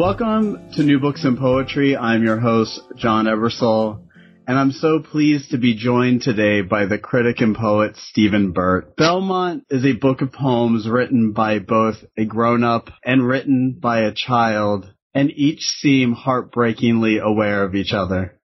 Welcome 0.00 0.70
to 0.76 0.82
New 0.82 0.98
Books 0.98 1.26
in 1.26 1.36
Poetry. 1.36 1.94
I'm 1.94 2.22
your 2.22 2.40
host, 2.40 2.80
John 2.96 3.26
Ebersole, 3.26 4.00
and 4.46 4.58
I'm 4.58 4.72
so 4.72 5.00
pleased 5.00 5.50
to 5.50 5.58
be 5.58 5.76
joined 5.76 6.22
today 6.22 6.62
by 6.62 6.86
the 6.86 6.96
critic 6.96 7.42
and 7.42 7.54
poet 7.54 7.98
Stephen 7.98 8.52
Burt. 8.52 8.96
Belmont 8.96 9.66
is 9.68 9.84
a 9.84 9.92
book 9.92 10.22
of 10.22 10.32
poems 10.32 10.88
written 10.88 11.32
by 11.32 11.58
both 11.58 11.96
a 12.16 12.24
grown-up 12.24 12.88
and 13.04 13.28
written 13.28 13.78
by 13.78 14.00
a 14.00 14.14
child, 14.14 14.90
and 15.12 15.30
each 15.32 15.60
seem 15.60 16.14
heartbreakingly 16.14 17.18
aware 17.18 17.62
of 17.62 17.74
each 17.74 17.92
other. 17.92 18.40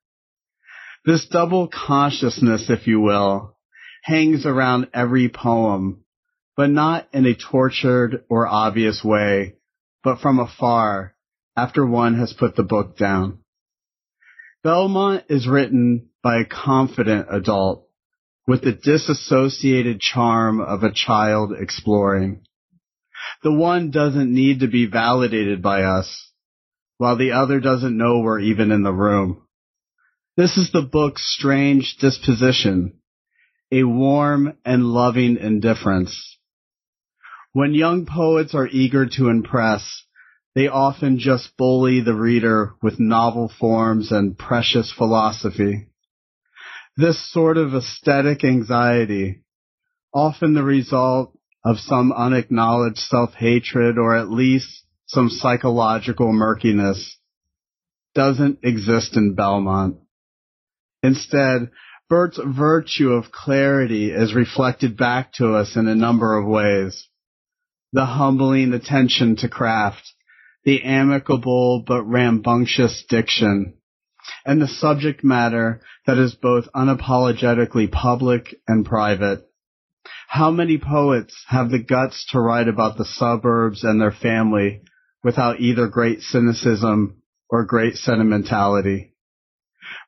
This 1.07 1.27
double 1.27 1.69
consciousness, 1.69 2.69
if 2.69 2.87
you 2.87 3.01
will, 3.01 3.57
hangs 4.03 4.45
around 4.45 4.89
every 4.93 5.31
poem, 5.31 6.05
but 6.55 6.69
not 6.69 7.09
in 7.15 7.25
a 7.25 7.35
tortured 7.35 8.27
or 8.29 8.47
obvious 8.47 9.03
way, 9.03 9.55
but 10.05 10.21
from 10.21 10.39
afar 10.39 11.15
after 11.57 11.87
one 11.87 12.19
has 12.19 12.33
put 12.33 12.55
the 12.57 12.63
book 12.63 12.97
down. 12.97 13.39
Belmont 14.63 15.25
is 15.29 15.49
written 15.49 16.11
by 16.23 16.41
a 16.41 16.45
confident 16.45 17.29
adult 17.31 17.87
with 18.47 18.63
the 18.63 18.73
disassociated 18.73 20.01
charm 20.01 20.61
of 20.61 20.83
a 20.83 20.93
child 20.93 21.53
exploring. 21.59 22.43
The 23.43 23.53
one 23.53 23.91
doesn't 23.91 24.33
need 24.33 24.61
to 24.61 24.69
be 24.69 24.87
validated 24.87 25.63
by 25.63 25.83
us, 25.83 26.31
while 26.99 27.17
the 27.17 27.33
other 27.33 27.61
doesn't 27.61 27.97
know 27.97 28.21
we're 28.21 28.41
even 28.41 28.71
in 28.71 28.83
the 28.83 28.93
room. 28.93 29.43
This 30.37 30.57
is 30.57 30.71
the 30.71 30.83
book's 30.83 31.23
strange 31.35 31.97
disposition, 31.99 33.01
a 33.73 33.85
warm 33.85 34.57
and 34.65 34.85
loving 34.85 35.39
indifference. 35.39 36.39
When 37.53 37.73
young 37.73 38.05
poets 38.05 38.55
are 38.55 38.69
eager 38.69 39.07
to 39.17 39.29
impress, 39.29 40.06
they 40.57 40.69
often 40.69 41.19
just 41.19 41.55
bully 41.59 42.01
the 42.01 42.15
reader 42.15 42.73
with 42.83 42.99
novel 42.99 43.53
forms 43.61 44.11
and 44.11 44.39
precious 44.39 44.91
philosophy. 44.91 45.87
This 46.97 47.31
sort 47.31 47.59
of 47.59 47.75
aesthetic 47.75 48.43
anxiety, 48.43 49.43
often 50.15 50.55
the 50.55 50.63
result 50.63 51.39
of 51.63 51.79
some 51.79 52.11
unacknowledged 52.11 52.97
self-hatred 52.97 53.99
or 53.99 54.17
at 54.17 54.31
least 54.31 54.85
some 55.05 55.29
psychological 55.29 56.33
murkiness, 56.33 57.19
doesn't 58.15 58.61
exist 58.63 59.15
in 59.15 59.35
Belmont. 59.35 59.99
Instead, 61.03 61.71
Burt's 62.09 62.41
virtue 62.43 63.11
of 63.11 63.31
clarity 63.31 64.11
is 64.11 64.35
reflected 64.35 64.97
back 64.97 65.35
to 65.35 65.55
us 65.55 65.77
in 65.77 65.87
a 65.87 65.95
number 65.95 66.39
of 66.39 66.49
ways. 66.49 67.09
The 67.93 68.07
humbling 68.07 68.73
attention 68.73 69.37
to 69.37 69.51
craft, 69.51 70.15
the 70.67 70.83
amicable 70.83 71.85
but 71.87 72.03
rambunctious 72.03 73.05
diction, 73.09 73.73
and 74.45 74.61
the 74.61 74.67
subject 74.67 75.23
matter 75.23 75.81
that 76.07 76.19
is 76.19 76.35
both 76.35 76.65
unapologetically 76.75 77.91
public 77.91 78.57
and 78.67 78.85
private. 78.85 79.49
How 80.27 80.51
many 80.51 80.77
poets 80.77 81.45
have 81.47 81.71
the 81.71 81.79
guts 81.79 82.27
to 82.33 82.41
write 82.41 82.67
about 82.67 82.99
the 82.99 83.05
suburbs 83.05 83.85
and 83.85 84.01
their 84.01 84.11
family 84.11 84.83
without 85.23 85.61
either 85.61 85.87
great 85.87 86.21
cynicism 86.21 87.23
or 87.49 87.65
great 87.65 87.95
sentimentality? 87.95 89.15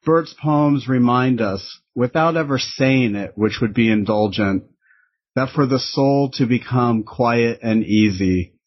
Burt's 0.04 0.34
poems 0.42 0.88
remind 0.88 1.40
us, 1.40 1.80
without 1.94 2.36
ever 2.36 2.58
saying 2.58 3.14
it, 3.14 3.32
which 3.36 3.58
would 3.60 3.74
be 3.74 3.92
indulgent, 3.92 4.64
that 5.36 5.50
for 5.50 5.66
the 5.66 5.78
soul 5.78 6.32
to 6.32 6.46
become 6.46 7.04
quiet 7.04 7.60
and 7.62 7.84
easy, 7.84 8.57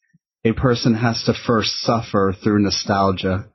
a 0.43 0.53
person 0.53 0.95
has 0.95 1.23
to 1.23 1.33
first 1.33 1.71
suffer 1.81 2.33
through 2.41 2.59
nostalgia. 2.61 3.45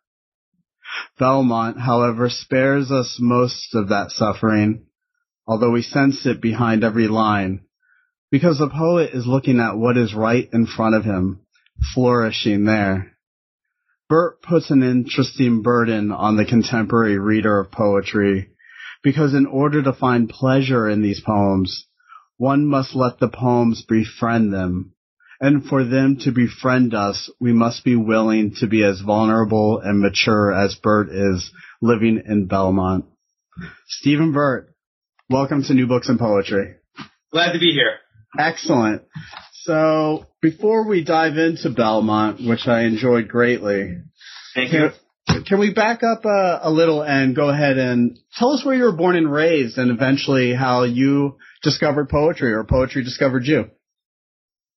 Belmont, 1.18 1.78
however, 1.80 2.28
spares 2.30 2.90
us 2.90 3.18
most 3.20 3.74
of 3.74 3.88
that 3.88 4.10
suffering, 4.10 4.86
although 5.46 5.72
we 5.72 5.82
sense 5.82 6.24
it 6.26 6.40
behind 6.40 6.84
every 6.84 7.08
line, 7.08 7.62
because 8.30 8.58
the 8.58 8.68
poet 8.68 9.10
is 9.12 9.26
looking 9.26 9.60
at 9.60 9.76
what 9.76 9.96
is 9.96 10.14
right 10.14 10.48
in 10.52 10.66
front 10.66 10.94
of 10.94 11.04
him, 11.04 11.40
flourishing 11.94 12.64
there. 12.64 13.12
Burt 14.08 14.40
puts 14.42 14.70
an 14.70 14.84
interesting 14.84 15.62
burden 15.62 16.12
on 16.12 16.36
the 16.36 16.44
contemporary 16.44 17.18
reader 17.18 17.58
of 17.58 17.72
poetry, 17.72 18.50
because 19.02 19.34
in 19.34 19.46
order 19.46 19.82
to 19.82 19.92
find 19.92 20.28
pleasure 20.28 20.88
in 20.88 21.02
these 21.02 21.20
poems, 21.20 21.86
one 22.36 22.66
must 22.66 22.94
let 22.94 23.18
the 23.18 23.28
poems 23.28 23.84
befriend 23.88 24.52
them, 24.52 24.92
and 25.40 25.64
for 25.66 25.84
them 25.84 26.18
to 26.20 26.32
befriend 26.32 26.94
us, 26.94 27.30
we 27.40 27.52
must 27.52 27.84
be 27.84 27.96
willing 27.96 28.54
to 28.60 28.66
be 28.66 28.82
as 28.82 29.00
vulnerable 29.00 29.80
and 29.80 30.00
mature 30.00 30.52
as 30.52 30.74
Burt 30.76 31.08
is 31.10 31.50
living 31.80 32.22
in 32.26 32.46
Belmont. 32.46 33.04
Stephen 33.88 34.32
Burt, 34.32 34.74
welcome 35.28 35.62
to 35.64 35.74
New 35.74 35.86
Books 35.86 36.08
in 36.08 36.18
Poetry. 36.18 36.74
Glad 37.32 37.52
to 37.52 37.58
be 37.58 37.72
here. 37.72 37.96
Excellent. 38.38 39.02
So 39.62 40.26
before 40.40 40.88
we 40.88 41.04
dive 41.04 41.36
into 41.36 41.70
Belmont, 41.70 42.40
which 42.46 42.66
I 42.66 42.82
enjoyed 42.82 43.28
greatly, 43.28 43.96
Thank 44.54 44.72
you. 44.72 44.88
Can 45.46 45.58
we 45.58 45.74
back 45.74 46.02
up 46.02 46.24
a, 46.24 46.60
a, 46.62 46.70
little 46.70 47.02
and 47.02 47.36
go 47.36 47.50
ahead 47.50 47.76
and 47.76 48.18
tell 48.38 48.52
us 48.52 48.64
where 48.64 48.74
you 48.74 48.84
were 48.84 48.96
born 48.96 49.16
and 49.16 49.30
raised 49.30 49.76
and 49.76 49.90
eventually 49.90 50.54
how 50.54 50.84
you 50.84 51.36
discovered 51.62 52.08
poetry 52.08 52.52
or 52.52 52.64
poetry 52.64 53.04
discovered 53.04 53.44
you? 53.44 53.66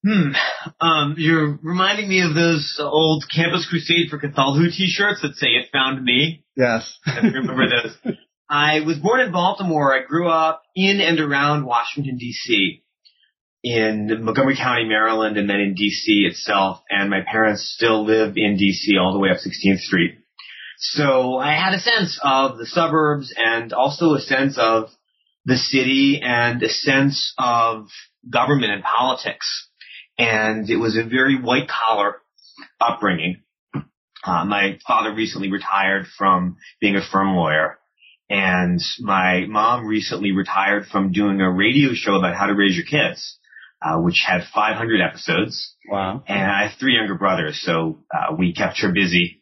Hmm. 0.06 0.32
Um, 0.80 1.16
you're 1.18 1.60
reminding 1.62 2.08
me 2.08 2.22
of 2.22 2.34
those 2.34 2.80
old 2.80 3.26
Campus 3.34 3.68
Crusade 3.70 4.10
for 4.10 4.18
Cthulhu 4.18 4.72
t-shirts 4.72 5.22
that 5.22 5.36
say 5.36 5.48
it 5.48 5.70
found 5.74 6.04
me. 6.04 6.46
Yes. 6.56 6.98
I 7.06 7.20
remember 7.20 7.66
those. 7.68 8.16
I 8.50 8.80
was 8.80 8.98
born 8.98 9.20
in 9.20 9.32
Baltimore. 9.32 9.94
I 9.94 10.06
grew 10.06 10.30
up 10.30 10.64
in 10.76 11.02
and 11.02 11.20
around 11.20 11.66
Washington 11.66 12.18
D.C. 12.18 12.82
in 13.62 14.24
Montgomery 14.24 14.56
County, 14.56 14.86
Maryland, 14.86 15.38
and 15.38 15.50
then 15.50 15.60
in 15.60 15.74
D.C. 15.76 16.26
itself. 16.30 16.82
And 16.90 17.10
my 17.10 17.20
parents 17.30 17.72
still 17.76 18.06
live 18.06 18.38
in 18.38 18.56
D.C. 18.58 18.98
all 18.98 19.12
the 19.12 19.20
way 19.20 19.30
up 19.30 19.38
16th 19.38 19.80
Street. 19.80 20.16
So 20.78 21.38
I 21.38 21.54
had 21.54 21.74
a 21.74 21.80
sense 21.80 22.20
of 22.24 22.58
the 22.58 22.66
suburbs 22.66 23.34
and 23.36 23.74
also 23.74 24.14
a 24.14 24.22
sense 24.22 24.58
of 24.58 24.90
the 25.44 25.58
city 25.58 26.22
and 26.24 26.64
a 26.64 26.70
sense 26.70 27.34
of 27.38 27.90
government 28.30 28.72
and 28.72 28.84
politics 28.84 29.69
and 30.20 30.70
it 30.70 30.76
was 30.76 30.98
a 30.98 31.04
very 31.04 31.42
white 31.42 31.70
collar 31.70 32.18
upbringing. 32.80 33.42
Uh, 33.74 34.44
my 34.44 34.78
father 34.86 35.16
recently 35.16 35.50
retired 35.50 36.06
from 36.18 36.58
being 36.82 36.98
a 36.98 37.02
firm 37.02 37.36
lawyer, 37.36 37.80
and 38.30 38.82
my 39.00 39.46
mom 39.48 39.88
recently 39.88 40.34
retired 40.34 40.86
from 40.88 41.14
doing 41.14 41.40
a 41.40 41.50
radio 41.50 41.92
show 41.94 42.16
about 42.16 42.36
how 42.36 42.48
to 42.48 42.54
raise 42.54 42.76
your 42.76 42.86
kids, 42.86 43.40
uh, 43.82 43.98
which 43.98 44.22
had 44.28 44.42
500 44.54 45.00
episodes. 45.02 45.74
Wow! 45.90 46.22
And 46.28 46.52
I 46.52 46.68
have 46.68 46.78
three 46.78 46.96
younger 46.96 47.16
brothers, 47.16 47.62
so 47.64 48.04
uh, 48.14 48.36
we 48.38 48.54
kept 48.54 48.82
her 48.82 48.92
busy 48.92 49.42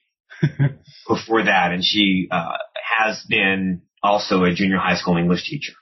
before 1.08 1.44
that, 1.44 1.72
and 1.72 1.84
she 1.84 2.28
uh, 2.30 2.58
has 3.00 3.26
been 3.28 3.82
also 4.04 4.44
a 4.44 4.54
junior 4.54 4.78
high 4.78 4.96
school 4.96 5.18
English 5.18 5.50
teacher. 5.50 5.74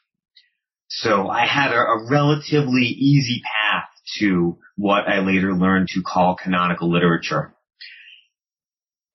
So 0.87 1.27
I 1.27 1.45
had 1.45 1.73
a, 1.73 1.79
a 1.79 2.07
relatively 2.09 2.85
easy 2.85 3.41
path 3.43 3.89
to 4.19 4.57
what 4.75 5.07
I 5.07 5.19
later 5.19 5.53
learned 5.53 5.89
to 5.89 6.01
call 6.01 6.35
canonical 6.41 6.91
literature. 6.91 7.53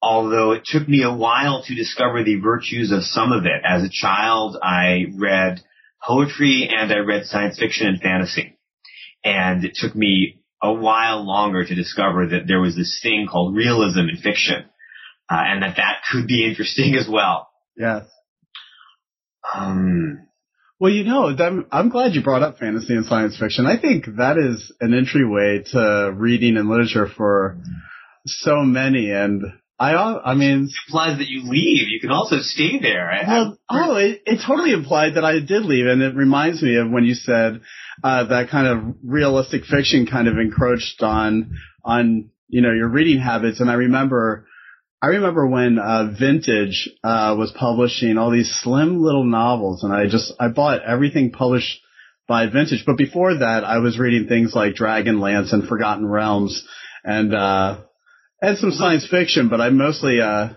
Although 0.03 0.53
it 0.53 0.63
took 0.65 0.89
me 0.89 1.03
a 1.03 1.15
while 1.15 1.63
to 1.67 1.75
discover 1.75 2.25
the 2.25 2.41
virtues 2.41 2.91
of 2.91 3.03
some 3.03 3.33
of 3.33 3.45
it. 3.45 3.63
As 3.65 3.83
a 3.83 3.91
child, 3.91 4.57
I 4.63 5.07
read 5.15 5.61
poetry 6.03 6.71
and 6.71 6.91
I 6.91 6.99
read 6.99 7.27
science 7.27 7.59
fiction 7.59 7.87
and 7.87 8.01
fantasy. 8.01 8.57
And 9.23 9.65
it 9.65 9.73
took 9.75 9.95
me 9.95 10.41
a 10.63 10.73
while 10.73 11.27
longer 11.27 11.65
to 11.65 11.75
discover 11.75 12.29
that 12.29 12.47
there 12.47 12.61
was 12.61 12.77
this 12.77 13.01
thing 13.03 13.27
called 13.31 13.55
realism 13.55 14.01
in 14.01 14.17
fiction, 14.23 14.65
uh, 15.31 15.43
and 15.47 15.63
that 15.63 15.77
that 15.77 16.03
could 16.11 16.27
be 16.27 16.47
interesting 16.47 16.95
as 16.95 17.09
well. 17.09 17.49
Yes. 17.77 18.05
Um, 19.55 20.27
well, 20.81 20.91
you 20.91 21.05
know, 21.05 21.37
I'm 21.71 21.91
glad 21.91 22.15
you 22.15 22.23
brought 22.23 22.43
up 22.43 22.59
fantasy 22.59 22.95
and 22.95 23.05
science 23.05 23.39
fiction. 23.39 23.67
I 23.67 23.79
think 23.79 24.07
that 24.17 24.39
is 24.39 24.73
an 24.81 24.95
entryway 24.95 25.63
to 25.73 26.11
reading 26.17 26.57
and 26.57 26.71
literature 26.71 27.07
for 27.07 27.59
so 28.25 28.63
many. 28.63 29.11
And 29.11 29.43
I, 29.79 29.93
I 29.93 30.35
mean, 30.35 30.65
it 30.65 30.71
implies 30.89 31.19
that 31.19 31.29
you 31.29 31.43
leave. 31.51 31.89
You 31.89 32.01
can 32.01 32.11
also 32.11 32.37
stay 32.39 32.79
there. 32.81 33.13
Well, 33.27 33.59
oh, 33.69 33.97
it, 33.97 34.23
it 34.25 34.41
totally 34.47 34.73
implied 34.73 35.17
that 35.17 35.25
I 35.25 35.41
did 35.41 35.67
leave, 35.67 35.87
and 35.87 36.01
it 36.01 36.15
reminds 36.15 36.63
me 36.63 36.77
of 36.77 36.91
when 36.91 37.05
you 37.05 37.15
said 37.15 37.61
uh, 38.03 38.25
that 38.25 38.49
kind 38.49 38.67
of 38.67 38.97
realistic 39.05 39.67
fiction 39.67 40.07
kind 40.07 40.29
of 40.29 40.39
encroached 40.39 41.03
on 41.03 41.59
on 41.85 42.31
you 42.49 42.63
know 42.63 42.73
your 42.73 42.89
reading 42.89 43.21
habits. 43.21 43.61
And 43.61 43.71
I 43.71 43.75
remember 43.75 44.47
I 45.03 45.07
remember 45.09 45.47
when 45.47 45.79
uh, 45.79 46.15
Vintage 46.19 46.91
uh, 47.03 47.35
was 47.39 47.53
publishing 47.59 48.19
all 48.19 48.31
these 48.31 48.55
slim 48.63 49.01
little 49.01 49.25
novels, 49.25 49.83
and 49.83 49.93
I 49.93 50.07
just 50.07 50.33
I 50.39 50.49
bought 50.49 50.83
everything 50.83 51.31
published 51.31 51.81
by 52.29 52.47
Vintage. 52.47 52.85
But 52.85 52.99
before 52.99 53.39
that, 53.39 53.65
I 53.65 53.79
was 53.79 53.99
reading 53.99 54.29
things 54.29 54.55
like 54.55 54.75
Dragonlance 54.75 55.55
and 55.55 55.67
Forgotten 55.67 56.07
Realms, 56.07 56.67
and 57.03 57.35
uh, 57.35 57.79
and 58.43 58.59
some 58.59 58.73
science 58.73 59.07
fiction, 59.11 59.49
but 59.49 59.61
I 59.63 59.71
mostly 59.71 60.21
uh, 60.21 60.51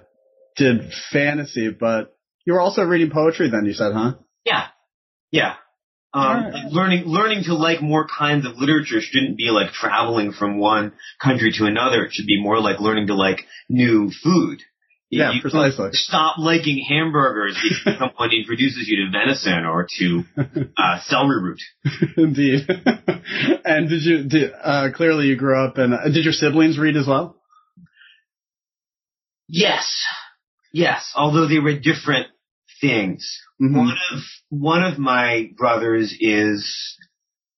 did 0.57 0.91
fantasy. 1.11 1.69
But 1.71 2.13
you 2.45 2.53
were 2.53 2.61
also 2.61 2.83
reading 2.83 3.11
poetry 3.11 3.49
then, 3.49 3.65
you 3.65 3.73
said, 3.73 3.93
huh? 3.93 4.15
Yeah, 4.45 4.67
yeah. 5.31 5.55
Um, 6.15 6.43
right. 6.43 6.65
learning 6.69 7.03
learning 7.05 7.45
to 7.45 7.55
like 7.55 7.81
more 7.81 8.07
kinds 8.07 8.45
of 8.45 8.53
literature 8.57 9.01
shouldn't 9.01 9.35
be 9.35 9.49
like 9.49 9.71
traveling 9.71 10.31
from 10.31 10.59
one 10.59 10.93
country 11.19 11.51
to 11.57 11.65
another. 11.65 12.05
It 12.05 12.13
should 12.13 12.27
be 12.27 12.39
more 12.39 12.59
like 12.59 12.79
learning 12.79 13.07
to 13.07 13.15
like 13.15 13.39
new 13.67 14.11
food. 14.23 14.59
Yeah, 15.09 15.31
you 15.31 15.41
precisely. 15.41 15.89
Stop 15.93 16.37
liking 16.39 16.83
hamburgers 16.87 17.57
because 17.61 17.99
someone 17.99 18.31
introduces 18.31 18.87
you 18.87 19.05
to 19.05 19.11
venison 19.11 19.65
or 19.65 19.87
to 19.99 20.23
uh, 20.77 20.99
celery 21.05 21.41
root. 21.41 21.61
Indeed. 22.17 22.67
and 23.65 23.89
did 23.89 24.03
you? 24.03 24.23
Did, 24.23 24.51
uh, 24.63 24.89
clearly, 24.95 25.27
you 25.27 25.35
grew 25.35 25.63
up 25.63 25.77
and 25.77 25.93
uh, 25.93 26.05
did 26.05 26.23
your 26.23 26.33
siblings 26.33 26.79
read 26.79 26.95
as 26.95 27.07
well? 27.07 27.39
Yes, 29.47 30.03
yes. 30.71 31.11
Although 31.15 31.47
they 31.47 31.59
read 31.59 31.83
different 31.83 32.27
things. 32.83 33.39
Mm-hmm. 33.61 33.77
One 33.77 33.89
of 33.89 34.19
one 34.49 34.83
of 34.83 34.99
my 34.99 35.49
brothers 35.57 36.15
is 36.19 36.97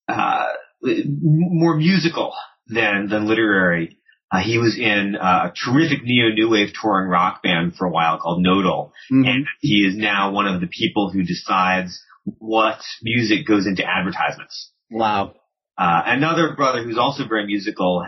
uh, 0.08 0.46
more 0.82 1.76
musical 1.76 2.32
than 2.68 3.08
than 3.08 3.26
literary. 3.26 3.98
Uh, 4.32 4.40
he 4.40 4.58
was 4.58 4.76
in 4.78 5.16
a 5.20 5.52
terrific 5.64 6.02
neo 6.02 6.30
new 6.30 6.50
wave 6.50 6.70
touring 6.80 7.08
rock 7.08 7.42
band 7.42 7.74
for 7.76 7.86
a 7.86 7.90
while 7.90 8.18
called 8.18 8.42
Nodal, 8.42 8.92
mm-hmm. 9.12 9.28
and 9.28 9.46
he 9.60 9.86
is 9.86 9.96
now 9.96 10.32
one 10.32 10.46
of 10.46 10.60
the 10.60 10.66
people 10.66 11.10
who 11.10 11.22
decides 11.22 12.00
what 12.24 12.78
music 13.02 13.46
goes 13.46 13.66
into 13.66 13.84
advertisements. 13.84 14.72
Wow. 14.90 15.34
Uh, 15.78 16.02
another 16.06 16.54
brother 16.56 16.82
who's 16.82 16.98
also 16.98 17.28
very 17.28 17.46
musical 17.46 18.04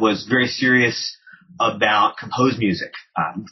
was 0.00 0.26
very 0.28 0.46
serious 0.46 1.16
about 1.60 2.16
composed 2.18 2.58
music. 2.58 2.92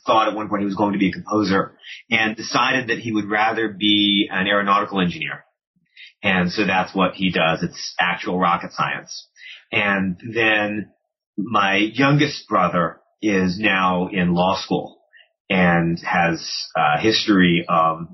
Thought 0.06 0.28
at 0.28 0.34
one 0.34 0.48
point 0.48 0.60
he 0.62 0.66
was 0.66 0.76
going 0.76 0.92
to 0.92 0.98
be 0.98 1.08
a 1.08 1.12
composer, 1.12 1.76
and 2.10 2.36
decided 2.36 2.88
that 2.88 2.98
he 2.98 3.12
would 3.12 3.28
rather 3.28 3.68
be 3.68 4.28
an 4.30 4.46
aeronautical 4.46 5.00
engineer. 5.00 5.44
And 6.22 6.50
so 6.50 6.66
that's 6.66 6.94
what 6.94 7.14
he 7.14 7.30
does. 7.30 7.62
It's 7.62 7.94
actual 8.00 8.38
rocket 8.38 8.72
science. 8.72 9.28
And 9.70 10.18
then 10.34 10.90
my 11.36 11.76
youngest 11.76 12.48
brother 12.48 13.00
is 13.20 13.58
now 13.58 14.08
in 14.08 14.34
law 14.34 14.56
school 14.58 15.00
and 15.50 15.98
has 16.00 16.48
a 16.76 17.00
history 17.00 17.66
of 17.68 18.06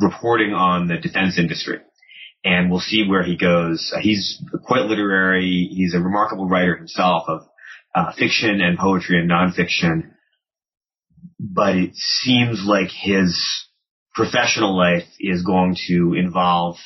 reporting 0.00 0.52
on 0.52 0.88
the 0.88 0.98
defense 0.98 1.38
industry. 1.38 1.78
And 2.44 2.70
we'll 2.70 2.80
see 2.80 3.06
where 3.08 3.22
he 3.22 3.36
goes. 3.38 3.94
He's 4.02 4.42
quite 4.64 4.84
literary. 4.84 5.68
He's 5.70 5.94
a 5.94 6.00
remarkable 6.00 6.46
writer 6.46 6.76
himself 6.76 7.24
of 7.28 7.48
uh, 7.94 8.12
fiction 8.12 8.60
and 8.60 8.78
poetry 8.78 9.18
and 9.20 9.30
nonfiction. 9.30 10.10
But 11.38 11.76
it 11.76 11.94
seems 11.94 12.64
like 12.64 12.90
his 12.90 13.40
professional 14.14 14.76
life 14.76 15.08
is 15.18 15.42
going 15.42 15.76
to 15.88 16.14
involve 16.16 16.76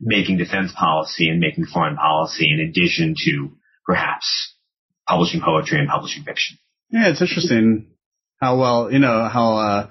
making 0.00 0.38
defense 0.38 0.72
policy 0.78 1.28
and 1.28 1.40
making 1.40 1.66
foreign 1.66 1.96
policy 1.96 2.48
in 2.50 2.60
addition 2.60 3.14
to 3.24 3.50
perhaps 3.84 4.54
publishing 5.08 5.40
poetry 5.40 5.78
and 5.78 5.88
publishing 5.88 6.22
fiction. 6.22 6.58
Yeah, 6.90 7.08
it's 7.08 7.20
interesting 7.20 7.90
how 8.40 8.58
well, 8.58 8.92
you 8.92 8.98
know, 8.98 9.28
how, 9.28 9.56
uh, 9.56 9.90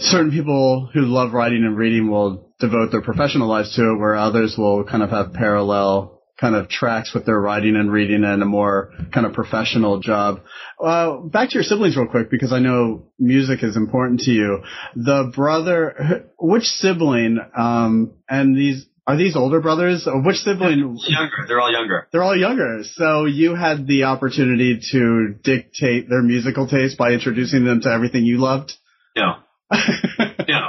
certain 0.00 0.30
people 0.30 0.90
who 0.92 1.02
love 1.02 1.32
writing 1.32 1.64
and 1.64 1.76
reading 1.76 2.10
will 2.10 2.52
devote 2.58 2.90
their 2.90 3.02
professional 3.02 3.48
lives 3.48 3.74
to 3.76 3.82
it, 3.82 3.98
where 3.98 4.16
others 4.16 4.56
will 4.58 4.84
kind 4.84 5.02
of 5.02 5.10
have 5.10 5.32
parallel 5.32 6.17
kind 6.40 6.54
of 6.54 6.68
tracks 6.68 7.12
with 7.12 7.26
their 7.26 7.38
writing 7.38 7.76
and 7.76 7.90
reading 7.90 8.24
and 8.24 8.42
a 8.42 8.46
more 8.46 8.92
kind 9.12 9.26
of 9.26 9.32
professional 9.32 10.00
job. 10.00 10.40
Uh, 10.82 11.16
back 11.18 11.50
to 11.50 11.54
your 11.54 11.64
siblings 11.64 11.96
real 11.96 12.06
quick 12.06 12.30
because 12.30 12.52
I 12.52 12.60
know 12.60 13.06
music 13.18 13.62
is 13.62 13.76
important 13.76 14.20
to 14.20 14.30
you. 14.30 14.62
The 14.94 15.32
brother, 15.34 16.30
which 16.38 16.64
sibling, 16.64 17.38
um, 17.56 18.12
and 18.28 18.56
these 18.56 18.86
are 19.08 19.16
these 19.16 19.36
older 19.36 19.62
brothers? 19.62 20.06
Which 20.06 20.36
sibling? 20.36 20.98
Younger. 21.06 21.46
They're 21.48 21.60
all 21.60 21.72
younger. 21.72 22.08
They're 22.12 22.22
all 22.22 22.36
younger. 22.36 22.80
So 22.92 23.24
you 23.24 23.54
had 23.54 23.86
the 23.86 24.04
opportunity 24.04 24.80
to 24.92 25.34
dictate 25.42 26.10
their 26.10 26.20
musical 26.20 26.68
taste 26.68 26.98
by 26.98 27.12
introducing 27.12 27.64
them 27.64 27.80
to 27.80 27.88
everything 27.88 28.26
you 28.26 28.36
loved? 28.36 28.74
No. 29.16 29.36
no. 29.72 30.68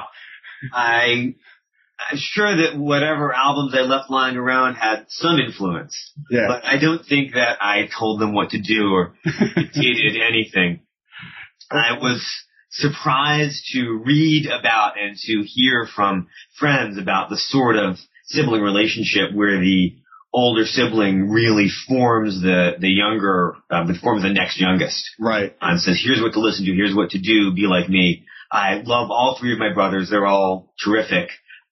I, 0.73 1.35
I'm 2.11 2.17
sure 2.17 2.57
that 2.57 2.77
whatever 2.77 3.33
albums 3.33 3.73
I 3.75 3.81
left 3.81 4.09
lying 4.09 4.37
around 4.37 4.75
had 4.75 5.05
some 5.09 5.39
influence. 5.39 5.95
Yeah. 6.29 6.47
But 6.47 6.65
I 6.65 6.79
don't 6.79 7.05
think 7.05 7.33
that 7.33 7.57
I 7.61 7.89
told 7.97 8.21
them 8.21 8.33
what 8.33 8.51
to 8.51 8.61
do 8.61 8.91
or 8.91 9.15
dictated 9.25 10.15
anything. 10.21 10.81
I 11.69 11.97
was 11.99 12.25
surprised 12.71 13.63
to 13.73 14.01
read 14.05 14.47
about 14.47 14.93
and 14.99 15.17
to 15.17 15.43
hear 15.45 15.87
from 15.93 16.27
friends 16.57 16.97
about 16.97 17.29
the 17.29 17.37
sort 17.37 17.75
of 17.75 17.97
sibling 18.25 18.61
relationship 18.61 19.33
where 19.33 19.59
the 19.59 19.95
older 20.33 20.65
sibling 20.65 21.29
really 21.29 21.67
forms 21.87 22.41
the 22.41 22.73
the 22.79 22.89
younger, 22.89 23.55
uh, 23.69 23.85
forms 24.01 24.23
the 24.23 24.29
next 24.29 24.59
youngest. 24.59 25.03
Right. 25.19 25.55
And 25.61 25.81
says, 25.81 25.99
here's 26.03 26.21
what 26.21 26.33
to 26.33 26.39
listen 26.39 26.65
to, 26.65 26.73
here's 26.73 26.95
what 26.95 27.11
to 27.11 27.19
do, 27.19 27.53
be 27.53 27.67
like 27.67 27.89
me. 27.89 28.25
I 28.51 28.81
love 28.83 29.11
all 29.11 29.37
three 29.39 29.53
of 29.53 29.59
my 29.59 29.73
brothers. 29.73 30.09
They're 30.09 30.25
all 30.25 30.73
terrific. 30.83 31.29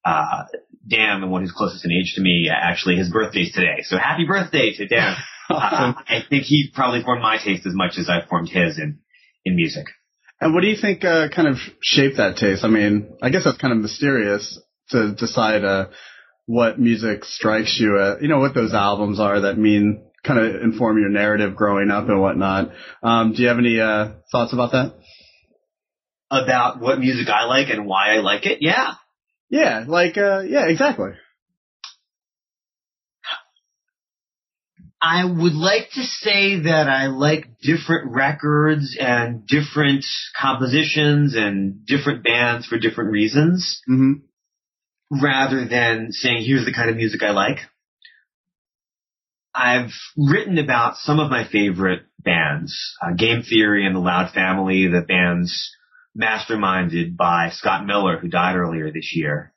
Uh, 0.07 0.45
Dan, 0.88 1.19
the 1.19 1.27
one 1.27 1.42
who's 1.42 1.51
closest 1.51 1.83
in 1.83 1.92
age 1.92 2.13
to 2.15 2.21
me, 2.21 2.50
actually 2.50 2.95
his 2.95 3.09
birthday's 3.09 3.51
today. 3.51 3.81
So 3.83 3.98
happy 3.98 4.25
birthday 4.25 4.71
to 4.74 4.88
Dan. 4.88 5.18
uh, 5.50 5.94
I 5.98 6.21
think 6.30 6.44
he 6.44 6.71
probably 6.74 7.04
formed 7.04 7.21
my 7.21 7.38
taste 7.38 7.65
as 7.65 7.74
much 7.74 7.98
as 7.98 8.09
I 8.09 8.25
formed 8.25 8.50
his 8.50 8.77
in, 8.77 9.00
in 9.44 9.56
music. 9.56 9.88
And 10.39 10.54
what 10.54 10.62
do 10.62 10.68
you 10.68 10.77
think 10.80 11.04
uh, 11.04 11.27
kind 11.36 11.50
of 11.50 11.57
shaped 11.81 12.18
that 12.18 12.38
taste? 12.38 12.63
I 12.63 12.69
mean, 12.69 13.18
I 13.21 13.30
guess 13.30 13.44
that's 13.44 13.57
kind 13.57 13.74
of 13.74 13.80
mysterious 13.80 14.62
to 14.92 15.13
decide 15.13 15.65
uh, 15.65 15.88
what 16.45 16.80
music 16.80 17.25
strikes 17.25 17.77
you 17.80 18.00
at, 18.00 18.21
you 18.21 18.30
know, 18.30 18.39
what 18.39 18.53
those 18.53 18.74
albums 18.74 19.19
are 19.19 19.42
that 19.42 19.57
mean 19.57 20.06
kind 20.24 20.39
of 20.39 20.62
inform 20.62 21.00
your 21.00 21.10
narrative 21.10 21.56
growing 21.56 21.92
up 21.92 22.07
and 22.07 22.21
whatnot. 22.21 22.71
Um, 23.03 23.33
do 23.33 23.42
you 23.42 23.50
have 23.50 23.57
any 23.57 23.80
uh, 23.80 24.13
thoughts 24.31 24.53
about 24.53 24.71
that? 24.71 24.94
About 26.30 26.80
what 26.80 27.00
music 27.00 27.27
I 27.27 27.45
like 27.45 27.69
and 27.69 27.86
why 27.86 28.15
I 28.15 28.19
like 28.19 28.45
it? 28.45 28.60
Yeah. 28.62 28.94
Yeah, 29.50 29.86
like, 29.88 30.18
uh, 30.18 30.42
yeah, 30.42 30.68
exactly. 30.68 31.12
I 35.00 35.24
would 35.24 35.54
like 35.54 35.92
to 35.94 36.04
say 36.04 36.62
that 36.62 36.90
I 36.90 37.08
like 37.08 37.60
different 37.62 38.12
records 38.12 38.98
and 39.00 39.46
different 39.46 40.04
compositions 40.39 41.36
and 41.36 41.86
different 41.86 42.24
bands 42.24 42.66
for 42.66 42.80
different 42.80 43.12
reasons. 43.12 43.82
Mm-hmm 43.89 44.25
rather 45.10 45.68
than 45.68 46.12
saying, 46.12 46.44
here's 46.44 46.66
the 46.66 46.74
kind 46.74 46.89
of 46.89 46.96
music 46.96 47.24
I 47.24 47.32
like. 47.32 47.60
I've 49.54 49.92
written 50.16 50.58
about 50.58 50.98
some 50.98 51.20
of 51.20 51.32
my 51.32 51.48
favorite 51.48 52.01
bands, 52.20 52.77
uh, 53.01 53.13
Game 53.13 53.42
Theory 53.42 53.86
and 53.88 53.96
the 53.96 54.00
Loud 54.00 54.32
Family, 54.32 54.88
the 54.88 55.01
bands 55.01 55.72
masterminded 56.19 57.15
by 57.15 57.50
Scott 57.51 57.86
Miller, 57.86 58.17
who 58.17 58.27
died 58.27 58.55
earlier 58.55 58.91
this 58.91 59.12
year. 59.13 59.53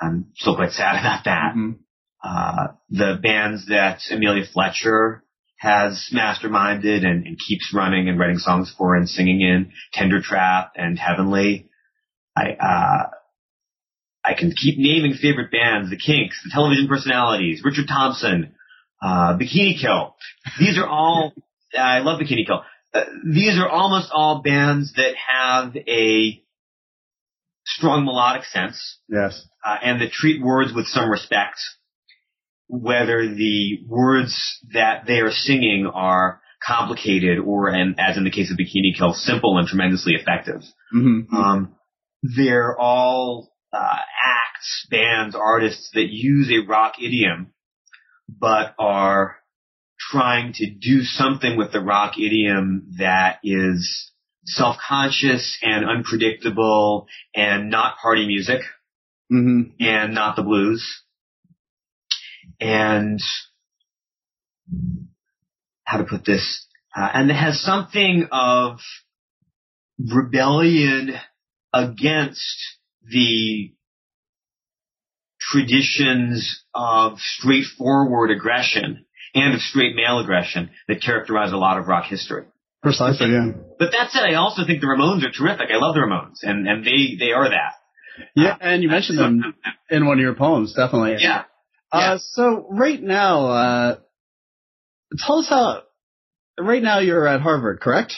I'm 0.00 0.26
still 0.36 0.56
quite 0.56 0.72
sad 0.72 0.98
about 1.00 1.24
that. 1.24 1.54
Mm-hmm. 1.56 1.72
Uh, 2.22 2.68
the 2.88 3.18
bands 3.22 3.66
that 3.68 4.00
Amelia 4.10 4.44
Fletcher 4.50 5.22
has 5.58 6.10
masterminded 6.12 7.04
and, 7.04 7.26
and, 7.26 7.38
keeps 7.38 7.72
running 7.74 8.08
and 8.08 8.18
writing 8.18 8.38
songs 8.38 8.74
for 8.76 8.94
and 8.96 9.08
singing 9.08 9.40
in, 9.40 9.72
Tender 9.92 10.20
Trap 10.22 10.72
and 10.76 10.98
Heavenly. 10.98 11.68
I, 12.36 12.50
uh, 12.52 13.10
I 14.24 14.34
can 14.34 14.52
keep 14.52 14.78
naming 14.78 15.14
favorite 15.14 15.50
bands, 15.50 15.90
the 15.90 15.96
Kinks, 15.96 16.42
the 16.44 16.50
television 16.50 16.88
personalities, 16.88 17.62
Richard 17.62 17.86
Thompson, 17.88 18.54
uh, 19.02 19.36
Bikini 19.38 19.80
Kill. 19.80 20.16
These 20.58 20.78
are 20.78 20.86
all, 20.86 21.34
I 21.78 21.98
love 21.98 22.20
Bikini 22.20 22.46
Kill. 22.46 22.62
These 23.24 23.58
are 23.58 23.68
almost 23.68 24.10
all 24.12 24.42
bands 24.42 24.92
that 24.94 25.14
have 25.16 25.76
a 25.76 26.42
strong 27.66 28.04
melodic 28.04 28.44
sense. 28.44 28.98
Yes. 29.08 29.46
Uh, 29.64 29.76
and 29.82 30.00
that 30.00 30.12
treat 30.12 30.42
words 30.42 30.72
with 30.74 30.86
some 30.86 31.10
respect, 31.10 31.58
whether 32.68 33.26
the 33.26 33.78
words 33.88 34.58
that 34.72 35.06
they 35.06 35.20
are 35.20 35.32
singing 35.32 35.90
are 35.92 36.40
complicated 36.64 37.38
or, 37.38 37.68
and 37.68 37.98
as 37.98 38.16
in 38.16 38.24
the 38.24 38.30
case 38.30 38.50
of 38.50 38.58
Bikini 38.58 38.96
Kill, 38.96 39.12
simple 39.12 39.58
and 39.58 39.66
tremendously 39.66 40.14
effective. 40.14 40.62
Mm-hmm. 40.94 41.34
Um, 41.34 41.74
they're 42.22 42.78
all 42.78 43.52
uh, 43.72 43.98
acts, 44.24 44.86
bands, 44.90 45.34
artists 45.34 45.90
that 45.94 46.08
use 46.10 46.50
a 46.50 46.66
rock 46.66 46.94
idiom, 47.02 47.52
but 48.28 48.74
are 48.78 49.36
trying 50.10 50.52
to 50.54 50.70
do 50.70 51.02
something 51.02 51.56
with 51.56 51.72
the 51.72 51.80
rock 51.80 52.18
idiom 52.18 52.94
that 52.98 53.38
is 53.42 54.10
self-conscious 54.44 55.58
and 55.62 55.88
unpredictable 55.88 57.06
and 57.34 57.70
not 57.70 57.96
party 57.98 58.26
music 58.26 58.60
mm-hmm. 59.32 59.70
and 59.80 60.14
not 60.14 60.36
the 60.36 60.42
blues. 60.42 61.02
And 62.60 63.20
how 65.84 65.98
to 65.98 66.04
put 66.04 66.24
this? 66.24 66.66
uh, 66.94 67.08
and 67.12 67.30
it 67.30 67.34
has 67.34 67.60
something 67.60 68.28
of 68.30 68.78
rebellion 69.98 71.14
against 71.72 72.56
the 73.02 73.72
traditions 75.40 76.64
of 76.74 77.18
straightforward 77.18 78.30
aggression 78.30 79.04
and 79.34 79.54
of 79.54 79.60
straight 79.60 79.94
male 79.96 80.18
aggression 80.20 80.70
that 80.88 81.02
characterize 81.02 81.52
a 81.52 81.56
lot 81.56 81.78
of 81.78 81.86
rock 81.88 82.04
history. 82.04 82.44
Precisely, 82.82 83.30
yeah. 83.30 83.52
But 83.78 83.92
that 83.92 84.10
said, 84.10 84.24
I 84.24 84.34
also 84.34 84.66
think 84.66 84.80
the 84.82 84.86
Ramones 84.86 85.24
are 85.24 85.30
terrific. 85.32 85.68
I 85.72 85.78
love 85.78 85.94
the 85.94 86.00
Ramones, 86.02 86.38
and 86.42 86.68
and 86.68 86.84
they 86.84 87.16
they 87.18 87.32
are 87.32 87.48
that. 87.48 87.72
Yeah, 88.36 88.56
and 88.60 88.82
you 88.82 88.88
mentioned 88.88 89.18
them 89.18 89.54
in 89.90 90.06
one 90.06 90.18
of 90.18 90.22
your 90.22 90.34
poems, 90.34 90.74
definitely. 90.74 91.16
Yeah. 91.18 91.44
Uh, 91.90 91.98
Yeah. 91.98 92.18
so 92.20 92.66
right 92.70 93.02
now, 93.02 93.46
uh, 93.46 93.96
tell 95.18 95.38
us 95.38 95.48
how. 95.48 95.82
Right 96.58 96.82
now, 96.82 97.00
you're 97.00 97.26
at 97.26 97.40
Harvard, 97.40 97.80
correct? 97.80 98.14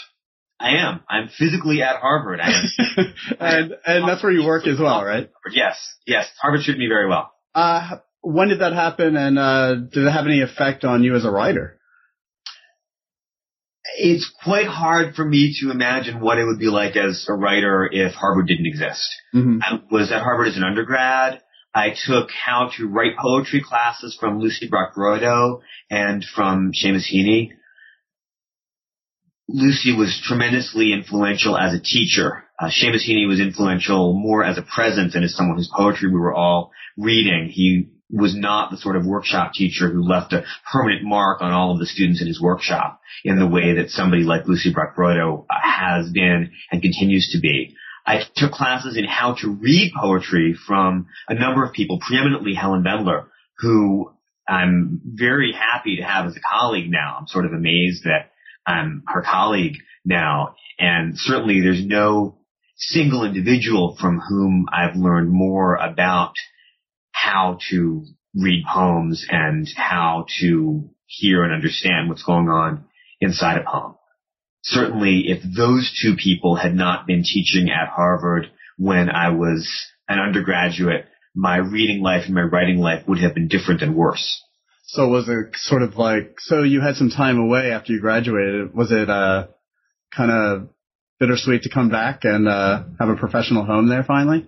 I 0.61 0.77
am. 0.77 1.01
I'm 1.09 1.29
physically 1.39 1.81
at 1.83 1.97
Harvard. 2.01 2.41
I 2.41 2.51
am. 2.51 3.15
and 3.41 3.75
and 3.87 4.09
that's 4.09 4.23
where 4.23 4.33
you 4.33 4.45
work 4.45 4.67
as 4.67 4.79
well, 4.79 5.03
right? 5.05 5.31
yes, 5.53 5.79
yes. 6.07 6.27
Harvard 6.43 6.63
treated 6.63 6.79
me 6.81 6.89
very 6.89 7.09
well. 7.09 7.33
Uh, 7.55 7.99
when 8.27 8.49
did 8.49 8.61
that 8.61 8.73
happen, 8.73 9.17
and 9.17 9.39
uh, 9.39 9.75
did 9.77 10.05
it 10.05 10.11
have 10.11 10.27
any 10.27 10.43
effect 10.43 10.85
on 10.85 11.05
you 11.05 11.15
as 11.15 11.25
a 11.25 11.31
writer? 11.31 11.79
It's 13.99 14.29
quite 14.43 14.67
hard 14.67 15.15
for 15.15 15.25
me 15.25 15.55
to 15.61 15.71
imagine 15.71 16.21
what 16.21 16.39
it 16.39 16.45
would 16.45 16.59
be 16.59 16.67
like 16.67 16.97
as 16.97 17.25
a 17.29 17.35
writer 17.35 17.89
if 17.91 18.15
Harvard 18.15 18.49
didn't 18.49 18.67
exist. 18.67 19.09
Mm-hmm. 19.33 19.59
I 19.63 19.81
was 19.93 20.11
at 20.11 20.23
Harvard 20.23 20.49
as 20.49 20.57
an 20.57 20.65
undergrad. 20.65 21.41
I 21.73 21.95
took 22.05 22.31
how 22.33 22.71
to 22.77 22.89
write 22.89 23.17
poetry 23.17 23.63
classes 23.63 24.17
from 24.19 24.41
Lucy 24.41 24.69
Brock-Broido 24.69 25.61
and 25.89 26.25
from 26.25 26.73
Seamus 26.73 27.05
Heaney. 27.13 27.51
Lucy 29.49 29.95
was 29.95 30.21
tremendously 30.25 30.93
influential 30.93 31.57
as 31.57 31.75
a 31.75 31.81
teacher. 31.81 32.43
Uh, 32.59 32.71
Seamus 32.71 33.09
Heaney 33.09 33.29
was 33.29 33.39
influential 33.39 34.15
more 34.15 34.43
as 34.43 34.59
a 34.59 34.63
presence 34.63 35.15
and 35.15 35.25
as 35.25 35.37
someone 35.37 35.59
whose 35.59 35.71
poetry 35.73 36.09
we 36.09 36.19
were 36.19 36.35
all 36.35 36.73
reading. 36.97 37.51
He 37.53 37.91
was 38.11 38.37
not 38.37 38.71
the 38.71 38.77
sort 38.77 38.97
of 38.97 39.05
workshop 39.05 39.53
teacher 39.53 39.91
who 39.91 40.03
left 40.03 40.33
a 40.33 40.45
permanent 40.73 41.03
mark 41.03 41.43
on 41.43 41.53
all 41.53 41.73
of 41.73 41.79
the 41.79 41.87
students 41.87 42.21
in 42.21 42.27
his 42.27 42.41
workshop 42.41 43.01
in 43.25 43.39
the 43.39 43.47
way 43.47 43.75
that 43.75 43.91
somebody 43.91 44.23
like 44.23 44.47
Lucy 44.47 44.73
Brock-Broido 44.73 45.45
uh, 45.51 45.55
has 45.61 46.11
been 46.11 46.53
and 46.71 46.83
continues 46.83 47.31
to 47.33 47.41
be. 47.41 47.75
I 48.07 48.23
took 48.37 48.53
classes 48.53 48.97
in 48.97 49.05
how 49.05 49.35
to 49.41 49.51
read 49.51 49.93
poetry 50.01 50.57
from 50.67 51.09
a 51.29 51.35
number 51.35 51.65
of 51.65 51.73
people, 51.73 51.99
preeminently 51.99 52.55
Helen 52.55 52.85
Vendler, 52.85 53.27
who 53.59 54.13
I'm 54.49 55.01
very 55.05 55.53
happy 55.53 55.97
to 55.97 56.05
have 56.05 56.27
as 56.27 56.37
a 56.37 56.41
colleague 56.49 56.89
now. 56.89 57.17
I'm 57.19 57.27
sort 57.27 57.47
of 57.47 57.53
amazed 57.53 58.05
that 58.05 58.31
I'm 58.65 59.03
her 59.09 59.23
colleague 59.23 59.79
now. 60.05 60.55
And 60.79 61.15
certainly 61.17 61.61
there's 61.61 61.85
no 61.85 62.39
single 62.77 63.25
individual 63.25 63.97
from 64.01 64.21
whom 64.21 64.67
I've 64.73 64.95
learned 64.95 65.33
more 65.33 65.75
about 65.75 66.35
how 67.27 67.59
to 67.71 68.05
read 68.35 68.65
poems 68.73 69.27
and 69.29 69.67
how 69.77 70.27
to 70.41 70.89
hear 71.07 71.43
and 71.45 71.53
understand 71.53 72.09
what's 72.09 72.23
going 72.23 72.49
on 72.49 72.85
inside 73.21 73.59
a 73.59 73.65
poem 73.65 73.97
certainly 74.67 75.27
if 75.29 75.43
those 75.57 75.97
two 76.03 76.17
people 76.17 76.57
had 76.57 76.75
not 76.75 77.07
been 77.07 77.23
teaching 77.23 77.71
at 77.71 77.89
Harvard 77.89 78.51
when 78.77 79.09
I 79.09 79.31
was 79.31 79.71
an 80.09 80.19
undergraduate, 80.19 81.07
my 81.35 81.57
reading 81.57 82.03
life 82.03 82.25
and 82.27 82.35
my 82.35 82.43
writing 82.43 82.79
life 82.79 83.07
would 83.07 83.21
have 83.21 83.35
been 83.35 83.49
different 83.49 83.83
and 83.83 83.95
worse. 83.95 84.43
So 84.89 85.09
was 85.09 85.29
it 85.29 85.55
sort 85.55 85.83
of 85.83 85.97
like 85.97 86.37
so 86.39 86.63
you 86.63 86.81
had 86.81 86.97
some 86.97 87.11
time 87.11 87.39
away 87.39 87.71
after 87.71 87.93
you 87.93 88.01
graduated? 88.01 88.75
Was 88.75 88.93
it 88.93 89.09
uh 89.09 89.49
kind 90.15 90.31
of 90.31 90.69
bittersweet 91.19 91.63
to 91.63 91.71
come 91.71 91.89
back 91.89 92.21
and 92.25 92.49
uh 92.49 92.85
have 92.99 93.09
a 93.09 93.17
professional 93.17 93.65
home 93.65 93.89
there 93.89 94.05
finally? 94.05 94.47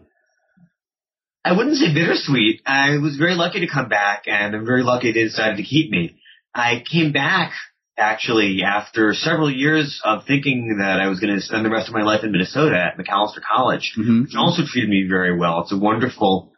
I 1.44 1.52
wouldn't 1.52 1.76
say 1.76 1.94
bittersweet. 1.94 2.62
I 2.66 2.98
was 2.98 3.16
very 3.16 3.34
lucky 3.34 3.60
to 3.60 3.68
come 3.72 3.88
back 3.88 4.24
and 4.26 4.54
I'm 4.54 4.66
very 4.66 4.82
lucky 4.82 5.12
they 5.12 5.24
decided 5.24 5.56
to 5.56 5.62
keep 5.62 5.90
me. 5.90 6.20
I 6.54 6.82
came 6.90 7.12
back 7.12 7.52
actually 7.96 8.62
after 8.64 9.12
several 9.14 9.50
years 9.50 10.00
of 10.04 10.24
thinking 10.26 10.78
that 10.80 11.00
I 11.00 11.08
was 11.08 11.20
going 11.20 11.34
to 11.34 11.40
spend 11.40 11.64
the 11.64 11.70
rest 11.70 11.88
of 11.88 11.94
my 11.94 12.02
life 12.02 12.22
in 12.22 12.32
Minnesota 12.32 12.76
at 12.76 12.98
Macalester 12.98 13.40
College. 13.40 13.94
Mm-hmm. 13.98 14.22
which 14.22 14.34
also 14.36 14.62
treated 14.66 14.90
me 14.90 15.06
very 15.08 15.36
well. 15.38 15.60
It's 15.60 15.72
a 15.72 15.78
wonderful 15.78 16.52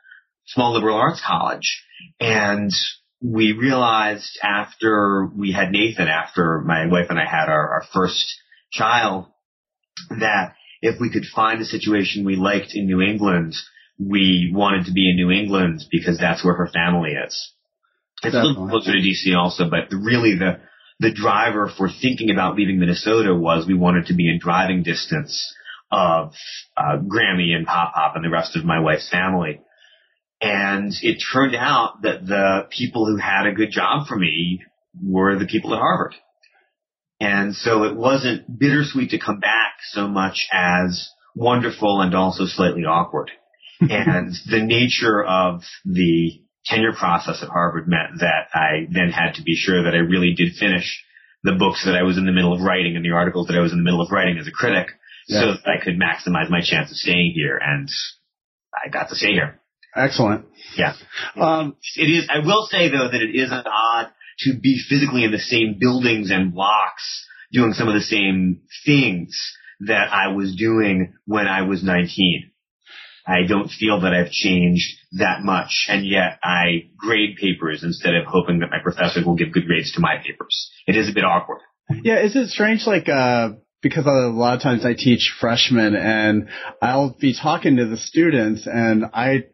small 0.47 0.75
liberal 0.75 0.97
arts 0.97 1.23
college. 1.25 1.83
And 2.19 2.71
we 3.23 3.53
realized 3.53 4.39
after 4.43 5.31
we 5.37 5.53
had 5.53 5.71
Nathan, 5.71 6.09
after 6.09 6.61
my 6.61 6.87
wife 6.87 7.07
and 7.11 7.19
I 7.19 7.25
had 7.25 7.49
our, 7.49 7.75
our 7.75 7.83
first 7.93 8.27
child, 8.73 9.27
that 10.11 10.55
if 10.83 11.01
we 11.01 11.11
could 11.11 11.25
find 11.27 11.61
a 11.61 11.67
situation 11.67 12.25
we 12.25 12.37
liked 12.37 12.75
in 12.75 12.87
New 12.87 13.01
England, 13.01 13.55
we 14.01 14.51
wanted 14.55 14.87
to 14.87 14.93
be 14.93 15.11
in 15.11 15.17
New 15.17 15.31
England 15.31 15.83
because 15.91 16.19
that's 16.19 16.45
where 16.45 16.55
her 16.55 16.69
family 16.73 17.11
is. 17.11 17.53
It's 18.23 18.35
a 18.35 18.43
little 18.43 18.69
closer 18.69 18.93
to 18.93 18.99
DC 18.99 19.37
also, 19.37 19.69
but 19.69 19.93
really 19.93 20.37
the, 20.37 20.61
the 21.01 21.13
driver 21.13 21.71
for 21.77 21.89
thinking 21.89 22.31
about 22.31 22.57
leaving 22.57 22.79
Minnesota 22.79 23.35
was 23.35 23.67
we 23.67 23.75
wanted 23.75 24.07
to 24.07 24.15
be 24.15 24.29
in 24.29 24.39
driving 24.39 24.83
distance 24.83 25.55
of 25.91 26.33
uh, 26.77 26.99
Grammy 26.99 27.55
and 27.55 27.67
Pop 27.67 27.95
Pop 27.95 28.17
and 28.17 28.25
the 28.25 28.31
rest 28.31 28.57
of 28.57 28.65
my 28.65 28.81
wife's 28.81 29.09
family. 29.11 29.61
And 30.41 30.93
it 31.03 31.23
turned 31.33 31.55
out 31.55 32.03
that 32.03 32.27
the 32.27 32.69
people 32.71 33.07
who 33.07 33.17
had 33.17 33.47
a 33.47 33.55
good 33.55 33.71
job 33.71 34.07
for 34.07 34.17
me 34.17 34.63
were 35.03 35.39
the 35.39 35.47
people 35.47 35.75
at 35.75 35.81
Harvard. 35.81 36.15
And 37.21 37.55
so 37.55 37.85
it 37.85 37.97
wasn't 37.97 38.59
bittersweet 38.59 39.11
to 39.11 39.19
come 39.19 39.41
back 39.41 39.75
so 39.91 40.09
much 40.09 40.47
as 40.53 41.11
wonderful 41.35 42.01
and 42.01 42.15
also 42.15 42.47
slightly 42.47 42.85
awkward. 42.85 43.31
And 43.81 44.33
the 44.51 44.63
nature 44.63 45.25
of 45.25 45.63
the 45.85 46.43
tenure 46.67 46.93
process 46.93 47.43
at 47.43 47.49
Harvard 47.49 47.89
meant 47.89 48.21
that 48.21 48.49
I 48.53 48.87
then 48.93 49.11
had 49.11 49.35
to 49.35 49.43
be 49.43 49.55
sure 49.57 49.85
that 49.85 49.95
I 49.95 49.99
really 49.99 50.35
did 50.37 50.55
finish 50.55 51.05
the 51.43 51.53
books 51.53 51.85
that 51.87 51.97
I 51.97 52.03
was 52.03 52.19
in 52.19 52.27
the 52.27 52.33
middle 52.33 52.53
of 52.53 52.61
writing 52.61 52.97
and 52.97 53.05
the 53.05 53.13
articles 53.13 53.47
that 53.47 53.57
I 53.57 53.61
was 53.61 53.73
in 53.73 53.79
the 53.79 53.85
middle 53.85 54.03
of 54.03 54.11
writing 54.13 54.37
as 54.39 54.47
a 54.47 54.51
critic 54.51 54.89
Yeah. 55.27 55.41
so 55.41 55.47
that 55.53 55.67
I 55.67 55.83
could 55.83 55.99
maximize 55.99 56.51
my 56.51 56.61
chance 56.63 56.91
of 56.91 56.97
staying 56.99 57.33
here. 57.35 57.57
And 57.63 57.89
I 58.75 58.89
got 58.91 59.09
to 59.09 59.15
stay 59.17 59.33
here. 59.33 59.59
Excellent. 59.97 60.45
Yeah. 60.77 60.93
Um, 61.37 61.77
It 61.97 62.11
is, 62.11 62.29
I 62.31 62.41
will 62.41 62.67
say 62.71 62.89
though 62.91 63.09
that 63.11 63.23
it 63.23 63.35
is 63.35 63.51
odd 63.51 64.09
to 64.41 64.59
be 64.61 64.79
physically 64.89 65.25
in 65.25 65.33
the 65.33 65.39
same 65.39 65.77
buildings 65.81 66.31
and 66.31 66.53
blocks 66.53 67.27
doing 67.53 67.73
some 67.73 67.89
of 67.89 67.95
the 67.95 68.01
same 68.03 68.61
things 68.85 69.35
that 69.81 70.13
I 70.13 70.29
was 70.35 70.55
doing 70.55 71.15
when 71.25 71.47
I 71.49 71.63
was 71.63 71.83
19. 71.83 72.50
I 73.31 73.47
don't 73.47 73.71
feel 73.71 74.01
that 74.01 74.13
I've 74.13 74.31
changed 74.31 74.97
that 75.13 75.43
much 75.43 75.87
and 75.89 76.07
yet 76.07 76.39
I 76.43 76.91
grade 76.97 77.37
papers 77.41 77.83
instead 77.83 78.15
of 78.15 78.25
hoping 78.27 78.61
that 78.61 78.71
my 78.71 78.79
professors 78.83 79.25
will 79.25 79.37
give 79.37 79.53
good 79.53 79.67
grades 79.67 79.93
to 79.93 80.01
my 80.01 80.17
papers. 80.17 80.71
It 80.87 80.97
is 80.97 81.09
a 81.09 81.13
bit 81.13 81.25
awkward. 81.25 81.61
yeah, 82.03 82.21
is 82.21 82.35
it 82.37 82.49
strange 82.49 82.87
like 82.87 83.09
uh 83.09 83.51
because 83.83 84.05
a 84.05 84.11
lot 84.11 84.57
of 84.57 84.63
times 84.63 84.85
I 84.85 84.95
teach 84.95 85.33
freshmen 85.41 85.97
and 85.97 86.49
I'll 86.83 87.17
be 87.19 87.35
talking 87.35 87.77
to 87.77 87.87
the 87.87 87.97
students 87.97 88.67
and 88.67 89.05
I 89.15 89.45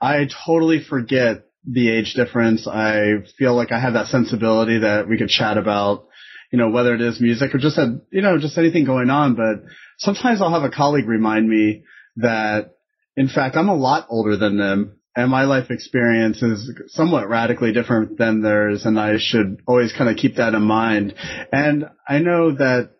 I 0.00 0.28
totally 0.46 0.82
forget 0.82 1.44
the 1.66 1.90
age 1.90 2.14
difference. 2.14 2.66
I 2.66 3.24
feel 3.38 3.54
like 3.54 3.72
I 3.72 3.80
have 3.80 3.94
that 3.94 4.08
sensibility 4.08 4.80
that 4.80 5.08
we 5.08 5.16
could 5.18 5.28
chat 5.28 5.56
about, 5.56 6.06
you 6.52 6.58
know, 6.58 6.70
whether 6.70 6.94
it 6.94 7.00
is 7.00 7.20
music 7.20 7.54
or 7.54 7.58
just 7.58 7.78
a, 7.78 8.00
you 8.10 8.20
know, 8.22 8.38
just 8.38 8.58
anything 8.58 8.84
going 8.84 9.10
on. 9.10 9.34
But 9.34 9.64
sometimes 9.98 10.40
I'll 10.42 10.52
have 10.52 10.70
a 10.70 10.74
colleague 10.74 11.08
remind 11.08 11.48
me 11.48 11.84
that, 12.16 12.73
in 13.16 13.28
fact, 13.28 13.56
I'm 13.56 13.68
a 13.68 13.74
lot 13.74 14.06
older 14.10 14.36
than 14.36 14.56
them 14.58 15.00
and 15.16 15.30
my 15.30 15.44
life 15.44 15.70
experience 15.70 16.42
is 16.42 16.72
somewhat 16.88 17.28
radically 17.28 17.72
different 17.72 18.18
than 18.18 18.42
theirs. 18.42 18.84
And 18.84 18.98
I 18.98 19.16
should 19.18 19.62
always 19.66 19.92
kind 19.92 20.10
of 20.10 20.16
keep 20.16 20.36
that 20.36 20.54
in 20.54 20.62
mind. 20.62 21.14
And 21.52 21.84
I 22.08 22.18
know 22.18 22.52
that, 22.56 22.90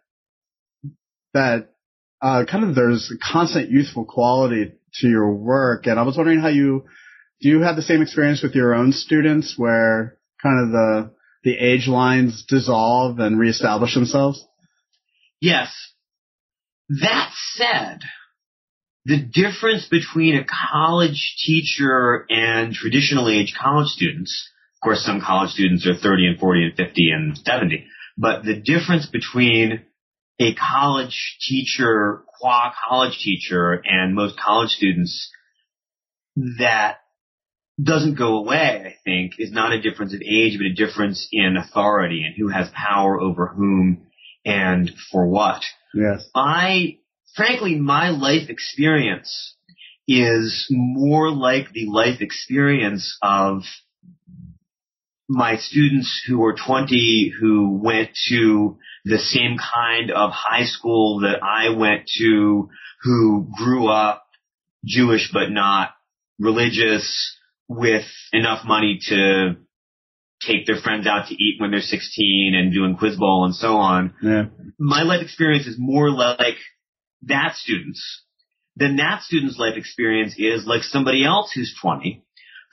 that, 1.32 1.70
uh, 2.22 2.44
kind 2.48 2.64
of 2.64 2.76
there's 2.76 3.12
constant 3.32 3.70
youthful 3.70 4.04
quality 4.04 4.72
to 5.00 5.08
your 5.08 5.34
work. 5.34 5.86
And 5.86 5.98
I 5.98 6.04
was 6.04 6.16
wondering 6.16 6.38
how 6.38 6.48
you, 6.48 6.84
do 7.40 7.48
you 7.48 7.62
have 7.62 7.74
the 7.74 7.82
same 7.82 8.00
experience 8.00 8.42
with 8.42 8.54
your 8.54 8.74
own 8.74 8.92
students 8.92 9.54
where 9.56 10.16
kind 10.40 10.64
of 10.64 10.70
the, 10.70 11.10
the 11.42 11.58
age 11.58 11.88
lines 11.88 12.44
dissolve 12.48 13.18
and 13.18 13.40
reestablish 13.40 13.92
themselves? 13.92 14.46
Yes. 15.40 15.74
That 16.88 17.32
said, 17.54 18.00
the 19.04 19.18
difference 19.18 19.86
between 19.88 20.36
a 20.36 20.44
college 20.44 21.36
teacher 21.44 22.26
and 22.30 22.72
traditional 22.72 23.28
age 23.28 23.54
college 23.60 23.88
students, 23.88 24.48
of 24.76 24.84
course 24.84 25.04
some 25.04 25.20
college 25.20 25.50
students 25.50 25.86
are 25.86 25.94
30 25.94 26.28
and 26.28 26.40
40 26.40 26.64
and 26.64 26.76
50 26.76 27.10
and 27.10 27.38
70, 27.38 27.86
but 28.16 28.44
the 28.44 28.56
difference 28.56 29.06
between 29.06 29.82
a 30.40 30.54
college 30.54 31.36
teacher, 31.40 32.24
qua 32.40 32.72
college 32.88 33.18
teacher, 33.18 33.80
and 33.84 34.14
most 34.14 34.38
college 34.38 34.70
students 34.70 35.30
that 36.58 36.98
doesn't 37.82 38.16
go 38.16 38.38
away, 38.38 38.82
I 38.86 38.94
think, 39.04 39.34
is 39.38 39.52
not 39.52 39.72
a 39.72 39.80
difference 39.80 40.14
of 40.14 40.22
age, 40.22 40.58
but 40.58 40.66
a 40.66 40.74
difference 40.74 41.28
in 41.32 41.56
authority 41.56 42.24
and 42.24 42.34
who 42.36 42.48
has 42.48 42.68
power 42.74 43.20
over 43.20 43.48
whom 43.48 44.06
and 44.44 44.90
for 45.10 45.26
what. 45.26 45.62
Yes. 45.92 46.28
I, 46.34 46.98
frankly, 47.34 47.76
my 47.76 48.10
life 48.10 48.48
experience 48.48 49.56
is 50.06 50.66
more 50.70 51.30
like 51.30 51.72
the 51.72 51.86
life 51.86 52.20
experience 52.20 53.16
of 53.22 53.62
my 55.28 55.56
students 55.56 56.22
who 56.26 56.38
were 56.38 56.54
20 56.54 57.32
who 57.40 57.80
went 57.82 58.10
to 58.28 58.76
the 59.04 59.18
same 59.18 59.56
kind 59.56 60.10
of 60.10 60.30
high 60.32 60.64
school 60.64 61.20
that 61.20 61.42
I 61.42 61.70
went 61.70 62.08
to, 62.18 62.68
who 63.02 63.48
grew 63.56 63.88
up 63.88 64.26
Jewish 64.84 65.30
but 65.32 65.50
not 65.50 65.90
religious 66.38 67.38
with 67.68 68.04
enough 68.32 68.66
money 68.66 68.98
to 69.08 69.56
take 70.42 70.66
their 70.66 70.80
friends 70.80 71.06
out 71.06 71.28
to 71.28 71.34
eat 71.34 71.56
when 71.58 71.70
they're 71.70 71.80
16 71.80 72.54
and 72.54 72.72
doing 72.72 72.96
quiz 72.96 73.16
bowl 73.16 73.46
and 73.46 73.54
so 73.54 73.76
on. 73.76 74.14
Yeah. 74.22 74.44
My 74.78 75.02
life 75.02 75.22
experience 75.22 75.66
is 75.66 75.76
more 75.78 76.10
like 76.10 76.56
that 77.28 77.54
student's 77.56 78.22
then 78.76 78.96
that 78.96 79.22
student's 79.22 79.58
life 79.58 79.76
experience 79.76 80.34
is 80.36 80.66
like 80.66 80.82
somebody 80.82 81.24
else 81.24 81.52
who's 81.54 81.74
20 81.80 82.24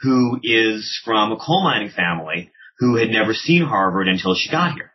who 0.02 0.40
is 0.44 1.00
from 1.06 1.32
a 1.32 1.38
coal 1.38 1.64
mining 1.64 1.90
family 1.90 2.52
who 2.80 2.96
had 2.96 3.10
never 3.10 3.34
seen 3.34 3.64
Harvard 3.64 4.08
until 4.08 4.34
she 4.36 4.50
got 4.50 4.74
here. 4.74 4.92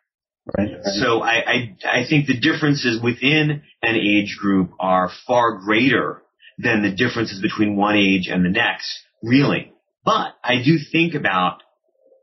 Right. 0.59 0.73
right. 0.73 0.85
So 0.85 1.21
I, 1.23 1.35
I, 1.35 1.77
I 1.85 2.09
think 2.09 2.27
the 2.27 2.39
differences 2.39 3.01
within 3.01 3.63
an 3.83 3.97
age 3.97 4.37
group 4.41 4.73
are 4.81 5.11
far 5.27 5.59
greater 5.59 6.23
than 6.59 6.83
the 6.83 6.91
differences 6.91 7.41
between 7.41 7.77
one 7.77 7.97
age 7.97 8.29
and 8.29 8.45
the 8.45 8.51
next, 8.51 8.93
really. 9.23 9.73
But 10.05 10.35
I 10.43 10.63
do 10.65 10.79
think 10.91 11.15
about 11.15 11.63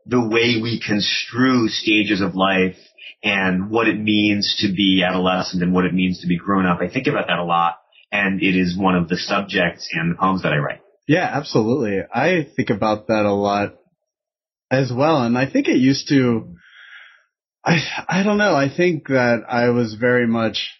the 0.06 0.20
way 0.20 0.60
we 0.62 0.80
construe 0.84 1.68
stages 1.68 2.20
of 2.20 2.34
life 2.34 2.76
and 3.22 3.70
what 3.70 3.88
it 3.88 3.98
means 3.98 4.56
to 4.60 4.72
be 4.74 5.02
adolescent 5.06 5.62
and 5.62 5.72
what 5.72 5.86
it 5.86 5.94
means 5.94 6.20
to 6.20 6.26
be 6.26 6.36
grown 6.36 6.66
up. 6.66 6.80
I 6.80 6.90
think 6.90 7.06
about 7.06 7.28
that 7.28 7.38
a 7.38 7.44
lot 7.44 7.78
and 8.12 8.42
it 8.42 8.56
is 8.56 8.78
one 8.78 8.94
of 8.94 9.08
the 9.08 9.16
subjects 9.16 9.88
in 9.92 10.10
the 10.10 10.14
poems 10.14 10.42
that 10.42 10.52
I 10.52 10.58
write. 10.58 10.80
Yeah, 11.08 11.28
absolutely. 11.30 12.00
I 12.12 12.46
think 12.54 12.70
about 12.70 13.08
that 13.08 13.24
a 13.24 13.32
lot 13.32 13.74
as 14.70 14.92
well. 14.94 15.22
And 15.22 15.36
I 15.36 15.50
think 15.50 15.68
it 15.68 15.78
used 15.78 16.08
to, 16.08 16.54
I, 17.64 17.78
I 18.08 18.22
don't 18.22 18.38
know. 18.38 18.54
I 18.54 18.68
think 18.74 19.08
that 19.08 19.42
I 19.48 19.70
was 19.70 19.94
very 19.94 20.26
much, 20.26 20.70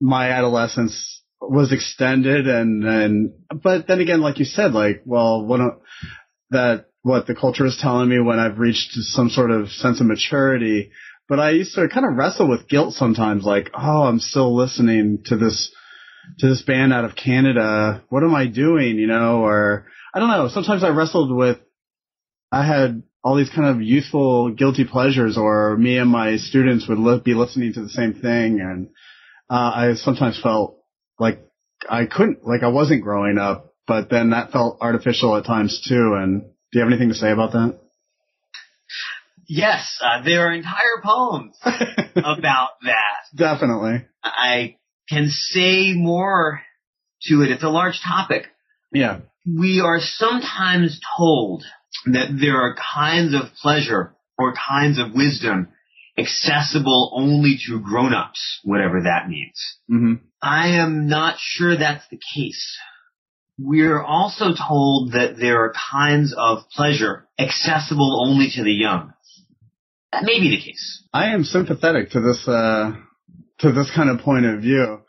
my 0.00 0.30
adolescence 0.30 1.22
was 1.40 1.72
extended 1.72 2.48
and, 2.48 2.84
and, 2.84 3.32
but 3.62 3.86
then 3.86 4.00
again, 4.00 4.20
like 4.20 4.38
you 4.38 4.44
said, 4.44 4.72
like, 4.72 5.02
well, 5.04 5.44
what, 5.46 5.60
that, 6.50 6.86
what 7.04 7.26
the 7.26 7.34
culture 7.34 7.66
is 7.66 7.76
telling 7.78 8.08
me 8.08 8.18
when 8.18 8.38
I've 8.38 8.58
reached 8.58 8.92
some 8.94 9.28
sort 9.28 9.50
of 9.50 9.68
sense 9.68 10.00
of 10.00 10.06
maturity. 10.06 10.90
But 11.28 11.38
I 11.38 11.50
used 11.50 11.74
to 11.74 11.86
kind 11.88 12.06
of 12.06 12.16
wrestle 12.16 12.48
with 12.48 12.66
guilt 12.66 12.94
sometimes, 12.94 13.44
like, 13.44 13.70
oh, 13.74 14.04
I'm 14.04 14.18
still 14.18 14.56
listening 14.56 15.18
to 15.26 15.36
this, 15.36 15.70
to 16.38 16.48
this 16.48 16.62
band 16.62 16.94
out 16.94 17.04
of 17.04 17.14
Canada. 17.14 18.02
What 18.08 18.24
am 18.24 18.34
I 18.34 18.46
doing? 18.46 18.96
You 18.96 19.06
know, 19.06 19.42
or 19.42 19.86
I 20.14 20.18
don't 20.18 20.30
know. 20.30 20.48
Sometimes 20.48 20.82
I 20.82 20.88
wrestled 20.88 21.30
with, 21.36 21.58
I 22.50 22.66
had 22.66 23.02
all 23.22 23.36
these 23.36 23.50
kind 23.50 23.68
of 23.68 23.82
youthful 23.82 24.52
guilty 24.52 24.86
pleasures 24.86 25.36
or 25.36 25.76
me 25.76 25.98
and 25.98 26.08
my 26.08 26.36
students 26.36 26.88
would 26.88 26.98
li- 26.98 27.20
be 27.22 27.34
listening 27.34 27.74
to 27.74 27.82
the 27.82 27.90
same 27.90 28.14
thing. 28.14 28.60
And, 28.60 28.88
uh, 29.50 29.72
I 29.74 29.94
sometimes 29.96 30.40
felt 30.42 30.78
like 31.18 31.44
I 31.86 32.06
couldn't, 32.06 32.46
like 32.46 32.62
I 32.62 32.68
wasn't 32.68 33.02
growing 33.02 33.36
up, 33.36 33.74
but 33.86 34.08
then 34.08 34.30
that 34.30 34.52
felt 34.52 34.78
artificial 34.80 35.36
at 35.36 35.44
times 35.44 35.84
too. 35.86 36.14
And 36.18 36.44
do 36.74 36.80
you 36.80 36.84
have 36.84 36.92
anything 36.92 37.10
to 37.10 37.14
say 37.14 37.30
about 37.30 37.52
that? 37.52 37.78
Yes, 39.46 39.96
uh, 40.02 40.24
there 40.24 40.48
are 40.48 40.52
entire 40.52 41.00
poems 41.04 41.56
about 42.16 42.70
that. 42.82 43.36
Definitely. 43.36 44.04
I 44.24 44.74
can 45.08 45.28
say 45.28 45.92
more 45.92 46.62
to 47.28 47.42
it. 47.42 47.52
It's 47.52 47.62
a 47.62 47.68
large 47.68 48.00
topic. 48.04 48.46
Yeah. 48.92 49.20
We 49.46 49.80
are 49.84 50.00
sometimes 50.00 50.98
told 51.16 51.62
that 52.06 52.36
there 52.40 52.56
are 52.56 52.74
kinds 52.74 53.36
of 53.36 53.54
pleasure 53.62 54.16
or 54.36 54.52
kinds 54.54 54.98
of 54.98 55.14
wisdom 55.14 55.68
accessible 56.18 57.12
only 57.14 57.56
to 57.68 57.78
grown-ups, 57.78 58.62
whatever 58.64 59.02
that 59.02 59.28
means. 59.28 59.78
Mm-hmm. 59.88 60.14
I 60.42 60.78
am 60.78 61.06
not 61.06 61.36
sure 61.38 61.76
that's 61.76 62.08
the 62.10 62.18
case. 62.34 62.76
We're 63.58 64.02
also 64.02 64.46
told 64.54 65.12
that 65.12 65.36
there 65.38 65.64
are 65.64 65.72
kinds 65.92 66.34
of 66.36 66.68
pleasure 66.70 67.28
accessible 67.38 68.26
only 68.26 68.48
to 68.56 68.64
the 68.64 68.72
young. 68.72 69.12
That 70.12 70.24
may 70.24 70.40
be 70.40 70.50
the 70.50 70.62
case. 70.62 71.04
I 71.12 71.34
am 71.34 71.44
sympathetic 71.44 72.10
to 72.10 72.20
this, 72.20 72.46
uh, 72.48 72.92
to 73.60 73.72
this 73.72 73.90
kind 73.94 74.10
of 74.10 74.20
point 74.20 74.46
of 74.46 74.60
view. 74.60 75.00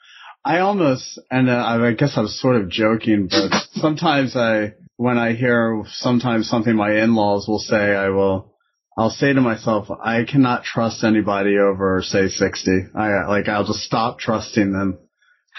I 0.44 0.60
almost, 0.60 1.20
and 1.32 1.50
uh, 1.50 1.56
I 1.56 1.94
guess 1.94 2.14
I 2.18 2.22
was 2.22 2.40
sort 2.40 2.56
of 2.56 2.70
joking, 2.70 3.28
but 3.30 3.52
sometimes 3.74 4.36
I, 4.36 4.74
when 4.96 5.18
I 5.18 5.34
hear 5.34 5.84
sometimes 5.88 6.48
something 6.48 6.76
my 6.76 6.92
in-laws 7.02 7.48
will 7.48 7.60
say, 7.60 7.96
I 7.96 8.10
will, 8.10 8.54
I'll 8.96 9.10
say 9.10 9.34
to 9.34 9.42
myself, 9.42 9.88
I 9.90 10.24
cannot 10.24 10.64
trust 10.64 11.04
anybody 11.04 11.58
over, 11.58 12.02
say, 12.04 12.28
60. 12.28 12.72
I, 12.94 13.26
like, 13.28 13.48
I'll 13.48 13.66
just 13.66 13.80
stop 13.80 14.20
trusting 14.20 14.72
them. 14.72 15.00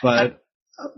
But, 0.02 0.44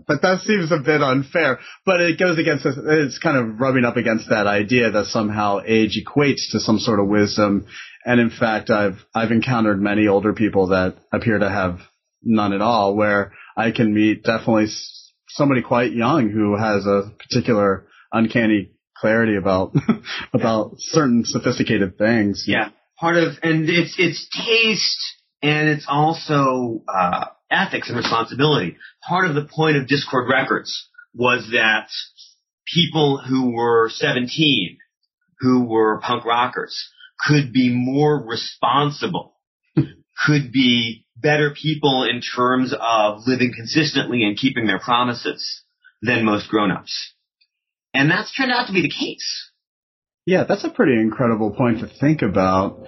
but 0.07 0.21
that 0.21 0.41
seems 0.41 0.71
a 0.71 0.79
bit 0.79 1.01
unfair. 1.01 1.59
But 1.85 2.01
it 2.01 2.19
goes 2.19 2.37
against, 2.37 2.65
it's 2.65 3.19
kind 3.19 3.37
of 3.37 3.59
rubbing 3.59 3.85
up 3.85 3.97
against 3.97 4.29
that 4.29 4.47
idea 4.47 4.91
that 4.91 5.05
somehow 5.05 5.59
age 5.65 5.99
equates 6.03 6.51
to 6.51 6.59
some 6.59 6.79
sort 6.79 6.99
of 6.99 7.07
wisdom. 7.07 7.65
And 8.05 8.19
in 8.19 8.29
fact, 8.29 8.69
I've, 8.69 8.97
I've 9.13 9.31
encountered 9.31 9.81
many 9.81 10.07
older 10.07 10.33
people 10.33 10.67
that 10.67 10.95
appear 11.11 11.39
to 11.39 11.49
have 11.49 11.79
none 12.21 12.53
at 12.53 12.61
all, 12.61 12.95
where 12.95 13.33
I 13.55 13.71
can 13.71 13.93
meet 13.93 14.23
definitely 14.23 14.67
somebody 15.29 15.61
quite 15.61 15.93
young 15.93 16.29
who 16.29 16.57
has 16.57 16.85
a 16.85 17.11
particular 17.17 17.87
uncanny 18.11 18.71
clarity 18.97 19.35
about 19.35 19.73
about 20.33 20.75
certain 20.77 21.23
sophisticated 21.25 21.97
things. 21.97 22.45
Yeah, 22.47 22.69
part 22.99 23.17
of 23.17 23.33
and 23.43 23.69
it's 23.69 23.95
it's 23.97 24.27
taste 24.29 25.15
and 25.41 25.69
it's 25.69 25.85
also 25.87 26.83
uh, 26.87 27.25
ethics 27.49 27.89
and 27.89 27.97
responsibility. 27.97 28.77
Part 29.07 29.27
of 29.27 29.35
the 29.35 29.45
point 29.45 29.77
of 29.77 29.87
Dischord 29.87 30.29
Records 30.29 30.87
was 31.13 31.49
that 31.51 31.89
people 32.71 33.17
who 33.17 33.51
were 33.51 33.89
17, 33.89 34.77
who 35.39 35.65
were 35.65 35.99
punk 36.01 36.25
rockers, 36.25 36.89
could 37.19 37.51
be 37.51 37.69
more 37.73 38.23
responsible, 38.23 39.35
could 39.75 40.51
be 40.51 41.05
better 41.17 41.51
people 41.51 42.03
in 42.03 42.21
terms 42.21 42.73
of 42.79 43.21
living 43.25 43.53
consistently 43.55 44.23
and 44.23 44.37
keeping 44.37 44.65
their 44.65 44.79
promises 44.79 45.63
than 46.01 46.23
most 46.23 46.49
grown-ups. 46.49 47.13
And 47.93 48.09
that's 48.09 48.33
turned 48.35 48.51
out 48.51 48.67
to 48.67 48.73
be 48.73 48.81
the 48.81 48.89
case. 48.89 49.51
Yeah, 50.25 50.43
that's 50.43 50.63
a 50.63 50.69
pretty 50.69 50.93
incredible 50.93 51.51
point 51.51 51.79
to 51.79 51.87
think 51.87 52.21
about. 52.21 52.85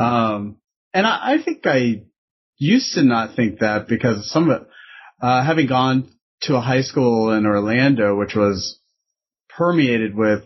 Um, 0.00 0.56
and 0.92 1.06
I, 1.06 1.32
I, 1.32 1.42
think 1.42 1.66
I 1.66 2.04
used 2.58 2.94
to 2.94 3.02
not 3.02 3.36
think 3.36 3.60
that 3.60 3.88
because 3.88 4.30
some 4.30 4.50
of 4.50 4.62
it, 4.62 4.68
uh, 5.20 5.44
having 5.44 5.66
gone 5.66 6.08
to 6.42 6.56
a 6.56 6.60
high 6.60 6.82
school 6.82 7.32
in 7.32 7.46
Orlando, 7.46 8.16
which 8.16 8.34
was 8.34 8.80
permeated 9.48 10.14
with 10.14 10.42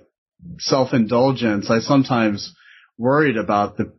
self-indulgence, 0.59 1.71
I 1.71 1.81
sometimes 1.81 2.55
worried 2.97 3.37
about 3.37 3.77
the, 3.77 3.93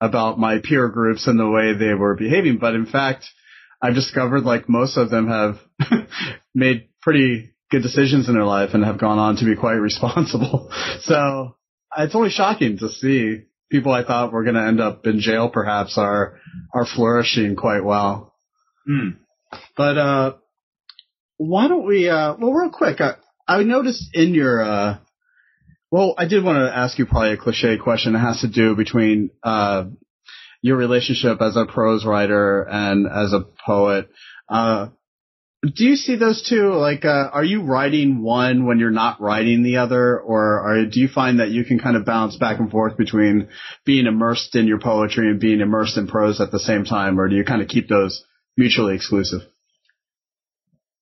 about 0.00 0.38
my 0.38 0.58
peer 0.62 0.88
groups 0.88 1.26
and 1.26 1.38
the 1.38 1.48
way 1.48 1.74
they 1.74 1.94
were 1.94 2.16
behaving. 2.16 2.58
But 2.58 2.74
in 2.74 2.86
fact, 2.86 3.26
I've 3.80 3.94
discovered 3.94 4.44
like 4.44 4.68
most 4.68 4.96
of 4.96 5.10
them 5.10 5.28
have 5.28 5.56
made 6.54 6.88
pretty 7.02 7.54
good 7.70 7.82
decisions 7.82 8.28
in 8.28 8.34
their 8.34 8.44
life 8.44 8.70
and 8.72 8.84
have 8.84 9.00
gone 9.00 9.18
on 9.18 9.36
to 9.36 9.44
be 9.44 9.56
quite 9.56 9.74
responsible. 9.74 10.70
So 11.02 11.56
it's 11.98 12.14
only 12.14 12.30
shocking 12.30 12.78
to 12.78 12.88
see 12.88 13.42
people 13.74 13.90
I 13.90 14.04
thought 14.04 14.32
were 14.32 14.44
going 14.44 14.54
to 14.54 14.62
end 14.62 14.80
up 14.80 15.04
in 15.04 15.18
jail 15.18 15.48
perhaps 15.48 15.98
are, 15.98 16.38
are 16.72 16.86
flourishing 16.86 17.56
quite 17.56 17.82
well. 17.82 18.32
Hmm. 18.86 19.08
But, 19.76 19.98
uh, 19.98 20.32
why 21.38 21.66
don't 21.66 21.84
we, 21.84 22.08
uh, 22.08 22.36
well, 22.38 22.52
real 22.52 22.70
quick, 22.70 23.00
I, 23.00 23.14
I 23.48 23.64
noticed 23.64 24.10
in 24.14 24.32
your, 24.32 24.62
uh, 24.62 24.98
well, 25.90 26.14
I 26.16 26.26
did 26.28 26.44
want 26.44 26.58
to 26.58 26.76
ask 26.76 26.96
you 27.00 27.06
probably 27.06 27.32
a 27.32 27.36
cliche 27.36 27.76
question. 27.76 28.14
It 28.14 28.20
has 28.20 28.42
to 28.42 28.48
do 28.48 28.76
between, 28.76 29.30
uh, 29.42 29.86
your 30.62 30.76
relationship 30.76 31.42
as 31.42 31.56
a 31.56 31.66
prose 31.66 32.06
writer 32.06 32.62
and 32.62 33.08
as 33.08 33.32
a 33.32 33.44
poet. 33.66 34.08
Uh, 34.48 34.90
do 35.64 35.84
you 35.84 35.96
see 35.96 36.16
those 36.16 36.46
two? 36.48 36.72
Like, 36.74 37.04
uh, 37.04 37.30
are 37.32 37.44
you 37.44 37.62
writing 37.62 38.22
one 38.22 38.66
when 38.66 38.78
you're 38.78 38.90
not 38.90 39.20
writing 39.20 39.62
the 39.62 39.78
other, 39.78 40.18
or 40.18 40.60
are, 40.60 40.86
do 40.86 41.00
you 41.00 41.08
find 41.08 41.40
that 41.40 41.50
you 41.50 41.64
can 41.64 41.78
kind 41.78 41.96
of 41.96 42.04
bounce 42.04 42.36
back 42.36 42.58
and 42.58 42.70
forth 42.70 42.96
between 42.96 43.48
being 43.84 44.06
immersed 44.06 44.54
in 44.56 44.66
your 44.66 44.80
poetry 44.80 45.28
and 45.30 45.40
being 45.40 45.60
immersed 45.60 45.96
in 45.96 46.06
prose 46.06 46.40
at 46.40 46.50
the 46.50 46.60
same 46.60 46.84
time, 46.84 47.18
or 47.18 47.28
do 47.28 47.36
you 47.36 47.44
kind 47.44 47.62
of 47.62 47.68
keep 47.68 47.88
those 47.88 48.24
mutually 48.56 48.94
exclusive? 48.94 49.40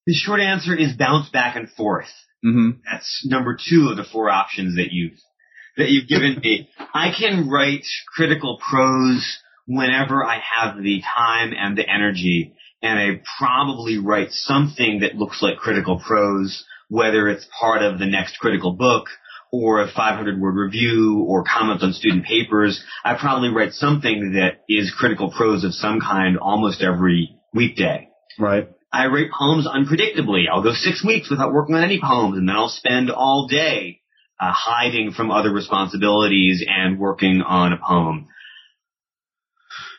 The 0.06 0.14
short 0.14 0.40
answer 0.40 0.76
is 0.76 0.96
bounce 0.96 1.28
back 1.30 1.56
and 1.56 1.70
forth. 1.70 2.10
Mm-hmm. 2.44 2.80
That's 2.90 3.24
number 3.24 3.56
two 3.56 3.88
of 3.90 3.96
the 3.96 4.04
four 4.04 4.28
options 4.30 4.76
that 4.76 4.88
you've 4.90 5.18
that 5.76 5.88
you've 5.88 6.08
given 6.08 6.38
me. 6.42 6.68
I 6.92 7.12
can 7.18 7.48
write 7.48 7.84
critical 8.14 8.58
prose 8.58 9.38
whenever 9.66 10.24
I 10.24 10.40
have 10.56 10.82
the 10.82 11.00
time 11.16 11.52
and 11.56 11.78
the 11.78 11.88
energy 11.88 12.52
and 12.82 12.98
I 12.98 13.22
probably 13.38 13.98
write 13.98 14.32
something 14.32 15.00
that 15.00 15.14
looks 15.14 15.40
like 15.40 15.56
critical 15.56 16.00
prose, 16.00 16.64
whether 16.88 17.28
it's 17.28 17.46
part 17.58 17.82
of 17.82 17.98
the 17.98 18.06
next 18.06 18.38
critical 18.38 18.72
book 18.72 19.06
or 19.52 19.82
a 19.82 19.86
500 19.86 20.40
word 20.40 20.56
review 20.56 21.24
or 21.28 21.44
comments 21.44 21.84
on 21.84 21.92
student 21.92 22.24
papers. 22.24 22.82
I 23.04 23.16
probably 23.18 23.50
write 23.50 23.72
something 23.72 24.32
that 24.32 24.62
is 24.68 24.94
critical 24.96 25.30
prose 25.30 25.62
of 25.62 25.74
some 25.74 26.00
kind 26.00 26.38
almost 26.38 26.82
every 26.82 27.36
weekday. 27.54 28.08
Right. 28.38 28.68
I 28.92 29.06
write 29.06 29.30
poems 29.38 29.66
unpredictably. 29.66 30.44
I'll 30.50 30.62
go 30.62 30.72
six 30.72 31.04
weeks 31.04 31.30
without 31.30 31.52
working 31.52 31.74
on 31.74 31.84
any 31.84 32.00
poems 32.00 32.36
and 32.36 32.48
then 32.48 32.56
I'll 32.56 32.68
spend 32.68 33.10
all 33.10 33.46
day 33.46 34.00
uh, 34.40 34.52
hiding 34.52 35.12
from 35.12 35.30
other 35.30 35.52
responsibilities 35.52 36.64
and 36.66 36.98
working 36.98 37.42
on 37.46 37.72
a 37.72 37.78
poem. 37.78 38.28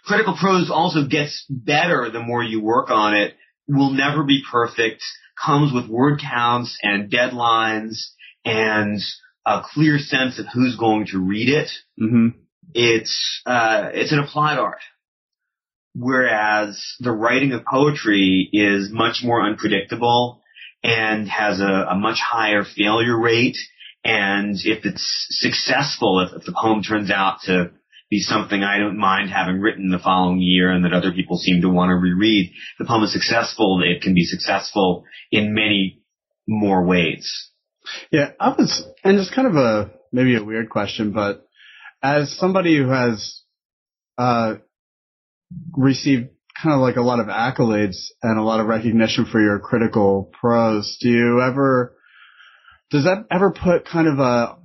Critical 0.05 0.35
prose 0.37 0.69
also 0.69 1.05
gets 1.07 1.45
better 1.49 2.09
the 2.09 2.19
more 2.19 2.43
you 2.43 2.61
work 2.61 2.89
on 2.89 3.15
it, 3.15 3.35
will 3.67 3.91
never 3.91 4.23
be 4.23 4.43
perfect, 4.49 5.01
comes 5.41 5.73
with 5.73 5.87
word 5.89 6.19
counts 6.19 6.77
and 6.83 7.11
deadlines 7.11 8.07
and 8.43 8.99
a 9.45 9.61
clear 9.63 9.97
sense 9.97 10.39
of 10.39 10.45
who's 10.53 10.75
going 10.75 11.07
to 11.07 11.19
read 11.19 11.49
it. 11.49 11.69
Mm-hmm. 12.01 12.39
It's, 12.73 13.41
uh, 13.45 13.89
it's 13.93 14.11
an 14.11 14.19
applied 14.19 14.57
art. 14.57 14.81
Whereas 15.95 16.83
the 16.99 17.11
writing 17.11 17.53
of 17.53 17.65
poetry 17.65 18.49
is 18.51 18.89
much 18.91 19.21
more 19.23 19.41
unpredictable 19.45 20.41
and 20.83 21.29
has 21.29 21.61
a, 21.61 21.87
a 21.91 21.95
much 21.95 22.17
higher 22.19 22.63
failure 22.63 23.17
rate. 23.17 23.57
And 24.03 24.55
if 24.63 24.85
it's 24.85 25.27
successful, 25.29 26.19
if, 26.19 26.41
if 26.41 26.45
the 26.45 26.51
poem 26.51 26.81
turns 26.81 27.11
out 27.11 27.37
to 27.43 27.71
be 28.13 28.19
something 28.19 28.61
I 28.61 28.77
don't 28.77 28.99
mind 28.99 29.31
having 29.31 29.59
written 29.59 29.89
the 29.89 29.97
following 29.97 30.37
year 30.39 30.71
and 30.71 30.85
that 30.85 30.93
other 30.93 31.11
people 31.11 31.37
seem 31.37 31.61
to 31.61 31.69
want 31.69 31.89
to 31.89 31.95
reread. 31.95 32.53
The 32.77 32.85
poem 32.85 33.01
is 33.01 33.11
successful. 33.11 33.81
It 33.83 34.03
can 34.03 34.13
be 34.13 34.23
successful 34.23 35.05
in 35.31 35.55
many 35.55 36.03
more 36.47 36.85
ways. 36.85 37.49
Yeah, 38.11 38.33
I 38.39 38.49
was, 38.49 38.85
and 39.03 39.17
it's 39.17 39.33
kind 39.33 39.47
of 39.47 39.55
a, 39.55 39.91
maybe 40.11 40.35
a 40.35 40.43
weird 40.43 40.69
question, 40.69 41.11
but 41.11 41.47
as 42.03 42.37
somebody 42.37 42.77
who 42.77 42.89
has, 42.89 43.41
uh, 44.19 44.55
received 45.75 46.29
kind 46.61 46.75
of 46.75 46.81
like 46.81 46.97
a 46.97 47.01
lot 47.01 47.19
of 47.19 47.25
accolades 47.25 47.97
and 48.21 48.37
a 48.37 48.43
lot 48.43 48.59
of 48.59 48.67
recognition 48.67 49.25
for 49.25 49.41
your 49.41 49.57
critical 49.57 50.29
prose, 50.39 50.99
do 51.01 51.09
you 51.09 51.41
ever, 51.41 51.95
does 52.91 53.05
that 53.05 53.25
ever 53.31 53.49
put 53.49 53.87
kind 53.87 54.07
of 54.07 54.19
a 54.19 54.57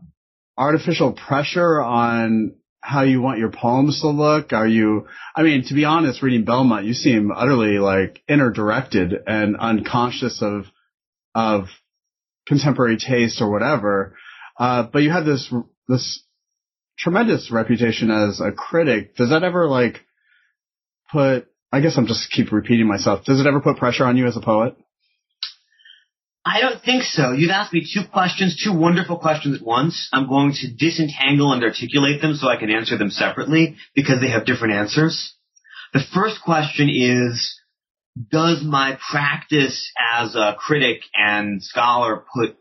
artificial 0.58 1.12
pressure 1.12 1.80
on 1.80 2.57
how 2.80 3.02
you 3.02 3.20
want 3.20 3.38
your 3.38 3.50
poems 3.50 4.00
to 4.00 4.08
look? 4.08 4.52
Are 4.52 4.66
you, 4.66 5.08
I 5.34 5.42
mean, 5.42 5.64
to 5.66 5.74
be 5.74 5.84
honest, 5.84 6.22
reading 6.22 6.44
Belmont, 6.44 6.86
you 6.86 6.94
seem 6.94 7.30
utterly 7.30 7.78
like 7.78 8.22
inner 8.28 8.50
directed 8.50 9.14
and 9.26 9.56
unconscious 9.56 10.40
of, 10.42 10.64
of 11.34 11.64
contemporary 12.46 12.96
taste 12.96 13.40
or 13.40 13.50
whatever. 13.50 14.16
Uh, 14.58 14.84
but 14.84 15.02
you 15.02 15.10
have 15.10 15.24
this, 15.24 15.52
this 15.88 16.22
tremendous 16.98 17.50
reputation 17.50 18.10
as 18.10 18.40
a 18.40 18.52
critic. 18.52 19.16
Does 19.16 19.30
that 19.30 19.42
ever 19.42 19.66
like 19.66 20.00
put, 21.12 21.46
I 21.70 21.80
guess 21.80 21.96
I'm 21.96 22.06
just 22.06 22.30
keep 22.30 22.52
repeating 22.52 22.86
myself. 22.86 23.24
Does 23.24 23.40
it 23.40 23.46
ever 23.46 23.60
put 23.60 23.76
pressure 23.76 24.04
on 24.04 24.16
you 24.16 24.26
as 24.26 24.36
a 24.36 24.40
poet? 24.40 24.76
I 26.44 26.60
don't 26.60 26.82
think 26.82 27.02
so. 27.02 27.32
You've 27.32 27.50
asked 27.50 27.72
me 27.72 27.86
two 27.92 28.02
questions, 28.10 28.60
two 28.62 28.72
wonderful 28.72 29.18
questions 29.18 29.56
at 29.60 29.66
once. 29.66 30.08
I'm 30.12 30.28
going 30.28 30.52
to 30.52 30.72
disentangle 30.72 31.52
and 31.52 31.62
articulate 31.62 32.22
them 32.22 32.34
so 32.34 32.48
I 32.48 32.56
can 32.56 32.70
answer 32.70 32.96
them 32.96 33.10
separately 33.10 33.76
because 33.94 34.20
they 34.20 34.30
have 34.30 34.46
different 34.46 34.74
answers. 34.74 35.34
The 35.92 36.04
first 36.14 36.40
question 36.42 36.88
is, 36.90 37.60
does 38.30 38.62
my 38.62 38.98
practice 39.10 39.92
as 40.14 40.34
a 40.34 40.56
critic 40.58 41.02
and 41.14 41.62
scholar 41.62 42.24
put 42.34 42.56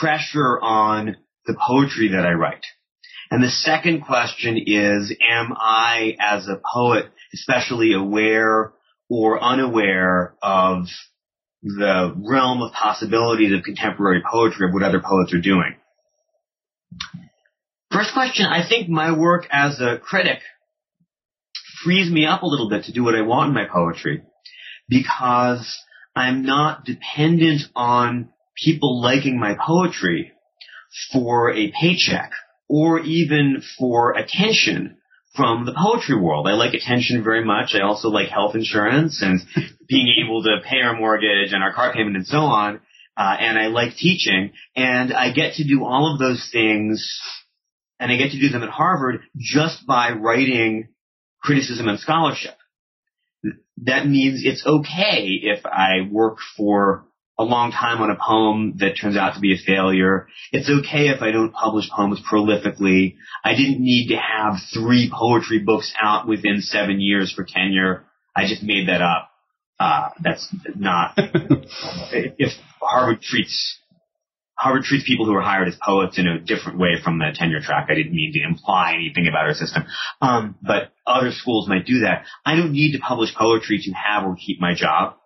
pressure 0.00 0.60
on 0.60 1.16
the 1.46 1.56
poetry 1.66 2.08
that 2.08 2.24
I 2.24 2.32
write? 2.32 2.64
And 3.30 3.42
the 3.42 3.50
second 3.50 4.02
question 4.02 4.58
is, 4.58 5.14
am 5.28 5.54
I 5.56 6.16
as 6.20 6.48
a 6.48 6.60
poet 6.72 7.06
especially 7.34 7.94
aware 7.94 8.72
or 9.08 9.42
unaware 9.42 10.34
of 10.42 10.86
the 11.62 12.14
realm 12.28 12.60
of 12.62 12.72
possibilities 12.72 13.52
of 13.52 13.62
contemporary 13.62 14.22
poetry 14.28 14.66
of 14.66 14.74
what 14.74 14.82
other 14.82 15.00
poets 15.00 15.32
are 15.32 15.40
doing. 15.40 15.76
First 17.92 18.12
question, 18.14 18.46
I 18.46 18.66
think 18.66 18.88
my 18.88 19.16
work 19.16 19.46
as 19.50 19.80
a 19.80 19.98
critic 19.98 20.38
frees 21.84 22.10
me 22.10 22.26
up 22.26 22.42
a 22.42 22.46
little 22.46 22.68
bit 22.68 22.84
to 22.84 22.92
do 22.92 23.04
what 23.04 23.14
I 23.14 23.22
want 23.22 23.48
in 23.48 23.54
my 23.54 23.66
poetry 23.70 24.22
because 24.88 25.78
I'm 26.16 26.44
not 26.44 26.84
dependent 26.84 27.62
on 27.74 28.30
people 28.56 29.00
liking 29.00 29.38
my 29.38 29.54
poetry 29.54 30.32
for 31.12 31.52
a 31.52 31.72
paycheck 31.80 32.32
or 32.68 33.00
even 33.00 33.62
for 33.78 34.12
attention 34.12 34.98
from 35.34 35.64
the 35.64 35.74
poetry 35.74 36.18
world. 36.18 36.46
I 36.46 36.52
like 36.52 36.74
attention 36.74 37.24
very 37.24 37.44
much. 37.44 37.74
I 37.74 37.80
also 37.80 38.08
like 38.08 38.28
health 38.28 38.54
insurance 38.54 39.22
and 39.22 39.40
being 39.88 40.08
able 40.24 40.42
to 40.42 40.58
pay 40.64 40.80
our 40.82 40.96
mortgage 40.96 41.52
and 41.52 41.62
our 41.62 41.72
car 41.72 41.92
payment 41.92 42.16
and 42.16 42.26
so 42.26 42.38
on. 42.38 42.80
Uh, 43.16 43.36
and 43.38 43.58
I 43.58 43.66
like 43.66 43.96
teaching 43.96 44.52
and 44.74 45.12
I 45.12 45.32
get 45.32 45.54
to 45.54 45.64
do 45.64 45.84
all 45.84 46.12
of 46.12 46.18
those 46.18 46.48
things 46.50 47.20
and 48.00 48.10
I 48.10 48.16
get 48.16 48.32
to 48.32 48.40
do 48.40 48.48
them 48.48 48.62
at 48.62 48.70
Harvard 48.70 49.20
just 49.36 49.86
by 49.86 50.12
writing 50.12 50.88
criticism 51.42 51.88
and 51.88 51.98
scholarship. 51.98 52.54
That 53.84 54.06
means 54.06 54.42
it's 54.44 54.66
okay 54.66 55.26
if 55.42 55.66
I 55.66 56.08
work 56.10 56.38
for 56.56 57.04
a 57.38 57.44
long 57.44 57.72
time 57.72 58.02
on 58.02 58.10
a 58.10 58.16
poem 58.16 58.74
that 58.78 58.94
turns 59.00 59.16
out 59.16 59.34
to 59.34 59.40
be 59.40 59.54
a 59.54 59.56
failure. 59.56 60.28
It's 60.52 60.68
okay 60.68 61.08
if 61.08 61.22
I 61.22 61.30
don't 61.30 61.52
publish 61.52 61.88
poems 61.90 62.20
prolifically. 62.30 63.16
I 63.44 63.54
didn't 63.54 63.80
need 63.80 64.08
to 64.08 64.16
have 64.16 64.56
three 64.72 65.10
poetry 65.12 65.58
books 65.58 65.92
out 66.00 66.28
within 66.28 66.60
seven 66.60 67.00
years 67.00 67.32
for 67.32 67.44
tenure. 67.44 68.04
I 68.36 68.46
just 68.46 68.62
made 68.62 68.88
that 68.88 69.00
up. 69.00 69.30
Uh, 69.80 70.10
that's 70.22 70.54
not, 70.76 71.14
if 71.16 72.52
Harvard 72.80 73.20
treats, 73.20 73.78
Harvard 74.54 74.84
treats 74.84 75.04
people 75.04 75.26
who 75.26 75.34
are 75.34 75.42
hired 75.42 75.66
as 75.66 75.76
poets 75.84 76.18
in 76.18 76.28
a 76.28 76.38
different 76.38 76.78
way 76.78 77.00
from 77.02 77.18
the 77.18 77.32
tenure 77.34 77.60
track. 77.60 77.88
I 77.90 77.94
didn't 77.94 78.14
mean 78.14 78.32
to 78.34 78.48
imply 78.48 78.92
anything 78.94 79.26
about 79.26 79.46
our 79.46 79.54
system. 79.54 79.84
Um, 80.20 80.54
but 80.62 80.92
other 81.04 81.32
schools 81.32 81.68
might 81.68 81.84
do 81.84 82.00
that. 82.00 82.26
I 82.44 82.54
don't 82.54 82.72
need 82.72 82.92
to 82.92 83.00
publish 83.00 83.34
poetry 83.34 83.80
to 83.82 83.92
have 83.92 84.24
or 84.24 84.36
keep 84.36 84.60
my 84.60 84.74
job 84.74 85.16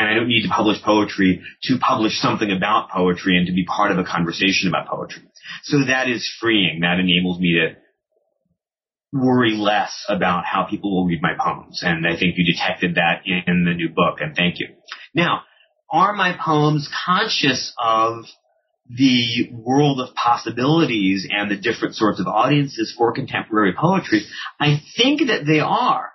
and 0.00 0.08
I 0.08 0.14
don't 0.14 0.28
need 0.28 0.44
to 0.44 0.48
publish 0.48 0.82
poetry 0.82 1.42
to 1.64 1.78
publish 1.78 2.18
something 2.20 2.50
about 2.50 2.88
poetry 2.88 3.36
and 3.36 3.46
to 3.46 3.52
be 3.52 3.66
part 3.66 3.92
of 3.92 3.98
a 3.98 4.04
conversation 4.04 4.70
about 4.70 4.88
poetry. 4.88 5.22
So 5.64 5.84
that 5.84 6.08
is 6.08 6.26
freeing. 6.40 6.80
That 6.80 6.98
enables 6.98 7.38
me 7.38 7.60
to 7.60 7.76
worry 9.12 9.52
less 9.52 10.06
about 10.08 10.46
how 10.46 10.64
people 10.64 10.96
will 10.96 11.06
read 11.06 11.20
my 11.20 11.34
poems. 11.38 11.82
And 11.84 12.06
I 12.06 12.18
think 12.18 12.36
you 12.38 12.50
detected 12.50 12.94
that 12.94 13.22
in 13.26 13.64
the 13.66 13.74
new 13.74 13.90
book, 13.90 14.20
and 14.20 14.34
thank 14.34 14.58
you. 14.58 14.68
Now, 15.14 15.42
are 15.92 16.14
my 16.14 16.34
poems 16.42 16.88
conscious 17.04 17.74
of 17.78 18.24
the 18.88 19.50
world 19.52 20.00
of 20.00 20.14
possibilities 20.14 21.28
and 21.30 21.50
the 21.50 21.56
different 21.56 21.94
sorts 21.94 22.20
of 22.20 22.26
audiences 22.26 22.94
for 22.96 23.12
contemporary 23.12 23.74
poetry? 23.78 24.22
I 24.58 24.80
think 24.96 25.26
that 25.26 25.44
they 25.46 25.60
are. 25.60 26.10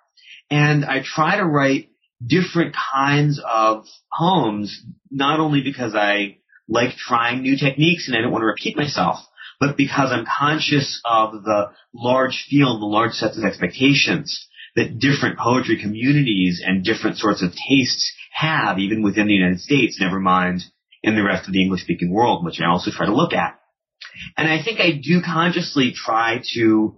And 0.50 0.86
I 0.86 1.04
try 1.04 1.38
to 1.38 1.46
write 1.46 1.90
different 2.26 2.76
kinds 2.94 3.42
of 3.46 3.86
poems, 4.18 4.84
not 5.12 5.40
only 5.40 5.62
because 5.62 5.94
I 5.96 6.38
like 6.68 6.96
trying 6.96 7.42
new 7.42 7.58
techniques 7.58 8.08
and 8.08 8.18
I 8.18 8.22
don't 8.22 8.32
want 8.32 8.42
to 8.42 8.48
repeat 8.48 8.78
myself, 8.78 9.20
but 9.60 9.78
because 9.78 10.12
I'm 10.12 10.26
conscious 10.26 11.02
of 11.06 11.44
the 11.44 11.72
large 11.94 12.46
field, 12.50 12.82
the 12.82 12.86
large 12.86 13.14
sets 13.14 13.38
of 13.38 13.44
expectations 13.44 14.48
that 14.76 15.00
different 15.00 15.40
poetry 15.40 15.80
communities 15.82 16.62
and 16.66 16.84
different 16.84 17.18
sorts 17.18 17.42
of 17.42 17.54
tastes 17.68 18.14
have, 18.34 18.80
even 18.80 19.02
within 19.02 19.28
the 19.28 19.34
United 19.34 19.62
States, 19.62 19.98
never 20.00 20.20
mind 20.20 20.62
in 21.02 21.16
the 21.16 21.24
rest 21.24 21.48
of 21.48 21.54
the 21.54 21.62
English 21.62 21.82
speaking 21.82 22.12
world, 22.12 22.44
which 22.44 22.60
I 22.60 22.70
also 22.70 22.92
try 22.92 23.06
to 23.06 23.16
look 23.16 23.34
at. 23.34 23.60
And 24.36 24.50
I 24.50 24.62
think 24.62 24.80
I 24.80 24.92
do 24.92 25.22
consciously 25.24 25.94
try 25.96 26.42
to 26.54 26.96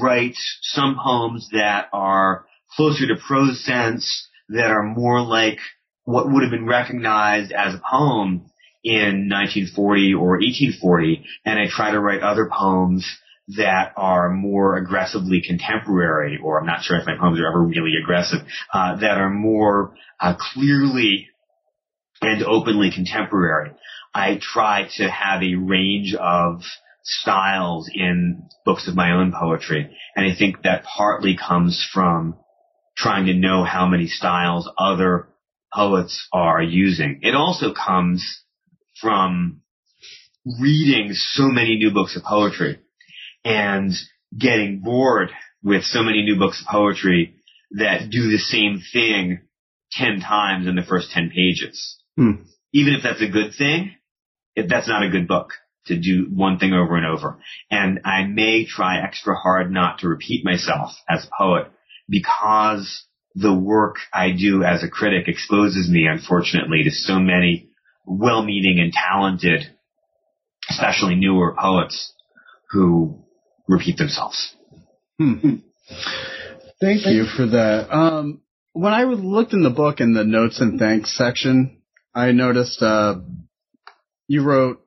write 0.00 0.36
some 0.62 0.98
poems 1.02 1.48
that 1.52 1.88
are 1.92 2.46
closer 2.76 3.06
to 3.06 3.16
prose 3.26 3.64
sense, 3.64 4.28
that 4.48 4.70
are 4.70 4.82
more 4.82 5.20
like 5.22 5.58
what 6.04 6.30
would 6.30 6.42
have 6.42 6.52
been 6.52 6.66
recognized 6.66 7.52
as 7.52 7.74
a 7.74 7.82
poem 7.90 8.50
in 8.84 9.28
1940 9.28 10.14
or 10.14 10.38
1840, 10.38 11.24
and 11.44 11.58
I 11.58 11.64
try 11.68 11.90
to 11.90 12.00
write 12.00 12.22
other 12.22 12.48
poems 12.52 13.04
that 13.56 13.92
are 13.96 14.30
more 14.30 14.76
aggressively 14.76 15.42
contemporary, 15.44 16.38
or 16.42 16.60
I'm 16.60 16.66
not 16.66 16.82
sure 16.82 16.98
if 16.98 17.06
my 17.06 17.16
poems 17.18 17.40
are 17.40 17.48
ever 17.48 17.62
really 17.62 17.92
aggressive, 18.02 18.40
uh, 18.72 18.96
that 18.96 19.18
are 19.18 19.30
more 19.30 19.94
uh, 20.20 20.34
clearly 20.38 21.28
and 22.20 22.42
openly 22.42 22.90
contemporary. 22.92 23.72
I 24.14 24.38
try 24.40 24.88
to 24.96 25.10
have 25.10 25.42
a 25.42 25.54
range 25.56 26.14
of 26.14 26.62
styles 27.02 27.88
in 27.92 28.48
books 28.64 28.88
of 28.88 28.96
my 28.96 29.12
own 29.12 29.32
poetry. 29.38 29.96
And 30.16 30.30
I 30.30 30.36
think 30.36 30.62
that 30.62 30.84
partly 30.84 31.36
comes 31.36 31.88
from 31.92 32.36
trying 32.96 33.26
to 33.26 33.34
know 33.34 33.64
how 33.64 33.86
many 33.86 34.06
styles 34.06 34.68
other 34.78 35.28
poets 35.74 36.26
are 36.32 36.62
using. 36.62 37.20
It 37.22 37.34
also 37.34 37.74
comes 37.74 38.42
from 39.00 39.60
reading 40.60 41.10
so 41.12 41.44
many 41.44 41.76
new 41.76 41.92
books 41.92 42.16
of 42.16 42.22
poetry 42.22 42.78
and 43.44 43.92
getting 44.36 44.80
bored 44.80 45.30
with 45.62 45.84
so 45.84 46.02
many 46.02 46.22
new 46.22 46.38
books 46.38 46.60
of 46.60 46.72
poetry 46.72 47.34
that 47.72 48.08
do 48.10 48.30
the 48.30 48.38
same 48.38 48.80
thing 48.92 49.40
10 49.92 50.20
times 50.20 50.66
in 50.66 50.76
the 50.76 50.82
first 50.82 51.10
10 51.10 51.30
pages. 51.34 51.98
Hmm. 52.16 52.42
Even 52.72 52.94
if 52.94 53.02
that's 53.02 53.22
a 53.22 53.28
good 53.28 53.52
thing, 53.56 53.94
if 54.54 54.68
that's 54.68 54.88
not 54.88 55.02
a 55.02 55.10
good 55.10 55.28
book 55.28 55.50
to 55.86 55.98
do 55.98 56.26
one 56.32 56.58
thing 56.58 56.72
over 56.72 56.96
and 56.96 57.06
over. 57.06 57.38
And 57.70 58.00
I 58.04 58.24
may 58.24 58.66
try 58.66 59.00
extra 59.00 59.34
hard 59.34 59.70
not 59.70 60.00
to 60.00 60.08
repeat 60.08 60.44
myself 60.44 60.90
as 61.08 61.24
a 61.24 61.30
poet 61.38 61.70
because 62.08 63.04
the 63.34 63.54
work 63.54 63.96
I 64.12 64.32
do 64.32 64.62
as 64.62 64.82
a 64.82 64.88
critic 64.88 65.28
exposes 65.28 65.88
me, 65.90 66.06
unfortunately, 66.06 66.84
to 66.84 66.90
so 66.90 67.18
many 67.18 67.68
well-meaning 68.06 68.78
and 68.80 68.92
talented, 68.92 69.66
especially 70.70 71.16
newer 71.16 71.54
poets 71.58 72.12
who 72.70 73.24
repeat 73.68 73.98
themselves. 73.98 74.54
Hmm. 75.18 75.56
Thank 76.80 77.06
you 77.06 77.24
for 77.24 77.46
that. 77.46 77.88
Um, 77.90 78.42
when 78.72 78.92
I 78.92 79.04
looked 79.04 79.52
in 79.52 79.62
the 79.62 79.70
book 79.70 80.00
in 80.00 80.12
the 80.12 80.24
notes 80.24 80.60
and 80.60 80.78
thanks 80.78 81.16
section, 81.16 81.80
I 82.14 82.32
noticed 82.32 82.82
uh, 82.82 83.16
you 84.28 84.42
wrote 84.42 84.82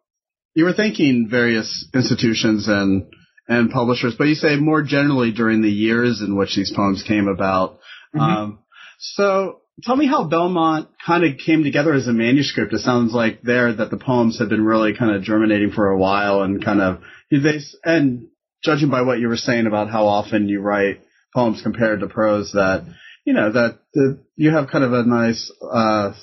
you 0.55 0.65
were 0.65 0.73
thanking 0.73 1.27
various 1.29 1.87
institutions 1.93 2.67
and 2.67 3.11
and 3.49 3.71
publishers, 3.71 4.13
but 4.15 4.27
you 4.27 4.35
say 4.35 4.55
more 4.57 4.83
generally 4.83 5.31
during 5.31 5.61
the 5.61 5.71
years 5.71 6.21
in 6.21 6.37
which 6.37 6.55
these 6.55 6.71
poems 6.73 7.03
came 7.05 7.27
about. 7.27 7.79
Mm-hmm. 8.15 8.19
Um, 8.19 8.59
so 8.99 9.61
tell 9.83 9.95
me 9.95 10.05
how 10.05 10.25
Belmont 10.25 10.87
kind 11.03 11.23
of 11.23 11.39
came 11.43 11.63
together 11.63 11.93
as 11.93 12.07
a 12.07 12.13
manuscript. 12.13 12.73
It 12.73 12.81
sounds 12.81 13.11
like 13.11 13.41
there 13.41 13.73
that 13.73 13.89
the 13.89 13.97
poems 13.97 14.37
had 14.37 14.49
been 14.49 14.63
really 14.63 14.95
kind 14.95 15.15
of 15.15 15.23
germinating 15.23 15.71
for 15.71 15.89
a 15.89 15.97
while 15.97 16.43
and 16.43 16.63
kind 16.63 16.79
of 16.79 17.01
they 17.31 17.59
and 17.83 18.27
judging 18.63 18.89
by 18.89 19.01
what 19.01 19.19
you 19.19 19.27
were 19.27 19.37
saying 19.37 19.65
about 19.65 19.89
how 19.89 20.05
often 20.05 20.47
you 20.47 20.61
write 20.61 21.01
poems 21.33 21.61
compared 21.63 22.01
to 22.01 22.07
prose, 22.07 22.51
that 22.53 22.85
you 23.25 23.33
know 23.33 23.51
that 23.51 23.79
the, 23.93 24.19
you 24.35 24.51
have 24.51 24.69
kind 24.69 24.83
of 24.83 24.93
a 24.93 25.03
nice 25.03 25.51
uh, 25.63 26.13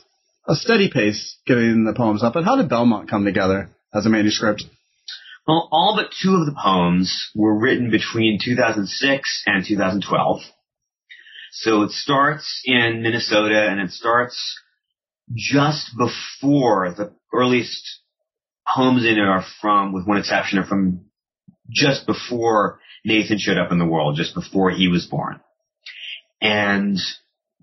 a 0.46 0.54
steady 0.54 0.90
pace 0.92 1.38
getting 1.44 1.84
the 1.84 1.94
poems 1.94 2.22
up. 2.22 2.34
But 2.34 2.44
how 2.44 2.56
did 2.56 2.68
Belmont 2.68 3.10
come 3.10 3.24
together 3.24 3.70
as 3.92 4.06
a 4.06 4.10
manuscript? 4.10 4.64
Well, 5.46 5.68
all 5.70 5.94
but 5.96 6.11
two 6.22 6.35
of 6.35 6.46
the 6.46 6.61
poems 6.61 7.30
were 7.35 7.56
written 7.56 7.90
between 7.90 8.40
2006 8.44 9.42
and 9.46 9.64
2012. 9.64 10.40
So 11.52 11.82
it 11.82 11.90
starts 11.92 12.62
in 12.64 13.02
Minnesota 13.02 13.68
and 13.70 13.80
it 13.80 13.90
starts 13.90 14.61
just 15.35 15.92
before 15.96 16.92
the 16.96 17.12
earliest 17.32 18.00
poems 18.74 19.04
in 19.04 19.18
it 19.18 19.20
are 19.20 19.44
from, 19.61 19.92
with 19.92 20.06
one 20.06 20.18
exception, 20.18 20.59
are 20.59 20.66
from 20.66 21.06
just 21.70 22.06
before 22.06 22.80
Nathan 23.04 23.38
showed 23.38 23.56
up 23.59 23.70
in 23.70 23.78
the 23.78 23.87
world, 23.87 24.16
just 24.16 24.35
before 24.35 24.70
he 24.70 24.88
was 24.88 25.06
born. 25.06 25.40
And 26.40 26.98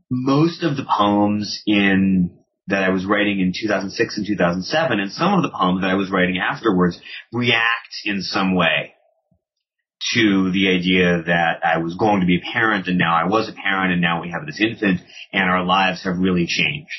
most 0.09 0.63
of 0.63 0.77
the 0.77 0.85
poems 0.85 1.61
in 1.67 2.31
that 2.67 2.83
I 2.83 2.89
was 2.89 3.05
writing 3.05 3.39
in 3.39 3.53
2006 3.53 4.17
and 4.17 4.25
2007, 4.25 4.99
and 4.99 5.11
some 5.11 5.33
of 5.33 5.43
the 5.43 5.49
poems 5.49 5.81
that 5.81 5.89
I 5.89 5.95
was 5.95 6.11
writing 6.11 6.37
afterwards 6.37 6.99
react 7.31 7.93
in 8.05 8.21
some 8.21 8.55
way 8.55 8.93
to 10.13 10.51
the 10.51 10.69
idea 10.69 11.23
that 11.25 11.65
I 11.65 11.77
was 11.77 11.95
going 11.95 12.21
to 12.21 12.25
be 12.25 12.37
a 12.37 12.53
parent 12.53 12.87
and 12.87 12.97
now 12.97 13.15
I 13.15 13.25
was 13.25 13.47
a 13.47 13.53
parent 13.53 13.93
and 13.93 14.01
now 14.01 14.21
we 14.21 14.31
have 14.31 14.45
this 14.45 14.59
infant 14.59 14.99
and 15.31 15.49
our 15.49 15.63
lives 15.63 16.03
have 16.03 16.17
really 16.17 16.45
changed. 16.45 16.89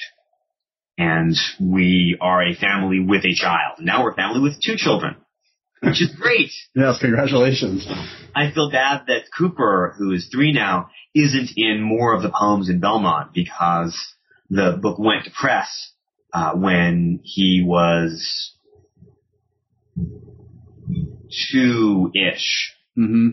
And 0.97 1.37
we 1.61 2.17
are 2.21 2.43
a 2.43 2.55
family 2.55 3.01
with 3.01 3.25
a 3.25 3.35
child. 3.35 3.79
Now 3.81 4.03
we're 4.03 4.13
a 4.13 4.15
family 4.15 4.41
with 4.41 4.61
two 4.65 4.77
children 4.77 5.17
which 5.85 6.03
is 6.03 6.15
great. 6.19 6.51
yes, 6.75 6.99
congratulations. 7.01 7.87
I 8.35 8.51
feel 8.53 8.71
bad 8.71 9.03
that 9.09 9.25
Cooper, 9.37 9.95
who 9.99 10.13
is 10.13 10.29
three 10.33 10.53
now, 10.53 10.91
isn't 11.15 11.51
in 11.57 11.83
more 11.83 12.15
of 12.15 12.23
the 12.23 12.33
poems 12.33 12.69
in 12.69 12.81
Belmont 12.81 13.33
because 13.35 13.97
the 14.55 14.79
book 14.81 14.99
went 14.99 15.25
to 15.25 15.31
press 15.31 15.93
uh, 16.33 16.53
when 16.55 17.21
he 17.25 17.65
was 17.67 18.55
two-ish. 21.51 22.73
Mm-hmm. 22.97 23.29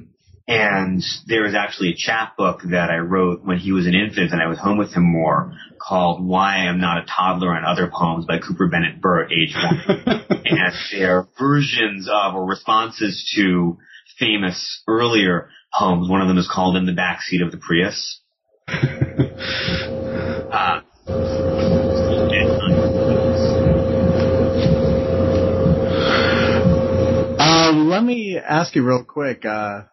And 0.47 1.03
there 1.27 1.43
was 1.43 1.53
actually 1.53 1.89
a 1.89 1.95
chapbook 1.95 2.61
that 2.71 2.89
I 2.89 2.97
wrote 2.97 3.45
when 3.45 3.57
he 3.57 3.71
was 3.71 3.85
an 3.85 3.93
infant 3.93 4.31
and 4.31 4.41
I 4.41 4.47
was 4.47 4.57
home 4.57 4.77
with 4.77 4.93
him 4.93 5.03
more 5.03 5.53
called 5.79 6.25
Why 6.25 6.67
I'm 6.67 6.81
Not 6.81 7.03
a 7.03 7.05
Toddler 7.05 7.55
and 7.55 7.65
Other 7.65 7.89
Poems 7.93 8.25
by 8.25 8.39
Cooper 8.39 8.67
Bennett 8.67 8.99
Burt, 8.99 9.31
age 9.31 9.55
one. 9.55 10.25
and 10.45 10.73
they're 10.91 11.27
versions 11.39 12.09
of 12.11 12.33
or 12.33 12.45
responses 12.45 13.31
to 13.35 13.77
famous 14.17 14.83
earlier 14.87 15.49
poems. 15.73 16.09
One 16.09 16.21
of 16.21 16.27
them 16.27 16.39
is 16.39 16.49
called 16.51 16.75
In 16.75 16.85
the 16.85 16.91
Backseat 16.91 17.45
of 17.45 17.51
the 17.51 17.57
Prius. 17.57 18.19
uh, 20.51 20.80
let 28.01 28.07
me 28.07 28.37
ask 28.37 28.75
you 28.75 28.83
real 28.83 29.03
quick. 29.03 29.45
Uh, 29.45 29.83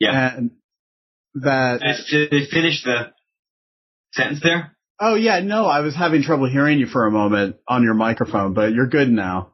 yeah. 0.00 0.40
that. 1.34 1.80
Did 2.10 2.30
they 2.30 2.46
finish 2.50 2.82
the 2.82 3.12
sentence 4.12 4.40
there? 4.42 4.74
Oh 4.98 5.16
yeah, 5.16 5.40
no, 5.40 5.66
I 5.66 5.80
was 5.80 5.94
having 5.94 6.22
trouble 6.22 6.48
hearing 6.48 6.78
you 6.78 6.86
for 6.86 7.06
a 7.06 7.10
moment 7.10 7.56
on 7.68 7.82
your 7.82 7.94
microphone, 7.94 8.54
but 8.54 8.72
you're 8.72 8.86
good 8.86 9.10
now. 9.10 9.52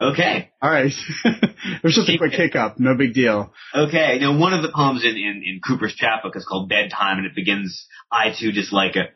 Okay. 0.00 0.50
All 0.62 0.70
right. 0.70 0.92
it 1.24 1.82
was 1.82 1.94
just 1.94 2.08
a 2.08 2.18
quick 2.18 2.32
hiccup. 2.32 2.78
No 2.78 2.96
big 2.96 3.14
deal. 3.14 3.52
Okay. 3.74 4.18
Now, 4.20 4.38
one 4.38 4.52
of 4.52 4.62
the 4.62 4.70
poems 4.74 5.04
in, 5.04 5.16
in, 5.16 5.42
in 5.44 5.60
Cooper's 5.66 5.94
chapbook 5.94 6.36
is 6.36 6.44
called 6.44 6.68
Bedtime, 6.68 7.16
and 7.16 7.26
it 7.26 7.34
begins, 7.34 7.86
I 8.12 8.34
too 8.38 8.52
dislike 8.52 8.94
it. 8.96 9.10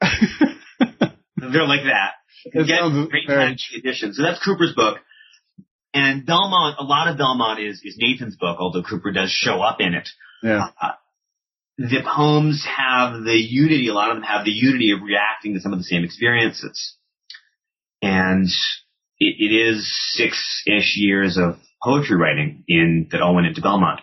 They're 1.36 1.66
like 1.66 1.84
that. 1.84 2.12
It 2.46 2.66
sounds 2.66 3.10
great 3.10 3.60
edition. 3.76 4.14
So 4.14 4.22
that's 4.22 4.42
Cooper's 4.42 4.74
book. 4.74 4.98
And 5.96 6.26
Belmont, 6.26 6.76
a 6.78 6.84
lot 6.84 7.08
of 7.08 7.16
Belmont 7.16 7.58
is, 7.58 7.80
is 7.82 7.96
Nathan's 7.96 8.36
book, 8.36 8.58
although 8.60 8.82
Cooper 8.82 9.12
does 9.12 9.30
show 9.30 9.62
up 9.62 9.80
in 9.80 9.94
it. 9.94 10.06
Yeah. 10.42 10.68
Uh, 10.78 10.90
the 11.78 12.02
poems 12.04 12.66
have 12.66 13.24
the 13.24 13.32
unity, 13.32 13.88
a 13.88 13.94
lot 13.94 14.10
of 14.10 14.16
them 14.16 14.22
have 14.22 14.44
the 14.44 14.50
unity 14.50 14.90
of 14.90 15.00
reacting 15.00 15.54
to 15.54 15.60
some 15.60 15.72
of 15.72 15.78
the 15.78 15.84
same 15.84 16.04
experiences. 16.04 16.96
And 18.02 18.46
it, 19.18 19.36
it 19.38 19.54
is 19.54 19.90
six-ish 20.12 20.96
years 20.96 21.38
of 21.38 21.56
poetry 21.82 22.16
writing 22.16 22.64
in, 22.68 23.08
that 23.10 23.22
all 23.22 23.34
went 23.34 23.46
into 23.46 23.62
Belmont. 23.62 24.00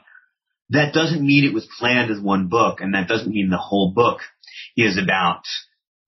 That 0.69 0.95
doesn't 0.95 1.21
mean 1.21 1.45
it 1.45 1.53
was 1.53 1.69
planned 1.79 2.09
as 2.09 2.19
one 2.19 2.47
book, 2.47 2.81
and 2.81 2.95
that 2.95 3.07
doesn't 3.07 3.31
mean 3.31 3.51
the 3.51 3.57
whole 3.57 3.93
book 3.95 4.21
is 4.75 4.97
about 4.97 5.43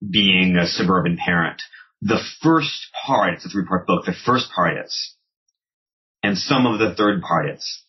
being 0.01 0.57
a 0.57 0.65
suburban 0.65 1.17
parent. 1.23 1.61
The 2.01 2.21
first 2.41 2.87
part, 3.05 3.35
it's 3.35 3.45
a 3.45 3.49
three-part 3.49 3.85
book, 3.85 4.05
the 4.05 4.15
first 4.25 4.47
part 4.51 4.83
is. 4.83 5.14
And 6.25 6.37
some 6.37 6.65
of 6.65 6.79
the 6.79 6.95
third 6.95 7.21
part 7.21 7.49
is. 7.51 7.83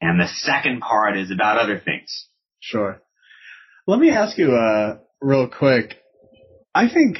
And 0.00 0.20
the 0.20 0.28
second 0.28 0.80
part 0.80 1.16
is 1.16 1.30
about 1.30 1.58
other 1.58 1.78
things. 1.78 2.26
Sure. 2.60 3.00
Let 3.86 3.98
me 3.98 4.10
ask 4.10 4.36
you, 4.36 4.54
uh, 4.54 4.98
real 5.22 5.48
quick. 5.48 5.96
I 6.74 6.88
think 6.88 7.16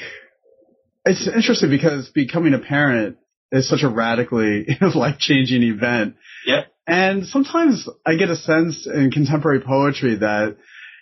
it's 1.05 1.27
interesting 1.27 1.71
because 1.71 2.09
becoming 2.09 2.53
a 2.53 2.59
parent 2.59 3.17
is 3.51 3.67
such 3.67 3.81
a 3.81 3.89
radically 3.89 4.67
life 4.95 5.17
changing 5.17 5.63
event. 5.63 6.15
Yep. 6.45 6.67
And 6.85 7.25
sometimes 7.25 7.89
I 8.05 8.15
get 8.15 8.29
a 8.29 8.35
sense 8.35 8.85
in 8.87 9.09
contemporary 9.09 9.61
poetry 9.61 10.17
that, 10.17 10.55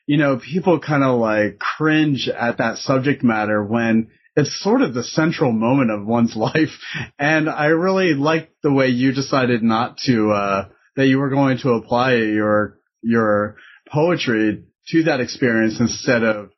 you 0.05 0.17
know, 0.17 0.37
people 0.37 0.79
kind 0.79 1.03
of 1.03 1.19
like 1.19 1.59
cringe 1.59 2.29
at 2.29 2.59
that 2.59 2.77
subject 2.77 3.21
matter 3.21 3.61
when 3.61 4.11
it's 4.37 4.63
sort 4.63 4.81
of 4.81 4.93
the 4.93 5.03
central 5.03 5.51
moment 5.51 5.91
of 5.91 6.05
one's 6.05 6.35
life. 6.37 6.79
And 7.19 7.49
I 7.49 7.65
really 7.67 8.13
liked 8.13 8.53
the 8.63 8.71
way 8.71 8.87
you 8.87 9.11
decided 9.11 9.63
not 9.63 9.97
to, 10.05 10.31
uh, 10.31 10.69
that 10.95 11.07
you 11.07 11.17
were 11.17 11.29
going 11.29 11.57
to 11.59 11.71
apply 11.71 12.15
your, 12.15 12.77
your 13.01 13.57
poetry 13.91 14.63
to 14.89 15.03
that 15.03 15.19
experience 15.19 15.79
instead 15.79 16.23
of 16.23 16.51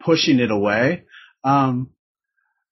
pushing 0.00 0.38
it 0.38 0.50
away. 0.50 1.04
Um, 1.42 1.90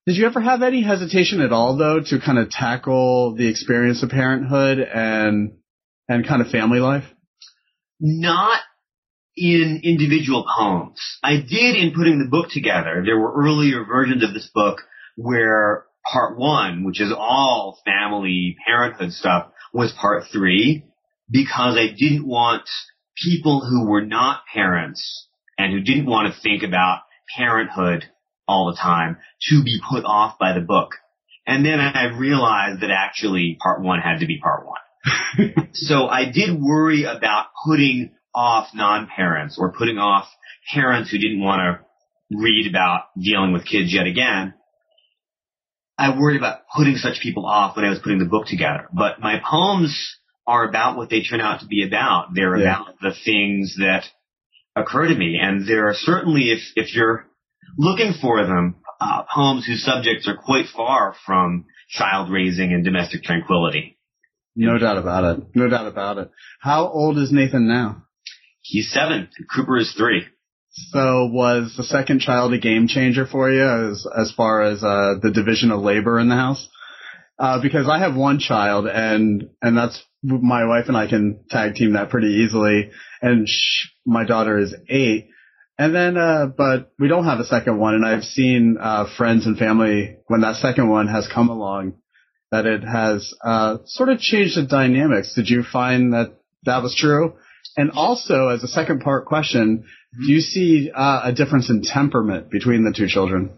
did 0.07 0.17
you 0.17 0.27
ever 0.27 0.41
have 0.41 0.63
any 0.63 0.83
hesitation 0.83 1.41
at 1.41 1.53
all 1.53 1.77
though 1.77 2.01
to 2.01 2.21
kind 2.21 2.39
of 2.39 2.51
tackle 2.51 3.35
the 3.35 3.49
experience 3.49 4.03
of 4.03 4.11
parenthood 4.11 4.79
and, 4.79 5.57
and 6.09 6.27
kind 6.27 6.43
of 6.43 6.49
family 6.49 6.81
life? 6.81 7.05
not 8.01 8.61
in 9.37 9.81
individual 9.85 10.45
poems. 10.59 11.01
I 11.23 11.37
did 11.37 11.77
in 11.77 11.93
putting 11.95 12.19
the 12.19 12.29
book 12.29 12.51
together. 12.51 13.03
There 13.05 13.19
were 13.19 13.33
earlier 13.35 13.85
versions 13.85 14.25
of 14.25 14.35
this 14.35 14.51
book 14.53 14.83
where 15.17 15.85
part 16.11 16.39
one, 16.39 16.85
which 16.85 17.01
is 17.01 17.13
all 17.17 17.79
family 17.85 18.57
parenthood 18.67 19.13
stuff, 19.13 19.49
was 19.73 19.93
part 19.93 20.25
three. 20.33 20.85
because 21.31 21.77
I 21.77 21.95
didn't 21.97 22.27
want 22.27 22.69
people 23.17 23.61
who 23.65 23.89
were 23.89 24.05
not 24.05 24.43
parents 24.53 25.29
and 25.57 25.73
who 25.73 25.81
didn't 25.81 26.07
want 26.07 26.33
to 26.33 26.41
think 26.41 26.63
about 26.65 27.03
parenthood 27.37 28.05
all 28.49 28.67
the 28.67 28.77
time 28.77 29.19
to 29.49 29.63
be 29.63 29.79
put 29.89 30.05
off 30.05 30.39
by 30.39 30.53
the 30.55 30.61
book. 30.61 30.91
And 31.47 31.65
then 31.65 31.79
I 31.79 32.17
realized 32.19 32.81
that 32.81 32.91
actually 32.91 33.57
part 33.63 33.81
one 33.83 34.01
had 34.01 34.21
to 34.21 34.27
be 34.27 34.41
part 34.41 34.67
one. 34.67 35.69
so 35.73 36.07
I 36.07 36.31
did 36.31 36.61
worry 36.61 37.05
about 37.05 37.47
putting 37.65 38.11
off 38.35 38.69
non-parents 38.75 39.57
or 39.59 39.73
putting 39.73 39.99
off 39.99 40.29
parents 40.73 41.11
who 41.11 41.19
didn't 41.19 41.41
want 41.41 41.61
to 41.61 42.37
read 42.37 42.69
about 42.71 43.05
dealing 43.21 43.53
with 43.53 43.67
kids 43.67 43.93
yet 43.93 44.07
again. 44.07 44.55
I 45.99 46.19
worried 46.19 46.39
about 46.39 46.61
putting 46.75 46.97
such 46.97 47.21
people 47.23 47.45
off 47.45 47.77
when 47.77 47.85
I 47.85 47.91
was 47.91 47.99
putting 47.99 48.19
the 48.19 48.25
book 48.25 48.47
together. 48.47 48.89
But 48.93 49.21
my 49.21 49.41
poems 49.49 50.17
are 50.47 50.69
about 50.69 50.97
what 50.97 51.11
they 51.11 51.23
turn 51.23 51.41
out 51.41 51.61
to 51.61 51.67
be 51.67 51.87
about. 51.87 52.29
They're 52.35 52.57
yeah. 52.57 52.81
about 52.83 53.01
the 53.01 53.13
things 53.25 53.77
that 53.79 54.05
occur 54.75 55.09
to 55.09 55.15
me. 55.15 55.39
And 55.41 55.69
there 55.69 55.89
are 55.89 55.95
certainly, 55.95 56.51
if, 56.51 56.61
if 56.75 56.95
you're 56.95 57.27
looking 57.77 58.15
for 58.21 58.47
them, 58.47 58.77
uh, 59.01 59.25
poems 59.35 59.67
whose 59.67 59.85
subjects 59.85 60.29
are 60.29 60.37
quite 60.37 60.67
far 60.75 61.15
from 61.27 61.67
child 61.89 62.31
raising 62.31 62.73
and 62.73 62.85
domestic 62.85 63.23
tranquility. 63.23 63.99
No 64.57 64.79
doubt 64.79 64.99
about 64.99 65.25
it. 65.25 65.47
No 65.55 65.69
doubt 65.69 65.87
about 65.87 66.19
it. 66.19 66.31
How 66.61 66.89
old 66.89 67.19
is 67.19 67.33
Nathan 67.33 67.69
now? 67.69 68.05
He's 68.71 68.93
seven. 68.93 69.29
Cooper 69.53 69.79
is 69.79 69.93
three. 69.95 70.27
So 70.71 71.27
was 71.27 71.75
the 71.77 71.83
second 71.83 72.21
child 72.21 72.55
a 72.55 72.59
game 72.59 72.87
changer 72.87 73.27
for 73.27 73.51
you 73.51 73.91
as 73.91 74.07
as 74.17 74.31
far 74.31 74.63
as 74.63 74.85
uh, 74.85 75.15
the 75.21 75.33
division 75.33 75.73
of 75.73 75.81
labor 75.81 76.21
in 76.21 76.29
the 76.29 76.37
house? 76.37 76.69
Uh, 77.37 77.61
because 77.61 77.89
I 77.89 77.99
have 77.99 78.15
one 78.15 78.39
child 78.39 78.87
and 78.87 79.51
and 79.61 79.77
that's 79.77 80.01
my 80.23 80.67
wife 80.67 80.85
and 80.87 80.97
I 80.97 81.09
can 81.09 81.41
tag 81.51 81.75
team 81.75 81.95
that 81.95 82.11
pretty 82.11 82.45
easily. 82.45 82.93
And 83.21 83.49
my 84.07 84.25
daughter 84.25 84.57
is 84.57 84.73
eight. 84.89 85.31
And 85.77 85.93
then, 85.93 86.17
uh, 86.17 86.47
but 86.47 86.93
we 86.97 87.09
don't 87.09 87.25
have 87.25 87.41
a 87.41 87.45
second 87.45 87.79
one. 87.79 87.95
And 87.95 88.07
I've 88.07 88.23
seen, 88.23 88.77
uh, 88.79 89.07
friends 89.17 89.47
and 89.47 89.59
family 89.59 90.19
when 90.27 90.43
that 90.43 90.57
second 90.57 90.91
one 90.91 91.09
has 91.09 91.27
come 91.27 91.49
along 91.49 91.95
that 92.53 92.67
it 92.67 92.85
has, 92.85 93.35
uh, 93.43 93.79
sort 93.87 94.11
of 94.11 94.21
changed 94.21 94.59
the 94.59 94.67
dynamics. 94.67 95.35
Did 95.35 95.49
you 95.49 95.63
find 95.65 96.13
that 96.13 96.37
that 96.65 96.83
was 96.83 96.95
true? 96.95 97.35
And 97.77 97.91
also, 97.93 98.49
as 98.49 98.63
a 98.63 98.69
second 98.69 99.01
part 99.01 99.27
question, 99.27 99.85
do 100.19 100.33
you 100.33 100.41
see, 100.41 100.91
uh, 100.95 101.21
a 101.25 101.33
difference 101.33 101.71
in 101.71 101.83
temperament 101.83 102.51
between 102.51 102.85
the 102.85 102.93
two 102.93 103.07
children? 103.07 103.53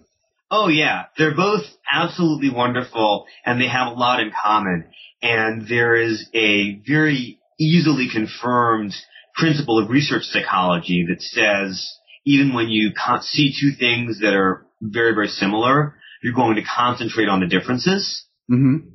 Oh 0.51 0.69
yeah, 0.69 1.05
they're 1.17 1.35
both 1.35 1.63
absolutely 1.91 2.51
wonderful 2.51 3.25
and 3.45 3.61
they 3.61 3.69
have 3.69 3.89
a 3.89 3.99
lot 3.99 4.21
in 4.21 4.31
common. 4.31 4.85
And 5.23 5.67
there 5.67 5.97
is 5.97 6.29
a 6.35 6.81
very 6.87 7.39
easily 7.59 8.09
confirmed 8.13 8.93
principle 9.35 9.79
of 9.79 9.89
research 9.89 10.25
psychology 10.25 11.07
that 11.09 11.23
says 11.23 11.91
even 12.27 12.55
when 12.55 12.69
you 12.69 12.91
see 13.23 13.55
two 13.59 13.73
things 13.79 14.21
that 14.21 14.35
are 14.35 14.67
very, 14.81 15.15
very 15.15 15.29
similar, 15.29 15.95
you're 16.23 16.35
going 16.35 16.57
to 16.57 16.63
concentrate 16.63 17.29
on 17.29 17.41
the 17.41 17.47
differences. 17.47 18.25
Mm-hmm. 18.51 18.89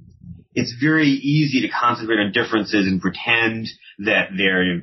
It's 0.53 0.75
very 0.81 1.07
easy 1.07 1.61
to 1.61 1.69
concentrate 1.69 2.19
on 2.19 2.31
differences 2.31 2.87
and 2.87 3.01
pretend 3.01 3.67
that 3.99 4.29
they're 4.37 4.81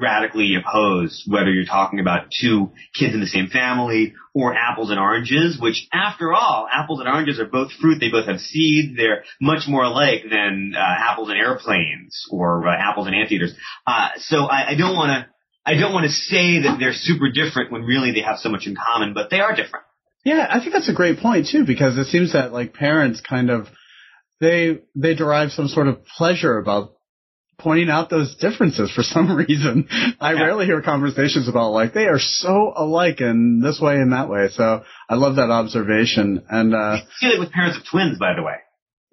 radically 0.00 0.54
opposed, 0.54 1.24
whether 1.26 1.50
you're 1.50 1.64
talking 1.64 2.00
about 2.00 2.30
two 2.30 2.70
kids 2.98 3.14
in 3.14 3.20
the 3.20 3.26
same 3.26 3.48
family 3.48 4.14
or 4.34 4.54
apples 4.54 4.90
and 4.90 4.98
oranges, 5.00 5.58
which 5.60 5.88
after 5.92 6.32
all, 6.32 6.68
apples 6.72 7.00
and 7.00 7.08
oranges 7.08 7.40
are 7.40 7.46
both 7.46 7.72
fruit. 7.80 7.98
They 7.98 8.10
both 8.10 8.26
have 8.26 8.40
seeds. 8.40 8.96
They're 8.96 9.24
much 9.40 9.62
more 9.66 9.84
alike 9.84 10.22
than 10.30 10.74
uh, 10.76 10.80
apples 10.80 11.28
and 11.30 11.38
airplanes 11.38 12.26
or 12.30 12.68
uh, 12.68 12.76
apples 12.76 13.06
and 13.06 13.16
anteaters. 13.16 13.54
Uh, 13.86 14.08
so 14.18 14.44
I, 14.44 14.70
I 14.70 14.74
don't 14.76 14.94
want 14.94 15.10
to, 15.10 15.30
I 15.66 15.74
don't 15.74 15.92
want 15.92 16.04
to 16.04 16.12
say 16.12 16.62
that 16.62 16.76
they're 16.78 16.92
super 16.94 17.30
different 17.30 17.72
when 17.72 17.82
really 17.82 18.12
they 18.12 18.22
have 18.22 18.38
so 18.38 18.48
much 18.48 18.66
in 18.66 18.76
common, 18.76 19.12
but 19.14 19.30
they 19.30 19.40
are 19.40 19.54
different. 19.54 19.84
Yeah, 20.24 20.46
I 20.48 20.60
think 20.60 20.72
that's 20.72 20.88
a 20.88 20.94
great 20.94 21.18
point 21.18 21.48
too, 21.50 21.64
because 21.66 21.96
it 21.98 22.06
seems 22.06 22.32
that 22.32 22.52
like 22.52 22.72
parents 22.74 23.20
kind 23.20 23.50
of, 23.50 23.66
they, 24.40 24.78
they 24.94 25.14
derive 25.14 25.50
some 25.50 25.68
sort 25.68 25.88
of 25.88 26.04
pleasure 26.06 26.58
about 26.58 26.92
pointing 27.58 27.90
out 27.90 28.08
those 28.08 28.36
differences 28.36 28.90
for 28.90 29.02
some 29.02 29.36
reason. 29.48 29.88
I 30.20 30.32
yeah. 30.32 30.42
rarely 30.42 30.66
hear 30.66 30.80
conversations 30.80 31.48
about 31.48 31.72
like 31.72 31.92
they 31.92 32.06
are 32.06 32.18
so 32.18 32.72
alike 32.74 33.20
in 33.20 33.60
this 33.60 33.80
way 33.80 33.96
and 33.96 34.12
that 34.12 34.28
way. 34.28 34.48
So 34.48 34.82
I 35.08 35.14
love 35.16 35.36
that 35.36 35.50
observation. 35.50 36.44
And 36.48 36.74
uh 36.74 36.98
see 37.16 37.28
it 37.28 37.40
with 37.40 37.52
parents 37.52 37.78
of 37.78 37.84
twins, 37.90 38.18
by 38.18 38.34
the 38.34 38.42
way. 38.42 38.56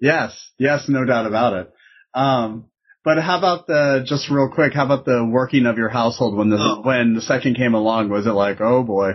Yes, 0.00 0.50
yes, 0.58 0.86
no 0.88 1.04
doubt 1.04 1.26
about 1.26 1.52
it. 1.54 1.72
Um 2.14 2.70
but 3.04 3.18
how 3.22 3.38
about 3.38 3.66
the 3.66 4.04
just 4.06 4.30
real 4.30 4.50
quick? 4.52 4.74
How 4.74 4.84
about 4.84 5.04
the 5.04 5.24
working 5.24 5.66
of 5.66 5.78
your 5.78 5.88
household 5.88 6.36
when 6.36 6.50
the 6.50 6.58
oh. 6.58 6.82
when 6.82 7.14
the 7.14 7.22
second 7.22 7.56
came 7.56 7.74
along? 7.74 8.08
Was 8.08 8.26
it 8.26 8.30
like, 8.30 8.60
oh 8.60 8.82
boy? 8.82 9.12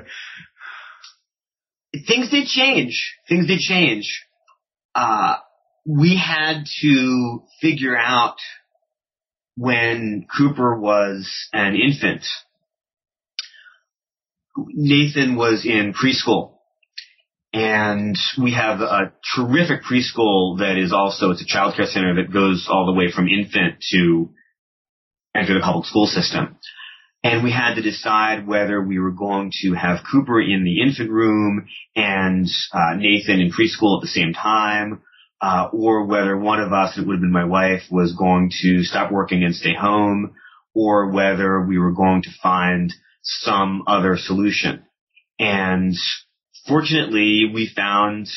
Things 2.07 2.29
did 2.29 2.47
change. 2.47 3.13
Things 3.27 3.47
did 3.47 3.59
change. 3.59 4.25
Uh, 4.95 5.35
we 5.85 6.17
had 6.17 6.63
to 6.81 7.43
figure 7.61 7.97
out 7.97 8.37
when 9.61 10.25
Cooper 10.35 10.75
was 10.79 11.31
an 11.53 11.75
infant, 11.75 12.25
Nathan 14.57 15.35
was 15.35 15.67
in 15.67 15.93
preschool. 15.93 16.53
And 17.53 18.17
we 18.41 18.53
have 18.53 18.81
a 18.81 19.13
terrific 19.35 19.83
preschool 19.83 20.57
that 20.59 20.77
is 20.83 20.91
also, 20.91 21.29
it's 21.29 21.43
a 21.43 21.45
child 21.45 21.75
care 21.75 21.85
center 21.85 22.15
that 22.15 22.33
goes 22.33 22.67
all 22.71 22.87
the 22.87 22.97
way 22.97 23.11
from 23.11 23.27
infant 23.27 23.75
to 23.91 24.31
enter 25.35 25.53
the 25.53 25.59
public 25.59 25.85
school 25.85 26.07
system. 26.07 26.57
And 27.23 27.43
we 27.43 27.51
had 27.51 27.75
to 27.75 27.83
decide 27.83 28.47
whether 28.47 28.81
we 28.81 28.97
were 28.97 29.11
going 29.11 29.51
to 29.61 29.73
have 29.73 29.99
Cooper 30.11 30.41
in 30.41 30.63
the 30.63 30.81
infant 30.81 31.11
room 31.11 31.67
and 31.95 32.47
uh, 32.73 32.95
Nathan 32.95 33.39
in 33.39 33.51
preschool 33.51 33.99
at 33.99 34.01
the 34.01 34.07
same 34.07 34.33
time, 34.33 35.03
uh, 35.41 35.69
or 35.73 36.05
whether 36.05 36.37
one 36.37 36.59
of 36.59 36.71
us, 36.71 36.97
it 36.97 37.07
would 37.07 37.15
have 37.15 37.21
been 37.21 37.31
my 37.31 37.45
wife, 37.45 37.81
was 37.89 38.13
going 38.13 38.51
to 38.61 38.83
stop 38.83 39.11
working 39.11 39.43
and 39.43 39.55
stay 39.55 39.73
home, 39.73 40.35
or 40.73 41.09
whether 41.11 41.61
we 41.61 41.79
were 41.79 41.91
going 41.91 42.21
to 42.21 42.29
find 42.41 42.93
some 43.23 43.83
other 43.87 44.17
solution. 44.17 44.83
And 45.39 45.95
fortunately, 46.67 47.49
we 47.53 47.71
found 47.75 48.27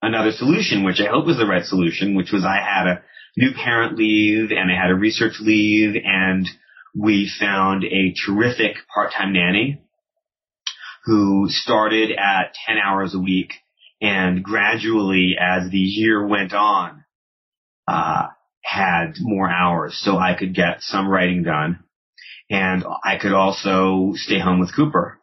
another 0.00 0.32
solution, 0.32 0.84
which 0.84 1.00
I 1.00 1.10
hope 1.10 1.26
was 1.26 1.36
the 1.36 1.46
right 1.46 1.64
solution, 1.64 2.16
which 2.16 2.32
was 2.32 2.44
I 2.44 2.56
had 2.56 2.86
a 2.86 3.02
new 3.36 3.52
parent 3.52 3.98
leave 3.98 4.50
and 4.50 4.70
I 4.70 4.80
had 4.80 4.90
a 4.90 4.94
research 4.94 5.34
leave 5.40 6.00
and 6.02 6.48
we 6.94 7.30
found 7.40 7.84
a 7.84 8.14
terrific 8.26 8.76
part-time 8.92 9.32
nanny 9.32 9.82
who 11.04 11.46
started 11.48 12.10
at 12.10 12.54
10 12.66 12.76
hours 12.78 13.14
a 13.14 13.18
week 13.18 13.52
and 14.00 14.42
gradually 14.42 15.36
as 15.38 15.70
the 15.70 15.78
year 15.78 16.26
went 16.26 16.52
on, 16.54 17.04
uh, 17.86 18.28
had 18.62 19.14
more 19.20 19.50
hours 19.50 19.98
so 20.00 20.16
I 20.16 20.34
could 20.38 20.54
get 20.54 20.80
some 20.80 21.08
writing 21.08 21.42
done. 21.42 21.84
And 22.48 22.84
I 23.04 23.16
could 23.16 23.32
also 23.32 24.12
stay 24.14 24.40
home 24.40 24.60
with 24.60 24.74
Cooper. 24.74 25.18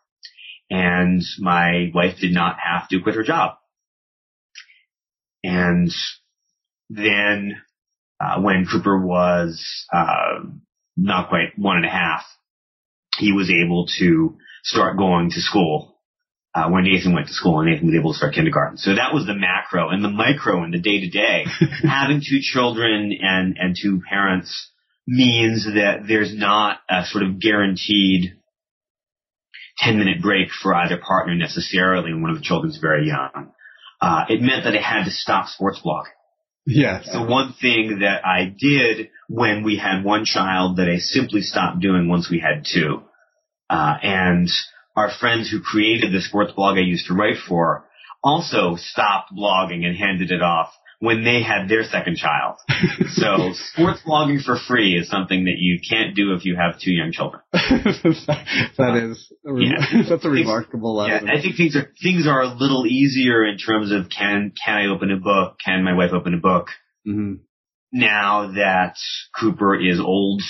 And 0.70 1.22
my 1.40 1.92
wife 1.94 2.18
did 2.20 2.34
not 2.34 2.58
have 2.60 2.88
to 2.90 3.02
quit 3.02 3.16
her 3.16 3.24
job. 3.24 3.56
And 5.44 5.92
then, 6.90 7.62
uh, 8.20 8.42
when 8.42 8.66
Cooper 8.66 9.00
was, 9.00 9.86
uh, 9.94 10.40
not 10.98 11.30
quite 11.30 11.58
one 11.58 11.78
and 11.78 11.86
a 11.86 11.90
half, 11.90 12.24
he 13.18 13.32
was 13.32 13.52
able 13.52 13.88
to 14.00 14.38
start 14.64 14.98
going 14.98 15.30
to 15.32 15.42
school 15.42 15.97
uh, 16.58 16.70
when 16.70 16.86
Nathan 16.86 17.14
went 17.14 17.28
to 17.28 17.34
school 17.34 17.60
and 17.60 17.70
Nathan 17.70 17.86
was 17.86 17.96
able 17.96 18.14
to 18.14 18.18
start 18.18 18.34
kindergarten. 18.34 18.78
So 18.78 18.96
that 18.96 19.14
was 19.14 19.28
the 19.28 19.36
macro 19.36 19.90
and 19.90 20.04
the 20.04 20.10
micro 20.10 20.64
and 20.64 20.74
the 20.74 20.80
day 20.80 21.02
to 21.02 21.10
day. 21.10 21.46
Having 21.84 22.22
two 22.28 22.40
children 22.42 23.16
and, 23.22 23.58
and 23.60 23.76
two 23.80 24.02
parents 24.10 24.72
means 25.06 25.66
that 25.66 26.06
there's 26.08 26.36
not 26.36 26.80
a 26.90 27.06
sort 27.06 27.24
of 27.24 27.40
guaranteed 27.40 28.34
10 29.78 30.00
minute 30.00 30.20
break 30.20 30.48
for 30.50 30.74
either 30.74 30.98
partner 30.98 31.36
necessarily 31.36 32.12
when 32.12 32.24
one 32.24 32.32
of 32.32 32.38
the 32.38 32.44
children's 32.44 32.80
very 32.80 33.08
young. 33.08 33.52
Uh, 34.02 34.26
it 34.28 34.42
meant 34.42 34.64
that 34.64 34.76
I 34.76 34.82
had 34.82 35.04
to 35.06 35.12
stop 35.12 35.48
sports 35.48 35.80
blogging. 35.86 36.06
Yes. 36.66 37.08
The 37.12 37.24
one 37.24 37.54
thing 37.62 38.00
that 38.02 38.26
I 38.26 38.46
did 38.46 39.10
when 39.30 39.64
we 39.64 39.78
had 39.78 40.04
one 40.04 40.26
child 40.26 40.78
that 40.78 40.90
I 40.90 40.98
simply 40.98 41.42
stopped 41.42 41.82
doing 41.82 42.10
once 42.10 42.30
we 42.32 42.40
had 42.40 42.66
two. 42.66 43.04
Uh, 43.70 43.94
and 44.02 44.50
our 44.98 45.12
friends 45.20 45.50
who 45.50 45.62
created 45.62 46.12
the 46.12 46.22
sports 46.22 46.52
blog 46.54 46.78
I 46.78 46.82
used 46.82 47.08
to 47.08 47.14
write 47.14 47.38
for 47.48 47.86
also 48.24 48.76
stopped 48.76 49.32
blogging 49.32 49.86
and 49.86 49.96
handed 49.96 50.32
it 50.32 50.42
off 50.42 50.74
when 51.00 51.24
they 51.24 51.44
had 51.44 51.70
their 51.70 51.84
second 51.84 52.18
child. 52.18 52.58
so 53.12 53.52
sports 53.54 54.02
blogging 54.04 54.44
for 54.44 54.58
free 54.58 54.98
is 54.98 55.08
something 55.08 55.46
that 55.46 55.58
you 55.58 55.80
can't 55.88 56.16
do 56.16 56.34
if 56.34 56.44
you 56.44 56.56
have 56.56 56.80
two 56.80 56.92
young 56.92 57.12
children. 57.12 57.44
that 57.54 59.10
is, 59.12 59.32
yeah. 59.46 60.02
that's 60.10 60.26
a 60.26 60.30
remarkable 60.30 60.96
lesson. 60.96 61.28
Yeah, 61.28 61.34
I 61.34 61.42
think 61.42 61.56
things 61.56 61.76
are 61.76 61.92
things 62.02 62.26
are 62.28 62.42
a 62.42 62.48
little 62.48 62.88
easier 62.88 63.46
in 63.46 63.60
terms 63.60 63.92
of 63.92 64.10
can 64.10 64.52
can 64.66 64.78
I 64.78 64.88
open 64.88 65.12
a 65.12 65.18
book? 65.18 65.58
Can 65.64 65.84
my 65.84 65.94
wife 65.94 66.12
open 66.12 66.34
a 66.34 66.38
book? 66.38 66.70
Mm-hmm. 67.08 67.36
now 67.94 68.52
that 68.56 68.96
Cooper 69.40 69.80
is 69.80 69.98
old 69.98 70.42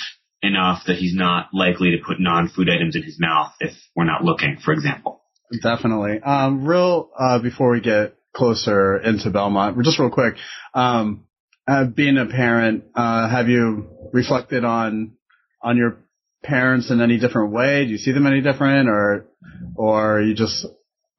enough 0.42 0.82
that 0.86 0.96
he's 0.96 1.14
not 1.14 1.48
likely 1.52 1.90
to 1.90 1.98
put 2.04 2.20
non-food 2.20 2.68
items 2.68 2.96
in 2.96 3.02
his 3.02 3.18
mouth 3.18 3.52
if 3.60 3.72
we're 3.96 4.04
not 4.04 4.24
looking, 4.24 4.58
for 4.64 4.72
example. 4.72 5.22
Definitely. 5.62 6.20
Um, 6.20 6.64
real, 6.64 7.10
uh, 7.18 7.40
before 7.40 7.70
we 7.70 7.80
get 7.80 8.16
closer 8.34 8.98
into 8.98 9.30
Belmont, 9.30 9.82
just 9.82 9.98
real 9.98 10.10
quick, 10.10 10.34
um, 10.74 11.24
uh, 11.66 11.84
being 11.84 12.18
a 12.18 12.26
parent, 12.26 12.84
uh, 12.94 13.28
have 13.28 13.48
you 13.48 13.88
reflected 14.12 14.64
on, 14.64 15.16
on 15.62 15.76
your 15.76 15.98
parents 16.42 16.90
in 16.90 17.00
any 17.00 17.18
different 17.18 17.52
way? 17.52 17.84
Do 17.84 17.90
you 17.90 17.98
see 17.98 18.12
them 18.12 18.26
any 18.26 18.40
different 18.40 18.88
or, 18.88 19.26
or 19.74 20.20
you 20.20 20.34
just, 20.34 20.66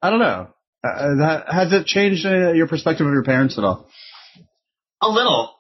I 0.02 0.10
don't 0.10 0.20
know. 0.20 0.48
Uh, 0.82 1.16
that, 1.18 1.46
has 1.52 1.74
it 1.74 1.86
changed 1.86 2.26
uh, 2.26 2.54
your 2.54 2.68
perspective 2.68 3.06
of 3.06 3.12
your 3.12 3.24
parents 3.24 3.58
at 3.58 3.64
all? 3.64 3.90
A 5.02 5.10
little. 5.10 5.54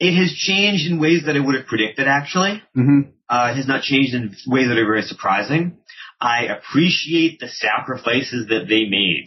It 0.00 0.16
has 0.16 0.32
changed 0.32 0.90
in 0.90 1.00
ways 1.00 1.24
that 1.26 1.36
I 1.36 1.40
would 1.40 1.56
have 1.56 1.66
predicted, 1.66 2.06
actually. 2.06 2.62
Mm-hmm. 2.76 3.10
Uh, 3.28 3.50
it 3.52 3.56
has 3.56 3.68
not 3.68 3.82
changed 3.82 4.14
in 4.14 4.34
ways 4.46 4.68
that 4.68 4.78
are 4.78 4.86
very 4.86 5.02
surprising. 5.02 5.78
I 6.20 6.44
appreciate 6.46 7.40
the 7.40 7.48
sacrifices 7.48 8.46
that 8.48 8.66
they 8.68 8.84
made. 8.84 9.26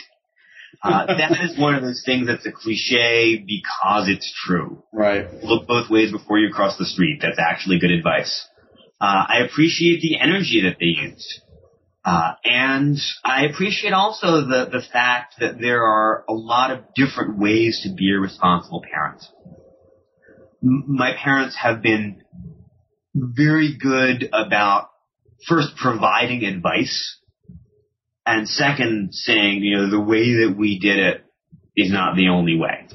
Uh, 0.84 1.05
that 1.17 1.43
is 1.43 1.57
one 1.59 1.76
of 1.76 1.82
those 1.82 2.03
things 2.05 2.28
that's 2.28 2.45
a 2.45 2.51
cliche 2.51 3.38
because 3.38 4.07
it's 4.07 4.32
true. 4.45 4.84
Right. 4.93 5.32
Look 5.43 5.67
both 5.67 5.89
ways 5.89 6.11
before 6.11 6.39
you 6.39 6.53
cross 6.53 6.78
the 6.78 6.86
street. 6.86 7.19
That's 7.22 7.39
actually 7.39 7.80
good 7.80 7.91
advice. 7.91 8.47
Uh, 8.99 9.26
I 9.28 9.39
appreciate 9.49 10.01
the 10.01 10.19
energy 10.19 10.61
that 10.63 10.78
they 10.80 11.01
used. 11.09 11.41
Uh, 12.03 12.34
and 12.43 12.97
I 13.24 13.45
appreciate 13.45 13.93
also 13.93 14.41
the, 14.41 14.69
the 14.72 14.82
fact 14.91 15.36
that 15.39 15.59
there 15.59 15.84
are 15.84 16.24
a 16.28 16.34
lot 16.34 16.72
of 16.72 16.93
different 16.95 17.38
ways 17.38 17.82
to 17.84 17.93
be 17.93 18.11
a 18.11 18.19
responsible 18.19 18.82
parent. 18.82 19.24
My 20.62 21.14
parents 21.22 21.55
have 21.62 21.82
been 21.82 22.22
very 23.16 23.78
good 23.78 24.30
about 24.32 24.89
first 25.47 25.76
providing 25.76 26.43
advice 26.43 27.18
and 28.26 28.47
second 28.47 29.14
saying, 29.14 29.64
you 29.64 29.78
know, 29.78 29.89
the 29.89 29.99
way 29.99 30.45
that 30.45 30.55
we 30.57 30.80
did 30.80 30.99
it 30.99 31.26
is 31.76 31.91
not 31.91 32.16
the 32.16 32.30
only 32.30 32.57
way. 32.57 32.88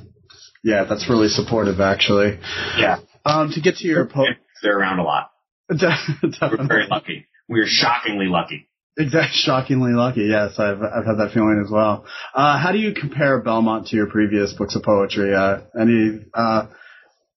Yeah, 0.62 0.84
that's 0.88 1.08
really 1.08 1.28
supportive 1.28 1.80
actually. 1.80 2.38
Yeah. 2.78 2.98
Um, 3.24 3.50
to 3.52 3.60
get 3.60 3.76
to 3.76 3.86
your 3.88 4.06
po- 4.06 4.24
they're 4.62 4.78
around 4.78 5.00
a 5.00 5.02
lot. 5.02 5.30
We're 5.68 6.66
very 6.66 6.86
lucky. 6.88 7.26
We're 7.48 7.66
shockingly 7.66 8.26
lucky. 8.26 8.68
Exactly, 8.98 9.32
shockingly 9.34 9.92
lucky. 9.92 10.22
Yes, 10.22 10.58
I've 10.58 10.80
I've 10.80 11.04
had 11.04 11.16
that 11.18 11.32
feeling 11.34 11.62
as 11.64 11.70
well. 11.70 12.06
Uh, 12.34 12.58
how 12.58 12.72
do 12.72 12.78
you 12.78 12.94
compare 12.94 13.40
Belmont 13.42 13.88
to 13.88 13.96
your 13.96 14.06
previous 14.06 14.54
books 14.54 14.74
of 14.74 14.82
poetry? 14.84 15.34
Uh, 15.34 15.58
any 15.78 16.24
uh, 16.32 16.66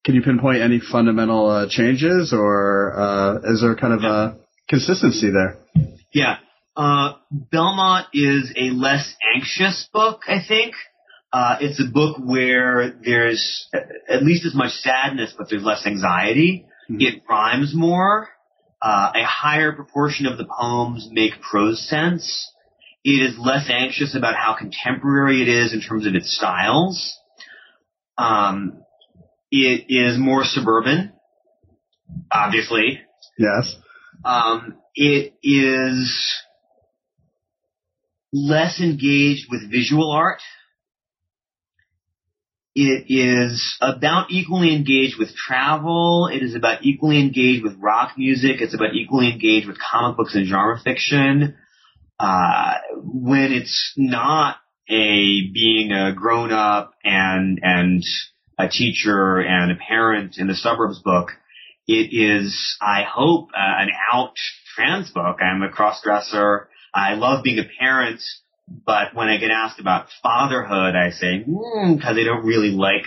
can 0.06 0.16
you 0.16 0.22
pinpoint 0.22 0.62
any 0.62 0.80
fundamental 0.80 1.50
uh, 1.50 1.68
changes, 1.70 2.34
or 2.34 2.94
uh, 2.98 3.52
is 3.54 3.62
there 3.62 3.76
kind 3.76 3.94
of 3.94 4.04
a 4.04 4.38
consistency 4.68 5.30
there? 5.30 5.58
Yeah, 6.14 6.38
uh, 6.76 7.14
Belmont 7.32 8.08
is 8.14 8.54
a 8.56 8.70
less 8.70 9.14
anxious 9.36 9.90
book, 9.92 10.22
I 10.28 10.40
think. 10.48 10.74
Uh, 11.32 11.58
it's 11.62 11.80
a 11.80 11.92
book 11.92 12.18
where 12.24 12.94
there's 13.04 13.68
at 14.10 14.24
least 14.24 14.46
as 14.46 14.56
much 14.56 14.72
sadness, 14.72 15.34
but 15.38 15.48
there's 15.50 15.64
less 15.64 15.86
anxiety. 15.86 16.66
Mm-hmm. 16.90 17.02
It 17.02 17.24
rhymes 17.30 17.74
more. 17.76 18.30
Uh, 18.82 19.12
a 19.14 19.26
higher 19.26 19.74
proportion 19.74 20.26
of 20.26 20.38
the 20.38 20.46
poems 20.46 21.10
make 21.12 21.42
prose 21.42 21.88
sense. 21.88 22.50
It 23.04 23.22
is 23.22 23.38
less 23.38 23.70
anxious 23.70 24.16
about 24.16 24.36
how 24.36 24.56
contemporary 24.58 25.42
it 25.42 25.50
is 25.50 25.74
in 25.74 25.82
terms 25.82 26.08
of 26.08 26.16
its 26.16 26.36
styles. 26.36 27.14
Um, 28.18 28.84
it 29.52 29.86
is 29.90 30.18
more 30.18 30.44
suburban, 30.44 31.14
obviously. 32.32 33.02
Yes. 33.38 33.76
Um, 34.24 34.78
it 34.96 35.34
is 35.44 36.36
less 38.32 38.80
engaged 38.80 39.48
with 39.50 39.72
visual 39.72 40.12
art. 40.12 40.42
It 42.76 43.06
is 43.10 43.78
about 43.82 44.30
equally 44.30 44.76
engaged 44.76 45.18
with 45.18 45.36
travel. 45.36 46.30
It 46.32 46.44
is 46.44 46.56
about 46.56 46.84
equally 46.84 47.20
engaged 47.20 47.64
with 47.64 47.76
rock 47.80 48.12
music. 48.18 48.62
It's 48.62 48.76
about 48.76 48.94
equally 48.94 49.32
engaged 49.32 49.68
with 49.68 49.78
comic 49.80 50.18
books 50.18 50.36
and 50.36 50.48
genre 50.48 50.80
fiction. 50.82 51.56
Uh, 52.20 52.76
when 52.96 53.52
it's 53.52 53.94
not 53.98 54.58
a 54.90 55.50
being 55.54 55.92
a 55.92 56.14
grown 56.14 56.52
up 56.52 56.94
and 57.04 57.60
and 57.62 58.04
a 58.60 58.68
teacher 58.68 59.40
and 59.40 59.72
a 59.72 59.76
parent 59.76 60.36
in 60.38 60.48
the 60.48 60.56
suburbs 60.56 61.00
book, 61.00 61.30
it 61.88 62.10
is, 62.12 62.78
I 62.82 63.04
hope, 63.04 63.50
uh, 63.56 63.82
an 63.82 63.90
out 64.14 64.34
trans 64.76 65.10
book. 65.10 65.38
I'm 65.42 65.64
a 65.64 65.70
cross 65.70 66.02
dresser. 66.04 66.70
I 66.94 67.14
love 67.14 67.44
being 67.44 67.60
a 67.60 67.70
parent 67.80 68.22
but 68.86 69.16
when 69.16 69.30
I 69.30 69.38
get 69.38 69.52
asked 69.52 69.80
about 69.80 70.08
fatherhood, 70.22 70.96
I 70.96 71.12
say, 71.12 71.40
because 71.40 72.16
mm, 72.16 72.22
I 72.22 72.24
don't 72.24 72.46
really 72.46 72.72
like 72.72 73.06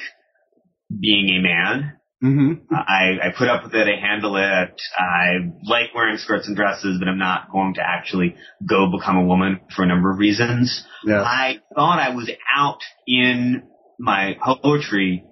being 0.88 1.28
a 1.28 1.42
man. 1.42 1.98
Mm-hmm. 2.22 2.72
I, 2.72 3.28
I 3.28 3.34
put 3.36 3.48
up 3.48 3.64
with 3.64 3.74
it. 3.74 3.88
I 3.88 4.00
handle 4.00 4.36
it. 4.36 4.80
I 4.96 5.50
like 5.64 5.94
wearing 5.94 6.18
skirts 6.18 6.46
and 6.46 6.56
dresses, 6.56 6.98
but 7.00 7.08
I'm 7.08 7.18
not 7.18 7.50
going 7.50 7.74
to 7.74 7.80
actually 7.80 8.36
go 8.64 8.90
become 8.96 9.16
a 9.16 9.24
woman 9.24 9.60
for 9.74 9.82
a 9.82 9.86
number 9.86 10.12
of 10.12 10.18
reasons. 10.18 10.84
Yeah. 11.04 11.22
I 11.22 11.58
thought 11.74 11.98
I 11.98 12.14
was 12.14 12.30
out 12.56 12.78
in 13.08 13.64
my 13.98 14.36
poetry 14.62 15.24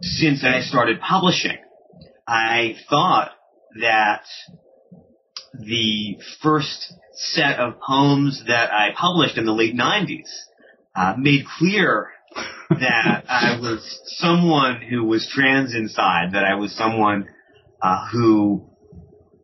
since 0.00 0.44
I 0.44 0.60
started 0.60 1.00
publishing. 1.00 1.58
I 2.26 2.76
thought 2.88 3.30
that 3.80 4.22
the 5.54 6.18
first 6.42 6.92
set 7.14 7.58
of 7.58 7.80
poems 7.80 8.42
that 8.46 8.70
I 8.72 8.90
published 8.96 9.38
in 9.38 9.46
the 9.46 9.52
late 9.52 9.74
90s 9.74 10.28
uh, 10.94 11.14
made 11.18 11.44
clear 11.58 12.10
that 12.70 13.24
I 13.28 13.58
was 13.60 14.00
someone 14.18 14.82
who 14.82 15.04
was 15.04 15.28
trans 15.32 15.74
inside, 15.74 16.32
that 16.32 16.44
I 16.44 16.54
was 16.56 16.76
someone 16.76 17.28
uh, 17.80 18.08
who 18.12 18.68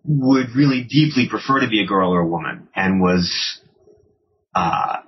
would 0.05 0.55
really 0.55 0.85
deeply 0.85 1.29
prefer 1.29 1.61
to 1.61 1.69
be 1.69 1.83
a 1.83 1.87
girl 1.87 2.13
or 2.13 2.21
a 2.21 2.29
woman 2.29 2.69
and 2.77 3.01
was 3.01 3.61
uh, 4.55 4.99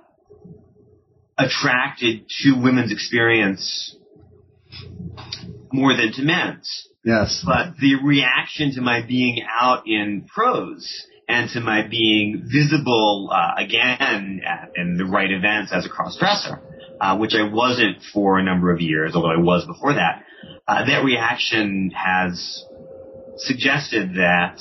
attracted 1.37 2.27
to 2.41 2.53
women's 2.53 2.91
experience 2.91 3.95
more 5.71 5.95
than 5.95 6.11
to 6.13 6.21
men's. 6.21 6.87
Yes. 7.03 7.43
But 7.45 7.77
the 7.79 7.95
reaction 8.03 8.73
to 8.75 8.81
my 8.81 9.05
being 9.05 9.41
out 9.49 9.87
in 9.87 10.27
prose 10.27 11.05
and 11.27 11.49
to 11.51 11.59
my 11.59 11.87
being 11.87 12.49
visible 12.51 13.29
uh, 13.31 13.61
again 13.61 14.41
at, 14.45 14.71
in 14.75 14.97
the 14.97 15.05
right 15.05 15.31
events 15.31 15.71
as 15.73 15.85
a 15.85 15.89
cross-dresser, 15.89 16.59
uh, 16.99 17.17
which 17.17 17.33
I 17.33 17.51
wasn't 17.51 17.97
for 18.13 18.39
a 18.39 18.43
number 18.43 18.73
of 18.73 18.81
years, 18.81 19.13
although 19.15 19.31
I 19.31 19.37
was 19.37 19.65
before 19.65 19.93
that. 19.93 20.23
Uh, 20.67 20.85
that 20.85 21.03
reaction 21.03 21.91
has 21.95 22.63
suggested 23.37 24.15
that, 24.15 24.59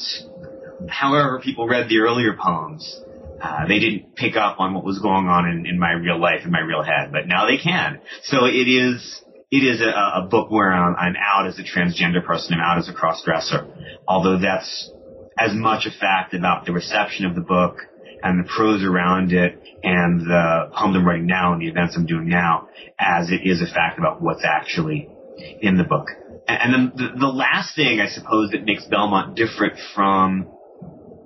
however 0.88 1.40
people 1.42 1.66
read 1.66 1.88
the 1.88 1.98
earlier 1.98 2.36
poems, 2.40 3.00
uh, 3.40 3.66
they 3.66 3.78
didn't 3.78 4.14
pick 4.14 4.36
up 4.36 4.60
on 4.60 4.74
what 4.74 4.84
was 4.84 4.98
going 4.98 5.26
on 5.26 5.48
in, 5.48 5.66
in 5.66 5.78
my 5.78 5.92
real 5.92 6.18
life, 6.20 6.40
in 6.44 6.50
my 6.50 6.60
real 6.60 6.82
head, 6.82 7.12
but 7.12 7.26
now 7.26 7.46
they 7.46 7.58
can. 7.58 8.00
So 8.24 8.46
it 8.46 8.68
is 8.68 9.22
it 9.50 9.58
is 9.58 9.80
a, 9.80 10.22
a 10.24 10.28
book 10.28 10.50
where 10.50 10.72
I'm, 10.72 10.96
I'm, 10.96 11.14
out 11.16 11.46
as 11.46 11.58
a 11.58 11.62
transgender 11.62 12.24
person, 12.24 12.54
I'm 12.54 12.60
out 12.60 12.78
as 12.78 12.88
a 12.88 12.92
cross-dresser. 12.92 13.66
Although 14.08 14.40
that's 14.40 14.90
as 15.38 15.52
much 15.54 15.86
a 15.86 15.90
fact 15.90 16.34
about 16.34 16.66
the 16.66 16.72
reception 16.72 17.26
of 17.26 17.34
the 17.34 17.42
book 17.42 17.78
and 18.22 18.44
the 18.44 18.48
prose 18.48 18.82
around 18.82 19.32
it 19.32 19.62
and 19.82 20.20
the 20.22 20.70
poems 20.76 20.96
I'm 20.96 21.06
writing 21.06 21.26
now 21.26 21.52
and 21.52 21.62
the 21.62 21.68
events 21.68 21.96
I'm 21.96 22.06
doing 22.06 22.28
now 22.28 22.68
as 22.98 23.30
it 23.30 23.42
is 23.44 23.60
a 23.62 23.66
fact 23.66 23.98
about 23.98 24.20
what's 24.20 24.44
actually 24.44 25.08
in 25.60 25.76
the 25.76 25.84
book. 25.84 26.08
And 26.48 26.72
then 26.72 26.92
the, 26.96 27.20
the 27.20 27.26
last 27.26 27.76
thing 27.76 28.00
I 28.00 28.08
suppose 28.08 28.50
that 28.50 28.64
makes 28.64 28.84
Belmont 28.86 29.36
different 29.36 29.74
from 29.94 30.48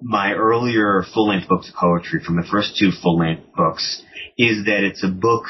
my 0.02 0.32
earlier 0.32 1.04
full-length 1.14 1.48
books 1.48 1.68
of 1.68 1.74
poetry, 1.74 2.22
from 2.24 2.36
the 2.36 2.46
first 2.50 2.76
two 2.78 2.90
full-length 3.02 3.52
books, 3.54 4.02
is 4.36 4.64
that 4.64 4.82
it's 4.82 5.04
a 5.04 5.08
book 5.08 5.44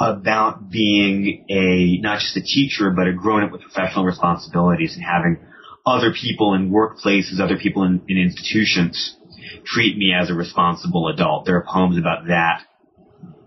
about 0.00 0.70
being 0.70 1.44
a, 1.50 1.98
not 2.00 2.20
just 2.20 2.36
a 2.36 2.40
teacher, 2.40 2.90
but 2.90 3.06
a 3.06 3.12
grown-up 3.12 3.52
with 3.52 3.60
professional 3.60 4.06
responsibilities 4.06 4.96
and 4.96 5.04
having 5.04 5.38
other 5.84 6.12
people 6.12 6.54
in 6.54 6.70
workplaces, 6.70 7.38
other 7.38 7.58
people 7.58 7.84
in, 7.84 8.02
in 8.08 8.16
institutions 8.16 9.16
treat 9.64 9.98
me 9.98 10.12
as 10.18 10.30
a 10.30 10.34
responsible 10.34 11.08
adult. 11.08 11.44
There 11.44 11.56
are 11.56 11.66
poems 11.70 11.98
about 11.98 12.26
that 12.28 12.62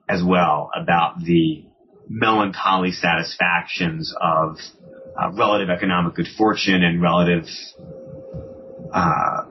as 0.08 0.22
well, 0.24 0.70
about 0.76 1.24
the 1.24 1.66
melancholy 2.08 2.92
satisfactions 2.92 4.14
of 4.22 4.58
uh, 5.20 5.32
relative 5.32 5.70
economic 5.70 6.16
good 6.16 6.28
fortune 6.38 6.84
and 6.84 7.02
relative 7.02 7.46
uh, 8.94 9.46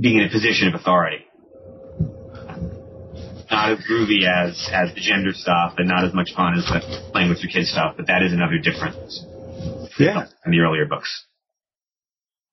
being 0.00 0.18
in 0.18 0.24
a 0.24 0.30
position 0.30 0.68
of 0.68 0.74
authority. 0.74 1.26
Not 3.52 3.70
as 3.72 3.78
groovy 3.88 4.24
as 4.26 4.56
as 4.72 4.94
the 4.94 5.00
gender 5.00 5.32
stuff, 5.34 5.74
and 5.78 5.86
not 5.86 6.04
as 6.04 6.14
much 6.14 6.30
fun 6.34 6.54
as 6.58 6.64
the 6.64 6.80
playing 7.12 7.28
with 7.28 7.40
your 7.42 7.50
kids 7.52 7.70
stuff, 7.70 7.94
but 7.96 8.06
that 8.08 8.22
is 8.22 8.32
another 8.32 8.58
difference. 8.58 9.24
yeah. 9.98 10.26
in 10.46 10.50
the 10.52 10.60
earlier 10.60 10.86
books. 10.86 11.26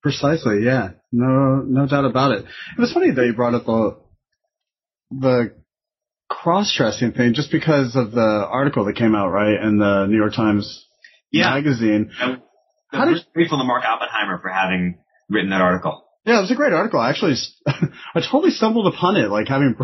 Precisely, 0.02 0.62
yeah. 0.64 0.90
No, 1.12 1.62
no 1.66 1.86
doubt 1.86 2.04
about 2.04 2.32
it. 2.32 2.44
It 2.76 2.80
was 2.80 2.92
funny 2.92 3.10
that 3.10 3.26
you 3.26 3.32
brought 3.34 3.54
up 3.54 3.64
the, 3.66 3.96
the 5.10 5.54
cross-dressing 6.28 7.12
thing 7.12 7.34
just 7.34 7.50
because 7.52 7.96
of 7.96 8.12
the 8.12 8.46
article 8.50 8.84
that 8.86 8.96
came 8.96 9.14
out, 9.14 9.28
right, 9.30 9.60
in 9.62 9.78
the 9.78 10.06
New 10.06 10.16
York 10.16 10.34
Times 10.34 10.86
Yeah. 11.32 11.50
magazine. 11.50 12.10
I'm 12.20 12.42
How 12.92 13.04
did- 13.06 13.24
grateful 13.34 13.58
to 13.58 13.64
Mark 13.64 13.84
Oppenheimer 13.84 14.38
for 14.40 14.48
having 14.48 14.98
written 15.28 15.50
that 15.50 15.60
article. 15.60 16.04
Yeah, 16.24 16.38
it 16.38 16.42
was 16.42 16.50
a 16.50 16.54
great 16.54 16.72
article. 16.72 17.00
I 17.00 17.10
actually, 17.10 17.34
I 17.66 18.20
totally 18.30 18.50
stumbled 18.52 18.86
upon 18.92 19.16
it, 19.16 19.28
like 19.30 19.48
having, 19.48 19.74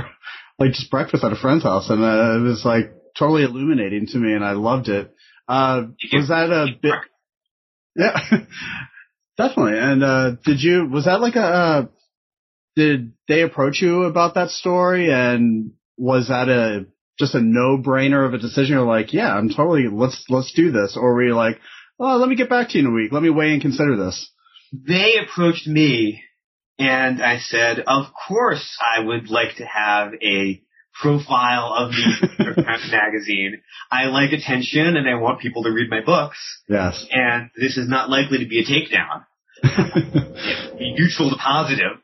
like 0.59 0.73
just 0.73 0.91
breakfast 0.91 1.25
at 1.25 1.33
a 1.33 1.37
friend's 1.37 1.65
house, 1.65 1.91
and 1.91 2.03
uh, 2.03 2.37
it 2.37 2.43
was 2.43 2.65
like 2.65 2.93
totally 3.19 3.45
illuminating 3.45 4.07
to 4.07 4.19
me, 4.19 4.33
and 4.33 4.45
I 4.45 4.53
loved 4.53 4.89
it. 4.89 5.15
Uh, 5.49 5.85
was 6.13 6.29
that 6.29 6.51
a 6.51 6.67
bit? 6.81 6.95
Yeah, 7.95 8.19
definitely. 9.37 9.79
And 9.79 10.03
uh, 10.03 10.31
did 10.45 10.63
you? 10.63 10.89
Was 10.89 11.05
that 11.05 11.21
like 11.21 11.37
a? 11.37 11.41
Uh, 11.41 11.87
did 12.75 13.13
they 13.27 13.43
approach 13.43 13.81
you 13.81 14.03
about 14.03 14.35
that 14.35 14.51
story? 14.51 15.11
And 15.11 15.73
was 15.97 16.29
that 16.29 16.49
a 16.49 16.87
just 17.19 17.35
a 17.35 17.41
no-brainer 17.41 18.27
of 18.27 18.35
a 18.35 18.39
decision? 18.39 18.77
You're 18.77 18.87
like, 18.87 19.15
yeah, 19.15 19.33
I'm 19.33 19.49
totally 19.49 19.87
let's 19.91 20.25
let's 20.29 20.53
do 20.53 20.73
this, 20.73 20.97
or 21.01 21.15
were 21.15 21.25
you 21.25 21.35
like, 21.35 21.59
oh, 21.99 22.17
let 22.17 22.29
me 22.29 22.37
get 22.37 22.51
back 22.51 22.71
to 22.71 22.79
you 22.79 22.87
in 22.87 22.93
a 22.93 22.95
week. 22.95 23.13
Let 23.13 23.23
me 23.23 23.31
weigh 23.31 23.53
and 23.53 23.63
consider 23.63 23.97
this. 23.97 24.31
They 24.73 25.15
approached 25.23 25.67
me 25.67 26.23
and 26.79 27.23
I 27.23 27.39
said, 27.39 27.81
of 27.87 28.07
course 28.29 28.79
I 28.81 29.03
would 29.05 29.31
like 29.31 29.57
to 29.57 29.65
have 29.67 30.13
a 30.23 30.61
profile 31.01 31.75
of 31.77 31.91
the 31.91 32.29
New 32.39 32.45
York 32.47 32.57
Times 32.57 32.89
magazine. 32.91 33.61
I 33.91 34.05
like 34.07 34.33
attention 34.33 34.97
and 34.97 35.09
I 35.09 35.15
want 35.17 35.41
people 35.41 35.63
to 35.65 35.71
read 35.71 35.91
my 35.91 36.01
books 36.05 36.39
Yes. 36.69 37.05
and 37.11 37.51
this 37.57 37.77
is 37.77 37.89
not 37.89 38.09
likely 38.11 38.39
to 38.39 38.47
be 38.47 38.61
a 38.61 38.65
takedown. 38.65 39.25
be 40.79 40.95
neutral 40.99 41.31
to 41.31 41.37
positive. 41.37 41.99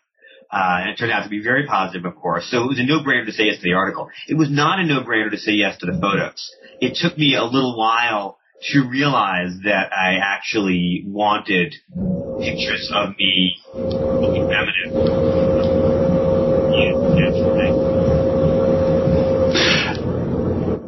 Uh, 0.51 0.81
and 0.83 0.91
it 0.91 0.97
turned 0.99 1.11
out 1.13 1.23
to 1.25 1.31
be 1.31 1.43
very 1.43 1.67
positive, 1.67 2.05
of 2.05 2.15
course. 2.17 2.47
So 2.51 2.63
it 2.65 2.69
was 2.69 2.79
a 2.79 2.85
no-brainer 2.85 3.25
to 3.25 3.33
say 3.33 3.45
yes 3.45 3.57
to 3.57 3.63
the 3.63 3.73
article. 3.73 4.11
It 4.29 4.35
was 4.35 4.51
not 4.51 4.81
a 4.81 4.85
no-brainer 4.87 5.31
to 5.31 5.39
say 5.39 5.53
yes 5.53 5.79
to 5.79 5.87
the 5.87 5.99
photos. 5.99 6.51
It 6.79 6.99
took 7.01 7.17
me 7.17 7.35
a 7.37 7.45
little 7.45 7.79
while 7.79 8.37
to 8.71 8.89
realize 8.89 9.53
that 9.65 9.93
I 9.93 10.19
actually 10.23 11.05
wanted 11.07 11.75
pictures 12.41 12.91
of 12.95 13.11
me 13.19 13.57
looking 13.75 14.49
feminine. 14.49 14.93
Yeah. 16.73 17.13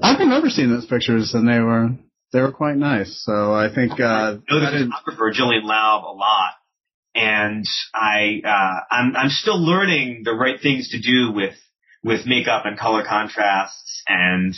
I 0.03 0.17
remember 0.19 0.49
seeing 0.49 0.71
those 0.71 0.87
pictures, 0.87 1.35
and 1.35 1.49
they 1.49 1.59
were 1.61 1.91
they 2.33 2.41
were 2.41 2.53
quite 2.53 2.77
nice. 2.77 3.23
So 3.25 3.53
I 3.53 3.73
think 3.75 3.93
uh, 4.01 4.05
I 4.05 4.33
know 4.49 4.61
the 4.61 4.91
photographer 4.91 5.31
Gillian 5.33 5.65
Laub 5.65 6.05
a 6.05 6.17
lot, 6.17 6.53
and 7.15 7.65
I 7.95 8.41
uh, 8.45 8.95
I'm 8.95 9.17
I'm 9.17 9.29
still 9.31 9.65
learning 9.65 10.23
the 10.25 10.33
right 10.33 10.61
things 10.61 10.91
to 10.91 11.01
do 11.01 11.33
with 11.33 11.55
with 12.03 12.27
makeup 12.27 12.67
and 12.67 12.79
color 12.79 13.05
contrasts, 13.07 14.03
and 14.09 14.55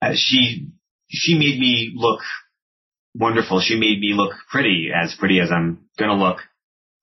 uh, 0.00 0.12
she 0.14 0.68
she 1.08 1.38
made 1.38 1.58
me 1.58 1.92
look 1.94 2.20
wonderful. 3.14 3.60
She 3.60 3.74
made 3.78 4.00
me 4.00 4.12
look 4.14 4.32
pretty, 4.50 4.90
as 4.94 5.14
pretty 5.18 5.40
as 5.40 5.50
I'm 5.50 5.86
gonna 5.98 6.14
look. 6.22 6.38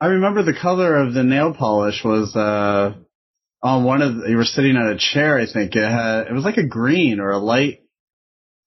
I 0.01 0.07
remember 0.07 0.43
the 0.43 0.53
color 0.59 0.95
of 0.97 1.13
the 1.13 1.23
nail 1.23 1.53
polish 1.53 2.03
was 2.03 2.35
uh, 2.35 2.93
on 3.61 3.83
one 3.83 4.01
of 4.01 4.15
the, 4.15 4.29
you 4.29 4.37
were 4.37 4.45
sitting 4.45 4.75
on 4.77 4.87
a 4.87 4.97
chair. 4.97 5.37
I 5.37 5.45
think 5.51 5.75
it 5.75 5.83
had 5.89 6.27
it 6.27 6.33
was 6.33 6.45
like 6.45 6.57
a 6.57 6.67
green 6.67 7.19
or 7.19 7.31
a 7.31 7.37
light 7.37 7.81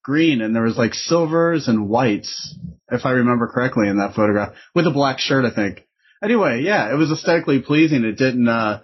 green, 0.03 0.41
and 0.41 0.55
there 0.55 0.63
was 0.63 0.77
like 0.77 0.93
silvers 0.93 1.67
and 1.67 1.89
whites, 1.89 2.55
if 2.91 3.05
I 3.05 3.11
remember 3.11 3.47
correctly, 3.47 3.87
in 3.87 3.97
that 3.97 4.15
photograph 4.15 4.53
with 4.75 4.85
a 4.87 4.91
black 4.91 5.19
shirt. 5.19 5.45
I 5.45 5.53
think. 5.53 5.85
Anyway, 6.23 6.61
yeah, 6.63 6.91
it 6.91 6.95
was 6.95 7.11
aesthetically 7.11 7.61
pleasing. 7.61 8.03
It 8.03 8.17
didn't. 8.17 8.47
uh 8.47 8.81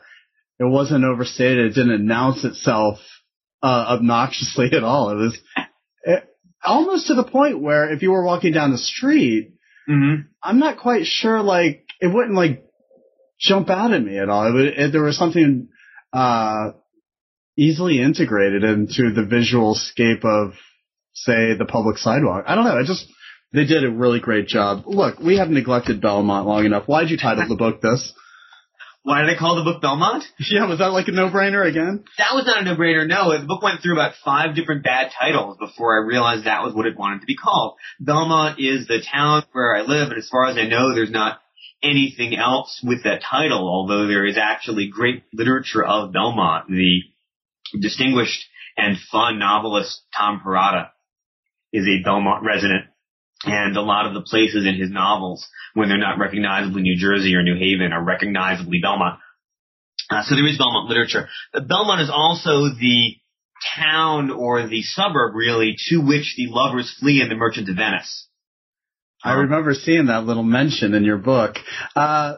It 0.59 0.65
wasn't 0.65 1.05
overstated. 1.05 1.67
It 1.67 1.75
didn't 1.75 2.01
announce 2.01 2.43
itself 2.43 2.99
uh, 3.61 3.97
obnoxiously 3.99 4.69
at 4.73 4.83
all. 4.83 5.11
It 5.11 5.15
was 5.15 5.37
almost 6.63 7.07
to 7.07 7.15
the 7.15 7.23
point 7.23 7.61
where 7.61 7.91
if 7.91 8.01
you 8.01 8.11
were 8.11 8.23
walking 8.23 8.53
down 8.53 8.71
the 8.71 8.77
street 8.77 9.53
Mm-hmm. 9.89 10.21
I'm 10.43 10.59
not 10.59 10.77
quite 10.77 11.05
sure. 11.05 11.41
Like 11.41 11.85
it 11.99 12.07
wouldn't 12.07 12.35
like 12.35 12.63
jump 13.39 13.69
out 13.69 13.91
at 13.91 14.03
me 14.03 14.17
at 14.17 14.29
all. 14.29 14.47
It 14.47 14.53
would, 14.53 14.65
it, 14.65 14.91
there 14.91 15.01
was 15.01 15.17
something 15.17 15.69
uh, 16.13 16.71
easily 17.57 18.01
integrated 18.01 18.63
into 18.63 19.11
the 19.13 19.25
visual 19.25 19.73
scape 19.73 20.23
of, 20.23 20.53
say, 21.13 21.55
the 21.57 21.65
public 21.65 21.97
sidewalk. 21.97 22.45
I 22.47 22.55
don't 22.55 22.65
know. 22.65 22.77
I 22.77 22.83
just 22.85 23.07
they 23.51 23.65
did 23.65 23.83
a 23.83 23.89
really 23.89 24.19
great 24.19 24.47
job. 24.47 24.83
Look, 24.85 25.19
we 25.19 25.37
have 25.37 25.49
neglected 25.49 26.01
Belmont 26.01 26.47
long 26.47 26.65
enough. 26.65 26.85
Why'd 26.85 27.09
you 27.09 27.17
title 27.17 27.45
the 27.49 27.55
book 27.55 27.81
this? 27.81 28.13
Why 29.09 29.21
did 29.21 29.35
I 29.35 29.39
call 29.39 29.55
the 29.55 29.63
book 29.63 29.81
Belmont? 29.81 30.23
Yeah, 30.37 30.67
was 30.67 30.77
that 30.77 30.93
like 30.93 31.07
a 31.07 31.11
no-brainer 31.11 31.67
again? 31.67 32.03
That 32.19 32.35
was 32.35 32.45
not 32.45 32.61
a 32.61 32.63
no-brainer. 32.63 33.07
No, 33.07 33.35
the 33.35 33.47
book 33.47 33.63
went 33.63 33.81
through 33.81 33.93
about 33.93 34.13
five 34.23 34.53
different 34.53 34.83
bad 34.83 35.09
titles 35.19 35.57
before 35.57 35.99
I 35.99 36.05
realized 36.05 36.45
that 36.45 36.61
was 36.61 36.75
what 36.75 36.85
it 36.85 36.95
wanted 36.95 37.21
to 37.21 37.25
be 37.25 37.35
called. 37.35 37.73
Belmont 37.99 38.59
is 38.59 38.85
the 38.85 39.01
town 39.11 39.45
where 39.51 39.75
I 39.75 39.81
live, 39.81 40.09
and 40.09 40.19
as 40.19 40.29
far 40.29 40.45
as 40.45 40.57
I 40.57 40.67
know, 40.67 40.93
there's 40.93 41.09
not 41.09 41.39
anything 41.81 42.37
else 42.37 42.81
with 42.83 43.03
that 43.05 43.23
title, 43.27 43.67
although 43.67 44.05
there 44.05 44.27
is 44.27 44.37
actually 44.37 44.91
great 44.93 45.23
literature 45.33 45.83
of 45.83 46.13
Belmont. 46.13 46.67
The 46.67 47.01
distinguished 47.81 48.45
and 48.77 48.95
fun 49.11 49.39
novelist 49.39 50.03
Tom 50.15 50.39
Perrotta 50.45 50.89
is 51.73 51.87
a 51.87 52.03
Belmont 52.03 52.45
resident, 52.45 52.85
and 53.45 53.77
a 53.77 53.81
lot 53.81 54.05
of 54.05 54.13
the 54.13 54.21
places 54.21 54.65
in 54.65 54.75
his 54.75 54.91
novels, 54.91 55.47
when 55.73 55.89
they're 55.89 55.97
not 55.97 56.19
recognizably 56.19 56.81
New 56.81 56.97
Jersey 56.97 57.35
or 57.35 57.43
New 57.43 57.57
Haven, 57.57 57.93
are 57.93 58.03
recognizably 58.03 58.79
Belmont. 58.81 59.19
Uh, 60.09 60.23
so 60.23 60.35
there 60.35 60.47
is 60.47 60.57
Belmont 60.57 60.89
literature. 60.89 61.27
Belmont 61.53 62.01
is 62.01 62.09
also 62.11 62.69
the 62.69 63.15
town 63.77 64.31
or 64.31 64.67
the 64.67 64.81
suburb, 64.81 65.35
really, 65.35 65.75
to 65.89 65.97
which 65.97 66.35
the 66.35 66.47
lovers 66.49 66.93
flee 66.99 67.21
in 67.21 67.29
The 67.29 67.35
Merchant 67.35 67.69
of 67.69 67.75
Venice. 67.75 68.27
I 69.23 69.33
remember 69.33 69.73
seeing 69.73 70.05
that 70.05 70.23
little 70.23 70.43
mention 70.43 70.93
in 70.93 71.03
your 71.03 71.17
book. 71.17 71.57
Uh, 71.95 72.37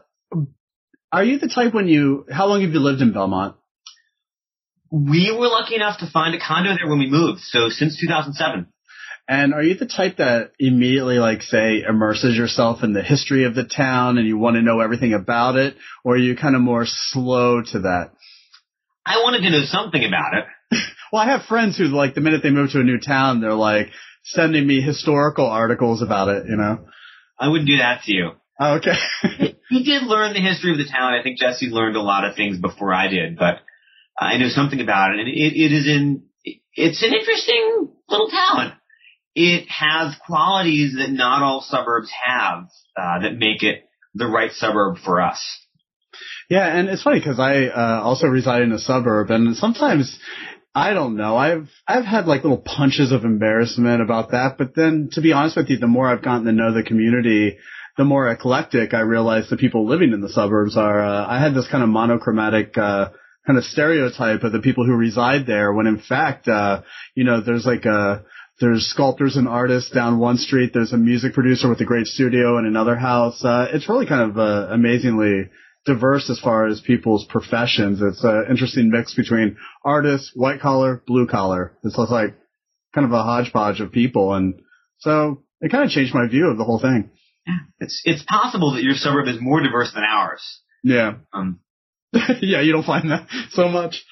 are 1.12 1.24
you 1.24 1.38
the 1.38 1.48
type 1.48 1.74
when 1.74 1.88
you? 1.88 2.26
How 2.32 2.48
long 2.48 2.62
have 2.62 2.72
you 2.72 2.80
lived 2.80 3.02
in 3.02 3.14
Belmont? 3.14 3.56
We 4.92 5.36
were 5.38 5.48
lucky 5.48 5.76
enough 5.76 6.00
to 6.00 6.10
find 6.12 6.36
a 6.36 6.40
condo 6.40 6.76
there 6.76 6.90
when 6.90 7.00
we 7.00 7.10
moved, 7.10 7.42
so 7.42 7.70
since 7.70 8.00
2007. 8.00 8.71
And 9.32 9.54
are 9.54 9.64
you 9.64 9.76
the 9.76 9.86
type 9.86 10.18
that 10.18 10.52
immediately, 10.60 11.16
like, 11.16 11.42
say, 11.42 11.84
immerses 11.88 12.36
yourself 12.36 12.84
in 12.84 12.92
the 12.92 13.02
history 13.02 13.46
of 13.46 13.56
the 13.56 13.64
town 13.64 14.18
and 14.18 14.28
you 14.28 14.38
want 14.38 14.58
to 14.58 14.62
know 14.62 14.82
everything 14.82 15.14
about 15.14 15.56
it, 15.56 15.78
or 16.04 16.16
are 16.16 16.18
you 16.18 16.36
kind 16.36 16.54
of 16.54 16.62
more 16.62 16.84
slow 16.86 17.62
to 17.62 17.80
that? 17.80 18.12
I 19.06 19.20
wanted 19.24 19.44
to 19.44 19.50
know 19.50 19.64
something 19.64 20.04
about 20.04 20.34
it. 20.34 20.46
Well, 21.14 21.22
I 21.22 21.32
have 21.32 21.44
friends 21.44 21.78
who, 21.78 21.88
like, 21.88 22.16
the 22.16 22.22
minute 22.22 22.42
they 22.42 22.52
move 22.52 22.72
to 22.72 22.80
a 22.80 22.84
new 22.84 22.98
town, 22.98 23.42
they're 23.42 23.54
like 23.54 23.88
sending 24.24 24.66
me 24.66 24.80
historical 24.80 25.46
articles 25.46 26.02
about 26.02 26.30
it. 26.30 26.46
You 26.48 26.56
know? 26.56 26.88
I 27.38 27.50
wouldn't 27.50 27.68
do 27.68 27.80
that 27.80 28.04
to 28.04 28.14
you. 28.14 28.32
Oh, 28.58 28.78
okay. 28.78 28.96
He 29.68 29.84
did 29.84 30.04
learn 30.04 30.34
the 30.34 30.40
history 30.40 30.72
of 30.72 30.78
the 30.78 30.88
town. 30.90 31.14
I 31.14 31.22
think 31.22 31.38
Jessie 31.38 31.68
learned 31.68 31.98
a 31.98 32.02
lot 32.02 32.24
of 32.24 32.38
things 32.38 32.60
before 32.60 32.94
I 32.94 33.10
did, 33.10 33.38
but 33.38 33.60
I 34.18 34.38
know 34.38 34.48
something 34.48 34.80
about 34.80 35.12
it. 35.12 35.20
And 35.20 35.28
it, 35.28 35.34
it 35.34 35.74
is 35.74 35.86
in, 35.86 36.24
it's 36.46 37.04
an 37.04 37.14
interesting 37.14 37.90
little 38.08 38.30
town. 38.30 38.78
It 39.36 39.68
has 39.70 40.16
qualities 40.26 40.96
that 40.98 41.12
not 41.12 41.42
all 41.42 41.62
suburbs 41.62 42.12
have, 42.26 42.66
uh, 42.98 43.20
that 43.22 43.38
make 43.38 43.64
it 43.64 43.86
the 44.14 44.28
right 44.28 44.52
suburb 44.52 44.98
for 45.04 45.22
us. 45.22 45.42
Yeah, 46.50 46.68
and 46.68 46.90
it's 46.90 47.04
funny 47.04 47.20
because 47.20 47.40
I 47.40 47.68
uh, 47.68 48.02
also 48.04 48.28
reside 48.28 48.62
in 48.62 48.74
a 48.74 48.80
suburb, 48.80 49.32
and 49.32 49.56
sometimes 49.56 50.20
I 50.76 50.94
don't 50.94 51.16
know. 51.16 51.38
I've 51.38 51.70
I've 51.88 52.04
had 52.04 52.26
like 52.26 52.44
little 52.44 52.58
punches 52.58 53.14
of 53.14 53.24
embarrassment 53.24 54.02
about 54.02 54.32
that, 54.32 54.58
but 54.58 54.76
then 54.76 55.10
to 55.14 55.22
be 55.22 55.32
honest 55.32 55.56
with 55.56 55.70
you, 55.70 55.78
the 55.78 55.88
more 55.88 56.08
I've 56.08 56.24
gotten 56.24 56.46
to 56.46 56.52
know 56.52 56.74
the 56.74 56.84
community, 56.84 57.58
the 57.98 58.04
more 58.04 58.30
eclectic 58.30 58.94
I 58.94 59.02
realize 59.02 59.50
the 59.50 59.58
people 59.58 59.88
living 59.88 60.12
in 60.12 60.20
the 60.20 60.30
suburbs 60.30 60.76
are. 60.76 61.02
Uh, 61.02 61.26
I 61.26 61.40
had 61.40 61.54
this 61.54 61.68
kind 61.70 61.84
of 61.84 61.90
monochromatic. 61.90 62.78
Uh, 62.78 63.10
kind 63.46 63.58
of 63.58 63.64
stereotype 63.66 64.44
of 64.44 64.52
the 64.52 64.60
people 64.60 64.86
who 64.86 64.94
reside 64.94 65.48
there 65.48 65.74
when 65.74 65.88
in 65.88 65.98
fact 65.98 66.48
uh 66.48 66.84
you 67.16 67.24
know 67.24 67.42
there's 67.42 67.66
like 67.66 67.86
a 67.86 68.24
there's 68.62 68.86
sculptors 68.86 69.36
and 69.36 69.48
artists 69.48 69.90
down 69.90 70.20
one 70.20 70.38
street 70.38 70.72
there's 70.74 70.94
a 70.94 70.98
music 70.98 71.34
producer 71.34 71.68
with 71.68 71.82
a 71.82 71.86
great 71.86 72.06
studio 72.06 72.58
in 72.58 72.66
another 72.66 72.96
house. 72.96 73.44
Uh 73.44 73.68
it's 73.74 73.90
really 73.90 74.06
kind 74.06 74.30
of 74.30 74.38
uh, 74.38 74.68
amazingly 74.72 75.50
diverse 75.86 76.30
as 76.30 76.40
far 76.40 76.68
as 76.68 76.80
people's 76.80 77.26
professions. 77.26 78.02
It's 78.02 78.24
an 78.24 78.46
interesting 78.50 78.92
mix 78.92 79.16
between 79.16 79.58
artists 79.84 80.32
white 80.36 80.62
collar 80.62 81.04
blue 81.06 81.28
collar. 81.28 81.78
It's 81.84 81.98
just 81.98 82.12
like 82.12 82.36
kind 82.94 83.06
of 83.06 83.12
a 83.12 83.24
hodgepodge 83.24 83.82
of 83.82 83.92
people 83.92 84.34
and 84.34 84.62
so 85.00 85.44
it 85.60 85.72
kind 85.72 85.84
of 85.84 85.90
changed 85.90 86.14
my 86.14 86.28
view 86.28 86.48
of 86.48 86.58
the 86.58 86.64
whole 86.64 86.80
thing. 86.80 87.10
It's, 87.80 88.02
it's 88.06 88.24
possible 88.24 88.76
that 88.76 88.84
your 88.84 88.94
suburb 88.94 89.28
is 89.28 89.38
more 89.42 89.62
diverse 89.62 89.92
than 89.94 90.04
ours. 90.04 90.62
yeah. 90.84 91.16
Um, 91.34 91.60
yeah 92.14 92.62
you 92.62 92.72
don't 92.72 92.86
find 92.86 93.10
that 93.10 93.28
so 93.52 93.68
much 93.68 94.04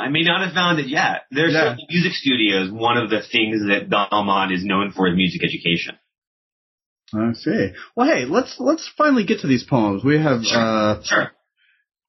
I 0.00 0.08
may 0.08 0.22
not 0.22 0.44
have 0.44 0.54
found 0.54 0.78
it 0.78 0.88
yet. 0.88 1.24
There's 1.30 1.52
Yeah. 1.52 1.76
music 1.88 2.12
studios. 2.14 2.70
One 2.70 2.96
of 2.96 3.10
the 3.10 3.20
things 3.22 3.66
that 3.68 3.88
Belmont 3.90 4.52
is 4.52 4.64
known 4.64 4.92
for 4.92 5.08
is 5.08 5.14
music 5.16 5.44
education. 5.44 5.96
I 7.14 7.32
see. 7.34 7.72
Well, 7.96 8.06
hey, 8.08 8.24
let's 8.24 8.54
let's 8.58 8.88
finally 8.96 9.24
get 9.24 9.40
to 9.40 9.46
these 9.46 9.64
poems. 9.64 10.04
We 10.04 10.18
have. 10.18 10.44
Sure. 10.44 10.58
Uh, 10.58 11.02
sure. 11.02 11.32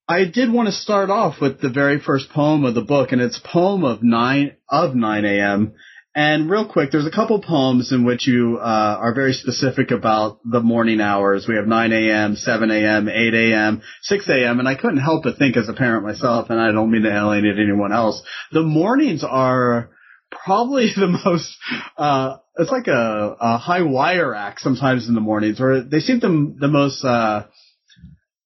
I 0.08 0.24
did 0.24 0.52
want 0.52 0.66
to 0.66 0.72
start 0.72 1.10
off 1.10 1.40
with 1.40 1.60
the 1.60 1.68
very 1.70 1.98
first 1.98 2.30
poem 2.30 2.64
of 2.64 2.74
the 2.74 2.82
book, 2.82 3.12
and 3.12 3.20
it's 3.20 3.38
poem 3.38 3.84
of 3.84 4.02
nine 4.02 4.56
of 4.68 4.94
nine 4.94 5.24
a.m. 5.24 5.72
And 6.14 6.50
real 6.50 6.68
quick, 6.68 6.90
there's 6.90 7.06
a 7.06 7.10
couple 7.10 7.40
poems 7.40 7.90
in 7.90 8.04
which 8.04 8.26
you 8.26 8.58
uh, 8.60 8.98
are 9.00 9.14
very 9.14 9.32
specific 9.32 9.90
about 9.92 10.40
the 10.44 10.60
morning 10.60 11.00
hours. 11.00 11.46
We 11.48 11.56
have 11.56 11.66
9 11.66 11.92
a.m., 11.92 12.36
7 12.36 12.70
a.m., 12.70 13.08
8 13.08 13.34
a.m., 13.34 13.82
6 14.02 14.28
a.m., 14.28 14.58
and 14.58 14.68
I 14.68 14.74
couldn't 14.74 14.98
help 14.98 15.24
but 15.24 15.38
think 15.38 15.56
as 15.56 15.70
a 15.70 15.72
parent 15.72 16.04
myself, 16.04 16.50
and 16.50 16.60
I 16.60 16.70
don't 16.70 16.90
mean 16.90 17.02
to 17.02 17.10
alienate 17.10 17.58
anyone 17.58 17.92
else, 17.92 18.22
the 18.50 18.62
mornings 18.62 19.24
are 19.24 19.88
probably 20.30 20.88
the 20.96 21.18
most, 21.24 21.56
uh, 21.96 22.36
it's 22.58 22.70
like 22.70 22.88
a, 22.88 23.36
a 23.40 23.56
high 23.56 23.82
wire 23.82 24.34
act 24.34 24.60
sometimes 24.60 25.08
in 25.08 25.14
the 25.14 25.20
mornings, 25.22 25.62
or 25.62 25.82
they 25.82 26.00
seem 26.00 26.20
the, 26.20 26.54
the 26.60 26.68
most, 26.68 27.02
uh, 27.06 27.46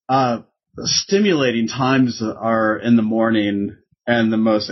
uh, 0.09 0.43
stimulating 0.79 1.67
times 1.67 2.23
are 2.23 2.79
in 2.79 2.95
the 2.95 3.03
morning 3.03 3.77
and 4.07 4.33
the 4.33 4.37
most, 4.37 4.71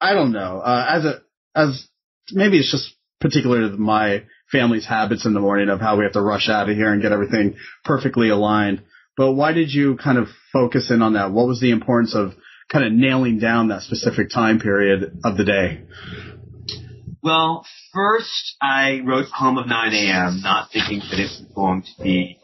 I 0.00 0.14
don't 0.14 0.32
know, 0.32 0.60
uh, 0.60 0.86
as 0.88 1.04
a, 1.04 1.20
as 1.54 1.88
maybe 2.32 2.58
it's 2.58 2.70
just 2.70 2.94
particular 3.20 3.68
to 3.68 3.76
my 3.76 4.24
family's 4.50 4.86
habits 4.86 5.26
in 5.26 5.34
the 5.34 5.40
morning 5.40 5.68
of 5.68 5.80
how 5.80 5.96
we 5.96 6.04
have 6.04 6.12
to 6.12 6.20
rush 6.20 6.48
out 6.48 6.68
of 6.68 6.76
here 6.76 6.92
and 6.92 7.02
get 7.02 7.12
everything 7.12 7.56
perfectly 7.84 8.30
aligned. 8.30 8.82
But 9.16 9.32
why 9.32 9.52
did 9.52 9.72
you 9.72 9.96
kind 9.96 10.18
of 10.18 10.28
focus 10.52 10.90
in 10.90 11.02
on 11.02 11.14
that? 11.14 11.32
What 11.32 11.48
was 11.48 11.60
the 11.60 11.70
importance 11.70 12.14
of 12.14 12.32
kind 12.70 12.84
of 12.84 12.92
nailing 12.92 13.38
down 13.38 13.68
that 13.68 13.82
specific 13.82 14.30
time 14.30 14.60
period 14.60 15.18
of 15.24 15.36
the 15.36 15.44
day? 15.44 15.82
Well, 17.20 17.66
first 17.92 18.56
I 18.62 19.00
wrote 19.04 19.26
Poem 19.36 19.58
of 19.58 19.66
9 19.66 19.92
a.m., 19.92 20.40
not 20.42 20.70
thinking 20.72 21.00
that 21.10 21.18
it 21.18 21.24
was 21.24 21.44
going 21.52 21.82
to 21.82 22.02
be 22.02 22.38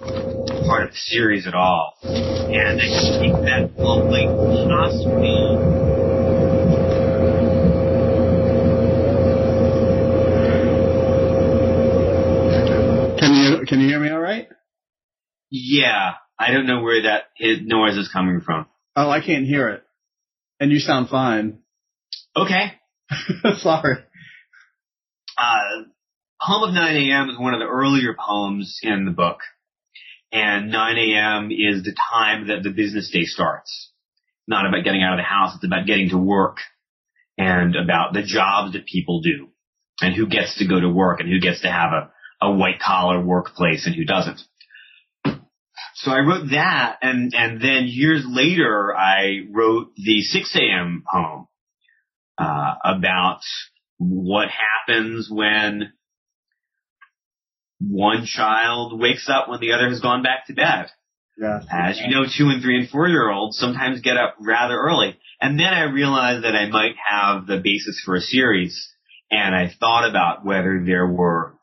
part 0.67 0.85
of 0.85 0.91
the 0.91 0.97
series 0.97 1.47
at 1.47 1.55
all. 1.55 1.95
And 2.03 2.81
I 2.81 3.21
think 3.21 3.35
that 3.45 3.79
lonely 3.79 4.27
hospital 4.27 6.04
Can 6.04 6.04
can 13.67 13.81
you 13.81 13.89
hear 13.89 14.01
me 14.01 14.11
all 14.11 14.21
right? 14.21 14.49
Yeah, 15.51 16.13
I 16.39 16.53
don't 16.53 16.67
know 16.67 16.83
where 16.83 17.03
that 17.03 17.25
noise 17.41 17.97
is 17.97 18.11
coming 18.13 18.41
from. 18.41 18.67
Oh, 18.97 19.11
I 19.11 19.25
can't 19.25 19.47
hear 19.47 19.69
it, 19.69 19.83
and 20.61 20.71
you 20.71 20.79
sound 20.79 21.09
fine. 21.09 21.59
Okay. 22.37 22.73
Sorry. 23.59 23.97
Uh, 25.37 25.85
Poem 26.45 26.69
of 26.69 26.75
9 26.75 26.97
a.m. 26.97 27.31
is 27.31 27.39
one 27.39 27.55
of 27.55 27.61
the 27.61 27.67
earlier 27.67 28.15
poems 28.19 28.79
in 28.83 29.07
the 29.07 29.11
book, 29.11 29.39
and 30.31 30.71
9 30.71 30.97
a.m. 30.99 31.51
is 31.51 31.85
the 31.85 31.97
time 32.13 32.49
that 32.49 32.63
the 32.63 32.71
business 32.71 33.11
day 33.11 33.25
starts. 33.25 33.93
Not 34.47 34.67
about 34.67 34.85
getting 34.85 35.03
out 35.03 35.15
of 35.15 35.19
the 35.19 35.23
house; 35.23 35.55
it's 35.55 35.65
about 35.65 35.87
getting 35.87 36.11
to 36.11 36.19
work, 36.19 36.59
and 37.39 37.75
about 37.77 38.13
the 38.13 38.23
jobs 38.23 38.75
that 38.75 38.85
people 38.85 39.23
do, 39.23 39.49
and 40.03 40.15
who 40.15 40.27
gets 40.27 40.59
to 40.59 40.69
go 40.69 40.79
to 40.79 40.89
work, 40.89 41.21
and 41.21 41.31
who 41.31 41.41
gets 41.41 41.63
to 41.63 41.71
have 41.71 41.93
a 41.93 42.11
a 42.45 42.53
white 42.53 42.81
collar 42.81 43.21
workplace 43.21 43.87
and 43.87 43.95
who 43.95 44.05
doesn't. 44.05 44.41
So 45.97 46.11
I 46.11 46.19
wrote 46.19 46.51
that 46.51 46.99
and, 47.03 47.33
and 47.35 47.61
then 47.61 47.85
years 47.87 48.25
later 48.29 48.95
I 48.95 49.47
wrote 49.51 49.93
the 49.97 50.21
6 50.21 50.57
a.m. 50.57 51.05
poem, 51.11 51.47
uh, 52.37 52.75
about 52.85 53.41
what 53.99 54.49
happens 54.49 55.29
when 55.31 55.93
one 57.81 58.27
child 58.27 58.99
wakes 59.01 59.29
up 59.29 59.49
when 59.49 59.61
the 59.61 59.73
other 59.73 59.89
has 59.89 60.01
gone 60.01 60.23
back 60.23 60.47
to 60.49 60.55
bed. 60.55 60.87
Yeah. 61.39 61.61
As 61.71 62.01
you 62.01 62.11
know, 62.11 62.25
two 62.25 62.49
and 62.49 62.63
three 62.63 62.79
and 62.79 62.89
four 62.89 63.09
year 63.09 63.31
olds 63.31 63.57
sometimes 63.57 64.01
get 64.01 64.17
up 64.17 64.37
rather 64.41 64.77
early. 64.77 65.17
And 65.41 65.59
then 65.59 65.73
I 65.73 65.83
realized 65.85 66.45
that 66.45 66.55
I 66.55 66.69
might 66.69 66.95
have 67.05 67.47
the 67.47 67.61
basis 67.63 68.03
for 68.05 68.15
a 68.15 68.21
series 68.21 68.89
and 69.31 69.55
I 69.55 69.73
thought 69.81 70.09
about 70.09 70.45
whether 70.45 70.83
there 70.85 71.07
were 71.07 71.54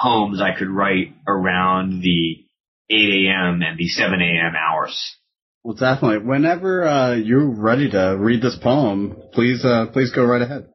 poems 0.00 0.40
I 0.40 0.56
could 0.58 0.68
write 0.68 1.14
around 1.26 2.02
the 2.02 2.44
8 2.90 2.94
a.m. 2.94 3.62
and 3.62 3.78
the 3.78 3.88
7 3.88 4.20
a.m. 4.20 4.52
hours. 4.56 5.16
Well, 5.62 5.74
definitely. 5.74 6.18
Whenever 6.18 6.86
uh, 6.86 7.14
you're 7.14 7.48
ready 7.48 7.90
to 7.90 8.16
read 8.18 8.42
this 8.42 8.56
poem, 8.62 9.16
please 9.32 9.64
uh, 9.64 9.86
please 9.92 10.12
go 10.12 10.24
right 10.24 10.42
ahead. 10.42 10.66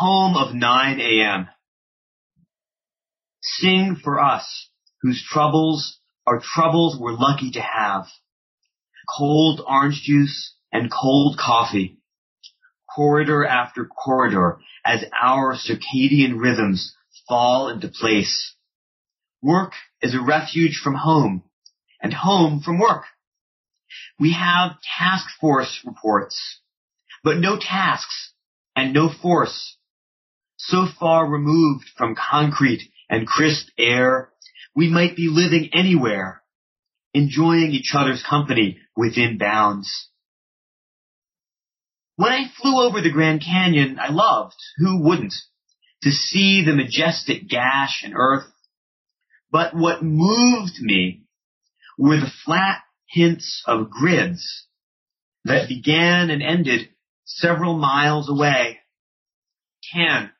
Poem 0.00 0.34
of 0.36 0.54
9 0.54 1.00
a.m. 1.00 1.48
Sing 3.42 3.96
for 4.02 4.18
us, 4.18 4.70
whose 5.02 5.22
troubles 5.30 5.98
are 6.26 6.40
troubles 6.42 6.96
we're 6.98 7.12
lucky 7.12 7.50
to 7.52 7.60
have. 7.60 8.06
Cold 9.18 9.60
orange 9.66 10.02
juice 10.04 10.54
and 10.72 10.90
cold 10.90 11.36
coffee 11.38 11.99
corridor 12.94 13.44
after 13.44 13.84
corridor 13.84 14.58
as 14.84 15.04
our 15.20 15.54
circadian 15.54 16.40
rhythms 16.40 16.94
fall 17.28 17.68
into 17.68 17.88
place. 17.88 18.54
Work 19.42 19.72
is 20.02 20.14
a 20.14 20.20
refuge 20.22 20.80
from 20.82 20.94
home 20.94 21.42
and 22.02 22.12
home 22.12 22.60
from 22.60 22.78
work. 22.78 23.04
We 24.18 24.32
have 24.32 24.80
task 24.98 25.26
force 25.40 25.80
reports, 25.84 26.60
but 27.24 27.38
no 27.38 27.58
tasks 27.58 28.32
and 28.76 28.92
no 28.92 29.08
force. 29.08 29.76
So 30.56 30.86
far 30.98 31.26
removed 31.26 31.86
from 31.96 32.14
concrete 32.14 32.82
and 33.08 33.26
crisp 33.26 33.68
air, 33.78 34.30
we 34.74 34.88
might 34.88 35.16
be 35.16 35.28
living 35.30 35.70
anywhere, 35.72 36.42
enjoying 37.14 37.72
each 37.72 37.92
other's 37.94 38.22
company 38.22 38.78
within 38.94 39.38
bounds. 39.38 40.08
When 42.20 42.32
I 42.32 42.50
flew 42.60 42.82
over 42.82 43.00
the 43.00 43.10
Grand 43.10 43.40
Canyon, 43.40 43.98
I 43.98 44.10
loved, 44.10 44.56
who 44.76 45.02
wouldn't, 45.02 45.32
to 46.02 46.10
see 46.10 46.62
the 46.62 46.74
majestic 46.74 47.48
gash 47.48 48.04
in 48.04 48.12
earth. 48.12 48.44
But 49.50 49.74
what 49.74 50.02
moved 50.02 50.82
me 50.82 51.22
were 51.96 52.20
the 52.20 52.30
flat 52.44 52.82
hints 53.08 53.62
of 53.66 53.88
grids 53.88 54.66
that 55.46 55.70
began 55.70 56.28
and 56.28 56.42
ended 56.42 56.90
several 57.24 57.78
miles 57.78 58.28
away. 58.28 58.80
Can, 59.90 60.30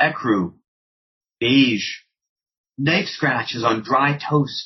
ecru, 0.00 0.54
beige, 1.38 1.98
knife 2.78 3.08
scratches 3.08 3.62
on 3.62 3.82
dry 3.82 4.18
toast, 4.18 4.64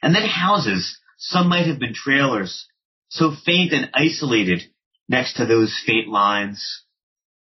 and 0.00 0.14
then 0.14 0.26
houses, 0.26 0.98
some 1.18 1.50
might 1.50 1.66
have 1.66 1.78
been 1.78 1.92
trailers, 1.92 2.66
so 3.10 3.36
faint 3.44 3.74
and 3.74 3.90
isolated 3.92 4.62
next 5.10 5.34
to 5.36 5.44
those 5.44 5.82
faint 5.84 6.08
lines. 6.08 6.84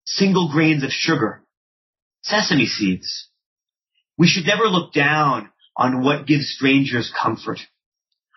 Single 0.07 0.51
grains 0.51 0.85
of 0.85 0.91
sugar. 0.91 1.43
Sesame 2.23 2.67
seeds. 2.67 3.29
We 4.17 4.29
should 4.29 4.47
never 4.47 4.64
look 4.64 4.95
down 4.95 5.51
on 5.77 6.03
what 6.03 6.27
gives 6.27 6.55
strangers 6.55 7.12
comfort. 7.21 7.59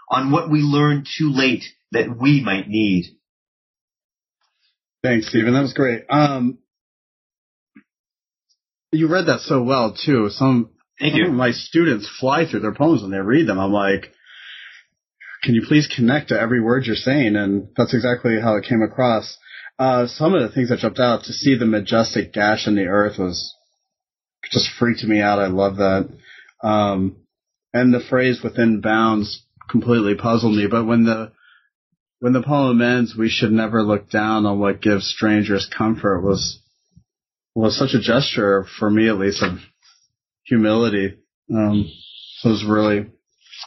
On 0.09 0.31
what 0.31 0.49
we 0.49 0.59
learn 0.59 1.05
too 1.05 1.31
late 1.31 1.63
that 1.91 2.17
we 2.19 2.41
might 2.43 2.67
need. 2.67 3.05
Thanks, 5.03 5.29
Stephen. 5.29 5.53
That 5.53 5.61
was 5.61 5.73
great. 5.73 6.03
Um, 6.09 6.57
you 8.91 9.07
read 9.07 9.27
that 9.27 9.41
so 9.41 9.61
well 9.61 9.95
too. 9.95 10.29
Some, 10.31 10.71
some 10.99 11.21
of 11.21 11.33
my 11.33 11.51
students 11.51 12.09
fly 12.19 12.49
through 12.49 12.61
their 12.61 12.73
poems 12.73 13.03
when 13.03 13.11
they 13.11 13.19
read 13.19 13.47
them. 13.47 13.59
I'm 13.59 13.71
like, 13.71 14.11
can 15.43 15.55
you 15.55 15.63
please 15.67 15.87
connect 15.93 16.29
to 16.29 16.39
every 16.39 16.61
word 16.61 16.85
you're 16.85 16.95
saying? 16.95 17.35
And 17.35 17.69
that's 17.77 17.93
exactly 17.93 18.39
how 18.41 18.55
it 18.55 18.65
came 18.67 18.81
across. 18.81 19.37
Uh, 19.77 20.07
some 20.07 20.33
of 20.33 20.41
the 20.41 20.53
things 20.53 20.69
that 20.69 20.79
jumped 20.79 20.99
out 20.99 21.23
to 21.23 21.33
see 21.33 21.55
the 21.55 21.65
majestic 21.65 22.33
gash 22.33 22.67
in 22.67 22.75
the 22.75 22.85
earth 22.85 23.17
was 23.17 23.55
just 24.51 24.69
freaked 24.77 25.03
me 25.03 25.21
out. 25.21 25.39
I 25.39 25.47
love 25.47 25.77
that. 25.77 26.09
Um, 26.61 27.17
and 27.73 27.93
the 27.93 28.01
phrase 28.01 28.41
within 28.43 28.81
bounds 28.81 29.45
completely 29.69 30.15
puzzled 30.15 30.55
me. 30.55 30.67
But 30.69 30.85
when 30.85 31.05
the, 31.05 31.31
when 32.19 32.33
the 32.33 32.43
poem 32.43 32.81
ends, 32.81 33.15
we 33.17 33.29
should 33.29 33.51
never 33.51 33.81
look 33.81 34.09
down 34.09 34.45
on 34.45 34.59
what 34.59 34.81
gives 34.81 35.07
strangers 35.07 35.69
comfort 35.77 36.21
was, 36.21 36.59
was 37.55 37.77
such 37.77 37.93
a 37.93 38.01
gesture 38.01 38.65
for 38.77 38.89
me 38.89 39.07
at 39.07 39.17
least 39.17 39.41
of 39.41 39.59
humility. 40.43 41.15
Um, 41.53 41.89
was 42.43 42.65
really, 42.67 43.07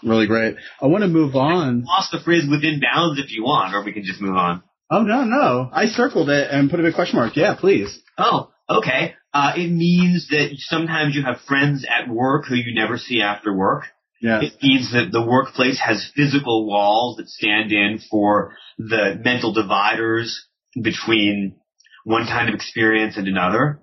really 0.03 0.27
great. 0.27 0.57
I 0.81 0.87
want 0.87 1.03
to 1.03 1.09
move 1.09 1.35
on. 1.35 1.85
Lost 1.85 2.13
the 2.13 2.21
phrase 2.21 2.45
within 2.51 2.81
bounds 2.81 3.21
if 3.21 3.31
you 3.31 3.45
want, 3.45 3.75
or 3.75 3.85
we 3.85 3.93
can 3.93 4.05
just 4.05 4.21
move 4.21 4.37
on. 4.37 4.63
Oh 4.91 5.03
no, 5.03 5.25
no. 5.25 5.71
I 5.73 5.87
circled 5.87 6.29
it 6.29 6.51
and 6.51 6.71
put 6.71 6.81
a 6.81 6.83
big 6.83 6.95
question 6.95 7.17
mark. 7.19 7.37
Yeah, 7.37 7.55
please. 7.59 7.99
Oh, 8.19 8.51
okay. 8.69 9.15
Uh, 9.33 9.53
it 9.57 9.71
means 9.71 10.29
that 10.29 10.51
sometimes 10.57 11.15
you 11.17 11.25
have 11.25 11.41
friends 11.49 11.87
at 11.89 12.09
work 12.09 12.45
who 12.47 12.55
you 12.55 12.75
never 12.75 12.99
see 12.99 13.23
after 13.23 13.57
work. 13.57 13.85
Yeah. 14.21 14.41
It 14.43 14.53
means 14.63 14.93
that 14.93 15.11
the 15.11 15.25
workplace 15.27 15.81
has 15.85 16.13
physical 16.15 16.67
walls 16.67 17.17
that 17.17 17.29
stand 17.29 17.73
in 17.73 18.01
for 18.11 18.55
the 18.79 19.19
mental 19.25 19.53
dividers 19.53 20.47
between 20.81 21.57
one 22.05 22.27
kind 22.27 22.49
of 22.49 22.55
experience 22.55 23.17
and 23.17 23.27
another. 23.27 23.81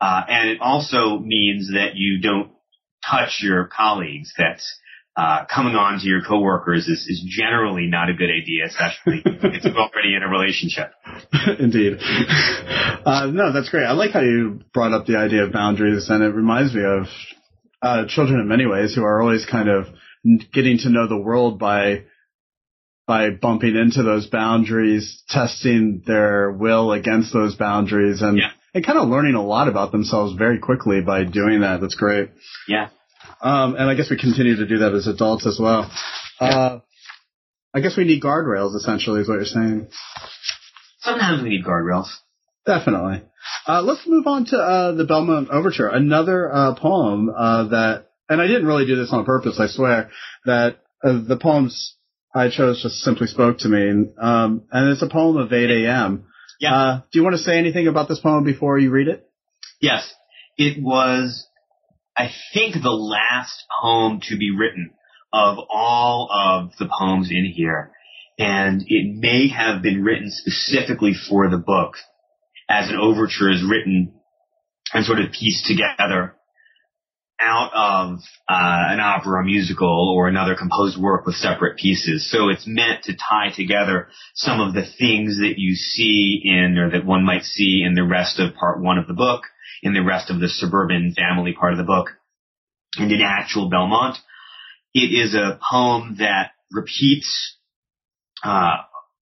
Uh, 0.00 0.22
and 0.28 0.50
it 0.50 0.60
also 0.60 1.18
means 1.18 1.70
that 1.72 1.92
you 1.94 2.20
don't 2.20 2.50
touch 3.08 3.38
your 3.40 3.66
colleagues. 3.74 4.32
That 4.36 4.60
uh, 5.18 5.44
coming 5.52 5.74
on 5.74 5.98
to 5.98 6.06
your 6.06 6.22
coworkers 6.22 6.86
is, 6.86 7.00
is 7.08 7.24
generally 7.28 7.86
not 7.88 8.08
a 8.08 8.14
good 8.14 8.30
idea, 8.30 8.66
especially 8.66 9.20
if 9.24 9.64
you're 9.64 9.76
already 9.86 10.14
in 10.14 10.22
a 10.22 10.28
relationship. 10.28 10.92
Indeed. 11.58 11.98
Uh, 12.00 13.26
no, 13.26 13.52
that's 13.52 13.68
great. 13.68 13.84
I 13.84 13.92
like 13.92 14.12
how 14.12 14.20
you 14.20 14.60
brought 14.72 14.92
up 14.92 15.06
the 15.06 15.16
idea 15.16 15.42
of 15.44 15.52
boundaries, 15.52 16.08
and 16.08 16.22
it 16.22 16.34
reminds 16.34 16.72
me 16.72 16.82
of 16.84 17.06
uh, 17.82 18.04
children 18.08 18.38
in 18.40 18.46
many 18.46 18.66
ways 18.66 18.94
who 18.94 19.02
are 19.02 19.20
always 19.20 19.44
kind 19.44 19.68
of 19.68 19.86
getting 20.52 20.78
to 20.78 20.90
know 20.90 21.08
the 21.08 21.16
world 21.18 21.58
by 21.58 22.04
by 23.06 23.30
bumping 23.30 23.74
into 23.74 24.02
those 24.02 24.26
boundaries, 24.26 25.22
testing 25.30 26.02
their 26.06 26.52
will 26.52 26.92
against 26.92 27.32
those 27.32 27.56
boundaries, 27.56 28.20
and 28.22 28.36
Yeah. 28.36 28.50
and 28.74 28.84
kind 28.86 28.98
of 28.98 29.08
learning 29.08 29.34
a 29.34 29.42
lot 29.42 29.66
about 29.66 29.92
themselves 29.92 30.34
very 30.36 30.58
quickly 30.58 31.00
by 31.00 31.24
doing 31.24 31.62
that. 31.62 31.80
That's 31.80 31.94
great. 31.94 32.28
Yeah. 32.68 32.88
Um, 33.40 33.76
and 33.76 33.88
I 33.88 33.94
guess 33.94 34.10
we 34.10 34.18
continue 34.18 34.56
to 34.56 34.66
do 34.66 34.78
that 34.78 34.94
as 34.94 35.06
adults 35.06 35.46
as 35.46 35.58
well. 35.60 35.90
Uh, 36.40 36.80
I 37.74 37.80
guess 37.80 37.96
we 37.96 38.04
need 38.04 38.22
guardrails, 38.22 38.74
essentially, 38.74 39.20
is 39.20 39.28
what 39.28 39.36
you're 39.36 39.44
saying. 39.44 39.88
Sometimes 41.00 41.42
we 41.42 41.50
need 41.50 41.64
guardrails. 41.64 42.08
Definitely. 42.66 43.22
Uh, 43.66 43.82
let's 43.82 44.06
move 44.06 44.26
on 44.26 44.46
to 44.46 44.56
uh, 44.56 44.92
the 44.92 45.04
Belmont 45.04 45.48
Overture, 45.50 45.88
another 45.88 46.52
uh, 46.52 46.74
poem 46.74 47.30
uh, 47.34 47.68
that, 47.68 48.06
and 48.28 48.40
I 48.40 48.46
didn't 48.46 48.66
really 48.66 48.86
do 48.86 48.96
this 48.96 49.12
on 49.12 49.24
purpose, 49.24 49.58
I 49.60 49.68
swear, 49.68 50.10
that 50.44 50.78
uh, 51.02 51.20
the 51.26 51.38
poems 51.40 51.96
I 52.34 52.50
chose 52.50 52.82
just 52.82 52.96
simply 53.00 53.26
spoke 53.26 53.58
to 53.58 53.68
me. 53.68 54.10
Um, 54.20 54.64
and 54.70 54.90
it's 54.90 55.02
a 55.02 55.08
poem 55.08 55.36
of 55.36 55.52
8 55.52 55.84
a.m. 55.84 56.26
Yeah. 56.60 56.74
Uh, 56.74 57.00
do 57.10 57.18
you 57.18 57.22
want 57.22 57.36
to 57.36 57.42
say 57.42 57.58
anything 57.58 57.86
about 57.86 58.08
this 58.08 58.20
poem 58.20 58.44
before 58.44 58.78
you 58.78 58.90
read 58.90 59.08
it? 59.08 59.28
Yes, 59.80 60.12
it 60.56 60.82
was, 60.82 61.46
I 62.18 62.30
think, 62.52 62.74
the 62.74 62.90
last 62.90 63.64
poem 63.80 64.20
to 64.28 64.36
be 64.36 64.50
written 64.50 64.90
of 65.32 65.58
all 65.70 66.28
of 66.32 66.72
the 66.78 66.88
poems 66.98 67.30
in 67.30 67.44
here. 67.54 67.92
And 68.38 68.82
it 68.86 69.16
may 69.16 69.48
have 69.48 69.82
been 69.82 70.02
written 70.02 70.30
specifically 70.30 71.12
for 71.28 71.48
the 71.48 71.58
book 71.58 71.94
as 72.68 72.88
an 72.88 72.96
overture 72.96 73.50
is 73.50 73.64
written 73.68 74.14
and 74.92 75.04
sort 75.04 75.20
of 75.20 75.32
pieced 75.32 75.66
together 75.66 76.34
out 77.40 77.70
of 77.72 78.18
uh, 78.48 78.90
an 78.90 79.00
opera, 79.00 79.44
musical, 79.44 80.12
or 80.16 80.26
another 80.26 80.56
composed 80.56 81.00
work 81.00 81.24
with 81.24 81.36
separate 81.36 81.78
pieces. 81.78 82.28
So 82.30 82.48
it's 82.48 82.66
meant 82.66 83.04
to 83.04 83.12
tie 83.12 83.50
together 83.54 84.08
some 84.34 84.60
of 84.60 84.74
the 84.74 84.82
things 84.98 85.38
that 85.38 85.54
you 85.56 85.74
see 85.76 86.40
in, 86.44 86.76
or 86.78 86.90
that 86.90 87.06
one 87.06 87.24
might 87.24 87.44
see 87.44 87.84
in 87.86 87.94
the 87.94 88.04
rest 88.04 88.40
of 88.40 88.54
part 88.54 88.82
one 88.82 88.98
of 88.98 89.06
the 89.06 89.14
book, 89.14 89.42
in 89.82 89.92
the 89.92 90.02
rest 90.02 90.30
of 90.30 90.40
the 90.40 90.48
suburban 90.48 91.14
family 91.16 91.52
part 91.52 91.72
of 91.72 91.78
the 91.78 91.84
book, 91.84 92.08
and 92.96 93.10
in 93.12 93.20
actual 93.20 93.68
Belmont. 93.68 94.16
It 94.94 95.12
is 95.12 95.34
a 95.34 95.60
poem 95.70 96.16
that 96.18 96.52
repeats 96.72 97.56
uh, 98.44 98.78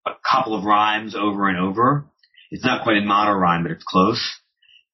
a 0.05 0.11
couple 0.29 0.57
of 0.57 0.65
rhymes 0.65 1.15
over 1.15 1.47
and 1.47 1.57
over. 1.57 2.05
It's 2.49 2.65
not 2.65 2.83
quite 2.83 2.97
in 2.97 3.07
mono 3.07 3.31
rhyme, 3.31 3.63
but 3.63 3.71
it's 3.71 3.85
close. 3.87 4.39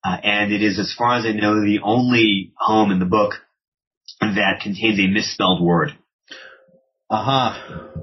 Uh, 0.03 0.17
and 0.23 0.53
it 0.53 0.61
is, 0.61 0.77
as 0.77 0.93
far 0.97 1.15
as 1.15 1.25
I 1.25 1.31
know, 1.31 1.55
the 1.55 1.79
only 1.83 2.53
poem 2.65 2.91
in 2.91 2.99
the 2.99 3.05
book 3.05 3.33
that 4.21 4.61
contains 4.61 4.99
a 4.99 5.07
misspelled 5.07 5.63
word. 5.63 5.97
Aha. 7.09 7.93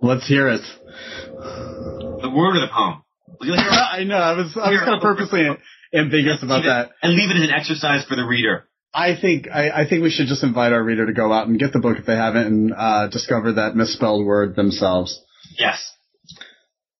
Let's 0.00 0.26
hear 0.26 0.48
it. 0.48 0.62
The 0.82 2.32
word 2.34 2.56
of 2.56 2.62
the 2.62 2.70
poem. 2.72 3.03
Will 3.40 3.46
you 3.48 3.54
hear 3.54 3.66
it? 3.66 3.72
I 3.72 4.04
know, 4.04 4.16
I 4.16 4.32
was, 4.32 4.56
I 4.56 4.70
was 4.70 4.80
kind 4.80 4.94
of 4.96 5.02
purposely 5.02 5.46
ambiguous 5.94 6.42
about 6.42 6.60
it- 6.64 6.68
that. 6.68 6.90
And 7.02 7.14
leave 7.14 7.30
it 7.30 7.36
as 7.36 7.48
an 7.48 7.54
exercise 7.54 8.04
for 8.06 8.16
the 8.16 8.24
reader. 8.24 8.68
I 8.96 9.16
think 9.20 9.48
I, 9.52 9.70
I 9.70 9.88
think 9.88 10.04
we 10.04 10.10
should 10.10 10.28
just 10.28 10.44
invite 10.44 10.72
our 10.72 10.82
reader 10.82 11.04
to 11.06 11.12
go 11.12 11.32
out 11.32 11.48
and 11.48 11.58
get 11.58 11.72
the 11.72 11.80
book 11.80 11.98
if 11.98 12.06
they 12.06 12.14
haven't 12.14 12.46
and 12.46 12.72
uh, 12.76 13.08
discover 13.08 13.54
that 13.54 13.74
misspelled 13.74 14.24
word 14.24 14.54
themselves. 14.54 15.20
Yes. 15.58 15.92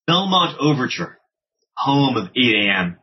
Belmont 0.05 0.57
Overture, 0.59 1.17
poem 1.83 2.17
of 2.17 2.25
8 2.35 2.55
a.m. 2.67 2.97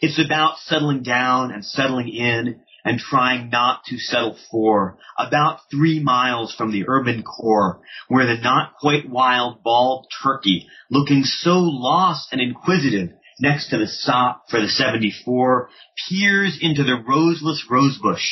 It's 0.00 0.20
about 0.24 0.58
settling 0.58 1.02
down 1.02 1.50
and 1.52 1.64
settling 1.64 2.08
in 2.08 2.60
and 2.86 3.00
trying 3.00 3.50
not 3.50 3.82
to 3.84 3.98
settle 3.98 4.38
for 4.48 4.96
about 5.18 5.58
three 5.72 6.00
miles 6.00 6.54
from 6.54 6.70
the 6.70 6.84
urban 6.86 7.24
core 7.24 7.80
where 8.06 8.26
the 8.26 8.40
not 8.40 8.74
quite 8.80 9.10
wild 9.10 9.62
bald 9.64 10.06
turkey 10.22 10.68
looking 10.88 11.24
so 11.24 11.58
lost 11.58 12.28
and 12.30 12.40
inquisitive 12.40 13.10
next 13.40 13.70
to 13.70 13.76
the 13.76 13.88
stop 13.88 14.44
for 14.48 14.60
the 14.60 14.68
74 14.68 15.68
peers 16.08 16.58
into 16.60 16.84
the 16.84 17.02
roseless 17.06 17.66
rosebush 17.68 18.24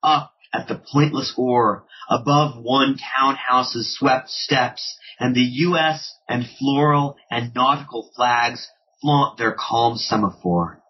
up 0.00 0.32
at 0.54 0.68
the 0.68 0.80
pointless 0.92 1.34
oar 1.36 1.84
above 2.08 2.62
one 2.62 2.96
townhouse's 3.18 3.96
swept 3.98 4.30
steps 4.30 4.96
and 5.18 5.34
the 5.34 5.40
U.S. 5.40 6.14
and 6.28 6.46
floral 6.58 7.16
and 7.30 7.52
nautical 7.52 8.08
flags 8.14 8.68
flaunt 9.02 9.36
their 9.38 9.56
calm 9.58 9.96
semaphore. 9.96 10.80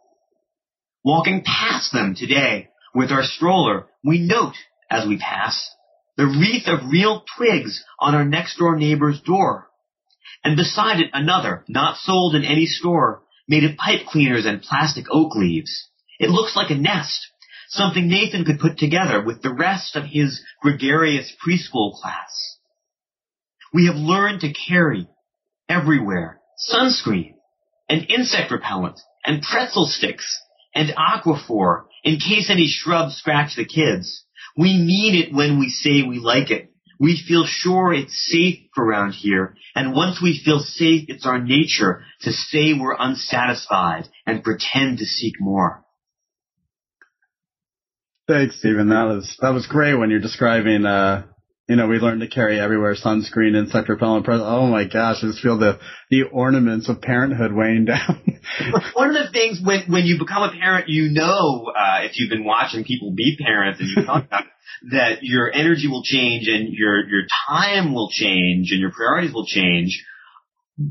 Walking 1.02 1.42
past 1.42 1.90
them 1.92 2.14
today 2.14 2.68
with 2.94 3.10
our 3.10 3.22
stroller, 3.22 3.86
we 4.04 4.18
note 4.18 4.54
as 4.90 5.06
we 5.06 5.18
pass 5.18 5.70
the 6.16 6.26
wreath 6.26 6.66
of 6.66 6.90
real 6.90 7.24
twigs 7.36 7.84
on 8.00 8.14
our 8.14 8.24
next 8.24 8.58
door 8.58 8.76
neighbor's 8.76 9.20
door. 9.20 9.68
And 10.44 10.56
beside 10.56 11.00
it 11.00 11.10
another, 11.12 11.64
not 11.68 11.96
sold 11.96 12.34
in 12.34 12.44
any 12.44 12.66
store, 12.66 13.22
made 13.46 13.64
of 13.64 13.76
pipe 13.76 14.06
cleaners 14.06 14.44
and 14.44 14.60
plastic 14.60 15.06
oak 15.10 15.34
leaves. 15.34 15.88
It 16.18 16.30
looks 16.30 16.56
like 16.56 16.70
a 16.70 16.74
nest, 16.74 17.28
something 17.68 18.08
Nathan 18.08 18.44
could 18.44 18.58
put 18.58 18.78
together 18.78 19.22
with 19.22 19.42
the 19.42 19.54
rest 19.54 19.94
of 19.94 20.04
his 20.04 20.42
gregarious 20.60 21.32
preschool 21.46 21.94
class. 21.94 22.58
We 23.72 23.86
have 23.86 23.96
learned 23.96 24.40
to 24.40 24.52
carry 24.52 25.06
everywhere 25.68 26.40
sunscreen 26.72 27.34
and 27.88 28.10
insect 28.10 28.50
repellent 28.50 29.00
and 29.24 29.42
pretzel 29.42 29.86
sticks 29.86 30.40
and 30.74 30.90
aquaphor 30.90 31.84
in 32.08 32.18
case 32.18 32.48
any 32.48 32.66
shrubs 32.68 33.16
scratch 33.16 33.54
the 33.56 33.66
kids. 33.66 34.24
We 34.56 34.78
mean 34.78 35.14
it 35.14 35.34
when 35.34 35.58
we 35.58 35.68
say 35.68 36.02
we 36.02 36.18
like 36.18 36.50
it. 36.50 36.70
We 36.98 37.22
feel 37.28 37.44
sure 37.46 37.92
it's 37.92 38.26
safe 38.32 38.60
around 38.76 39.12
here, 39.12 39.54
and 39.76 39.94
once 39.94 40.20
we 40.20 40.40
feel 40.44 40.58
safe, 40.58 41.04
it's 41.08 41.26
our 41.26 41.38
nature 41.38 42.02
to 42.22 42.32
say 42.32 42.72
we're 42.72 42.96
unsatisfied 42.98 44.08
and 44.26 44.42
pretend 44.42 44.98
to 44.98 45.04
seek 45.04 45.34
more. 45.38 45.84
Thanks, 48.26 48.58
Stephen. 48.58 48.88
That 48.88 49.04
was 49.04 49.36
that 49.40 49.50
was 49.50 49.66
great 49.66 49.94
when 49.94 50.10
you're 50.10 50.18
describing. 50.18 50.86
Uh, 50.86 51.26
you 51.68 51.76
know, 51.76 51.86
we 51.86 51.98
learned 51.98 52.22
to 52.22 52.28
carry 52.28 52.58
everywhere 52.58 52.94
sunscreen, 52.94 53.54
insect 53.54 53.90
repellent. 53.90 54.26
Oh 54.26 54.66
my 54.66 54.84
gosh, 54.84 55.18
I 55.22 55.26
just 55.26 55.42
feel 55.42 55.58
the 55.58 55.78
the 56.10 56.22
ornaments 56.22 56.88
of 56.88 57.02
parenthood 57.02 57.52
weighing 57.52 57.84
down. 57.84 58.40
One 58.94 59.14
of 59.14 59.26
the 59.26 59.30
things 59.32 59.60
when 59.62 59.82
when 59.88 60.06
you 60.06 60.18
become 60.18 60.44
a 60.44 60.52
parent, 60.58 60.88
you 60.88 61.10
know, 61.10 61.70
uh, 61.76 62.04
if 62.04 62.18
you've 62.18 62.30
been 62.30 62.44
watching 62.44 62.84
people 62.84 63.12
be 63.14 63.36
parents 63.38 63.80
and 63.80 63.90
you 63.90 64.04
talk 64.06 64.24
about 64.24 64.40
it, 64.40 64.46
that 64.92 65.18
your 65.22 65.52
energy 65.52 65.88
will 65.88 66.02
change 66.02 66.48
and 66.48 66.72
your 66.72 67.06
your 67.06 67.24
time 67.48 67.92
will 67.92 68.08
change 68.10 68.72
and 68.72 68.80
your 68.80 68.90
priorities 68.90 69.34
will 69.34 69.46
change. 69.46 70.02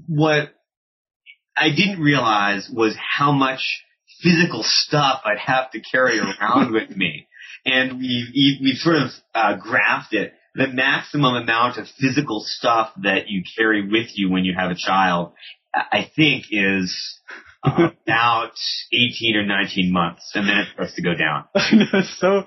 What 0.05 0.53
I 1.55 1.69
didn't 1.75 2.01
realize 2.01 2.69
was 2.71 2.95
how 2.97 3.31
much 3.31 3.61
physical 4.21 4.61
stuff 4.63 5.21
I'd 5.25 5.39
have 5.39 5.71
to 5.71 5.79
carry 5.79 6.19
around 6.19 6.71
with 6.71 6.95
me, 6.95 7.27
and 7.65 7.97
we 7.97 8.59
we 8.61 8.73
sort 8.75 8.97
of 8.97 9.09
uh, 9.33 9.55
graphed 9.57 10.11
it. 10.13 10.33
The 10.57 10.67
maximum 10.67 11.35
amount 11.35 11.77
of 11.77 11.87
physical 11.99 12.43
stuff 12.45 12.91
that 13.03 13.29
you 13.29 13.43
carry 13.55 13.87
with 13.87 14.07
you 14.15 14.31
when 14.31 14.43
you 14.43 14.55
have 14.57 14.71
a 14.71 14.75
child, 14.75 15.33
I 15.73 16.09
think, 16.15 16.45
is 16.49 17.19
uh, 17.63 17.89
about 18.07 18.53
18 18.91 19.35
or 19.35 19.45
19 19.45 19.93
months, 19.93 20.31
and 20.33 20.49
then 20.49 20.57
it 20.57 20.67
starts 20.73 20.95
to 20.95 21.01
go 21.03 21.13
down. 21.13 21.45
So 22.19 22.45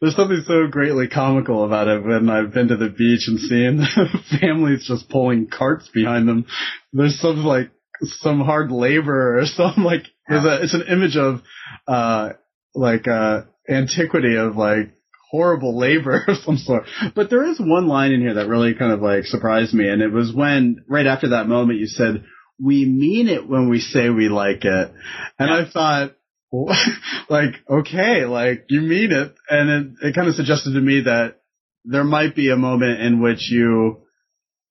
there's 0.00 0.16
something 0.16 0.42
so 0.46 0.66
greatly 0.68 1.08
comical 1.08 1.64
about 1.64 1.88
it 1.88 2.04
when 2.04 2.30
I've 2.30 2.52
been 2.52 2.68
to 2.68 2.76
the 2.76 2.88
beach 2.88 3.28
and 3.28 3.38
seeing 3.38 3.84
families 4.40 4.86
just 4.86 5.08
pulling 5.08 5.46
carts 5.46 5.88
behind 5.88 6.28
them. 6.28 6.46
There's 6.92 7.20
some 7.20 7.44
like 7.44 7.70
some 8.02 8.40
hard 8.40 8.70
labor 8.70 9.38
or 9.38 9.46
some 9.46 9.84
like 9.84 10.04
there's 10.28 10.44
a 10.44 10.62
it's 10.62 10.74
an 10.74 10.84
image 10.88 11.16
of 11.16 11.42
uh 11.86 12.30
like 12.74 13.06
uh 13.06 13.42
antiquity 13.68 14.36
of 14.36 14.56
like 14.56 14.94
horrible 15.30 15.78
labor 15.78 16.24
of 16.28 16.38
some 16.38 16.56
sort. 16.56 16.84
But 17.14 17.30
there 17.30 17.44
is 17.48 17.60
one 17.60 17.86
line 17.86 18.12
in 18.12 18.20
here 18.20 18.34
that 18.34 18.48
really 18.48 18.74
kind 18.74 18.92
of 18.92 19.00
like 19.00 19.24
surprised 19.24 19.72
me 19.72 19.88
and 19.88 20.02
it 20.02 20.12
was 20.12 20.32
when 20.34 20.84
right 20.88 21.06
after 21.06 21.30
that 21.30 21.46
moment 21.46 21.78
you 21.78 21.86
said 21.86 22.24
we 22.62 22.84
mean 22.84 23.28
it 23.28 23.48
when 23.48 23.70
we 23.70 23.80
say 23.80 24.10
we 24.10 24.28
like 24.28 24.64
it. 24.64 24.92
And 25.38 25.48
Yeah. 25.48 25.64
I 25.66 25.70
thought 25.70 26.16
like, 27.30 27.54
okay, 27.68 28.24
like 28.24 28.66
you 28.68 28.80
mean 28.80 29.12
it. 29.12 29.34
And 29.48 29.70
it, 29.70 30.08
it 30.08 30.14
kind 30.14 30.28
of 30.28 30.34
suggested 30.34 30.72
to 30.74 30.80
me 30.80 31.02
that 31.02 31.40
there 31.84 32.04
might 32.04 32.34
be 32.34 32.50
a 32.50 32.56
moment 32.56 33.00
in 33.00 33.22
which 33.22 33.50
you 33.50 34.02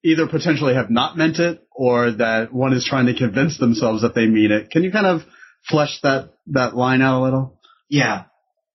either 0.03 0.27
potentially 0.27 0.75
have 0.75 0.89
not 0.89 1.17
meant 1.17 1.39
it 1.39 1.65
or 1.71 2.11
that 2.11 2.53
one 2.53 2.73
is 2.73 2.85
trying 2.85 3.07
to 3.07 3.15
convince 3.17 3.57
themselves 3.57 4.01
that 4.01 4.13
they 4.13 4.27
mean 4.27 4.51
it. 4.51 4.69
Can 4.69 4.83
you 4.83 4.91
kind 4.91 5.05
of 5.05 5.21
flesh 5.67 5.99
that, 6.03 6.33
that 6.47 6.75
line 6.75 7.01
out 7.01 7.21
a 7.21 7.23
little? 7.23 7.59
Yeah. 7.89 8.25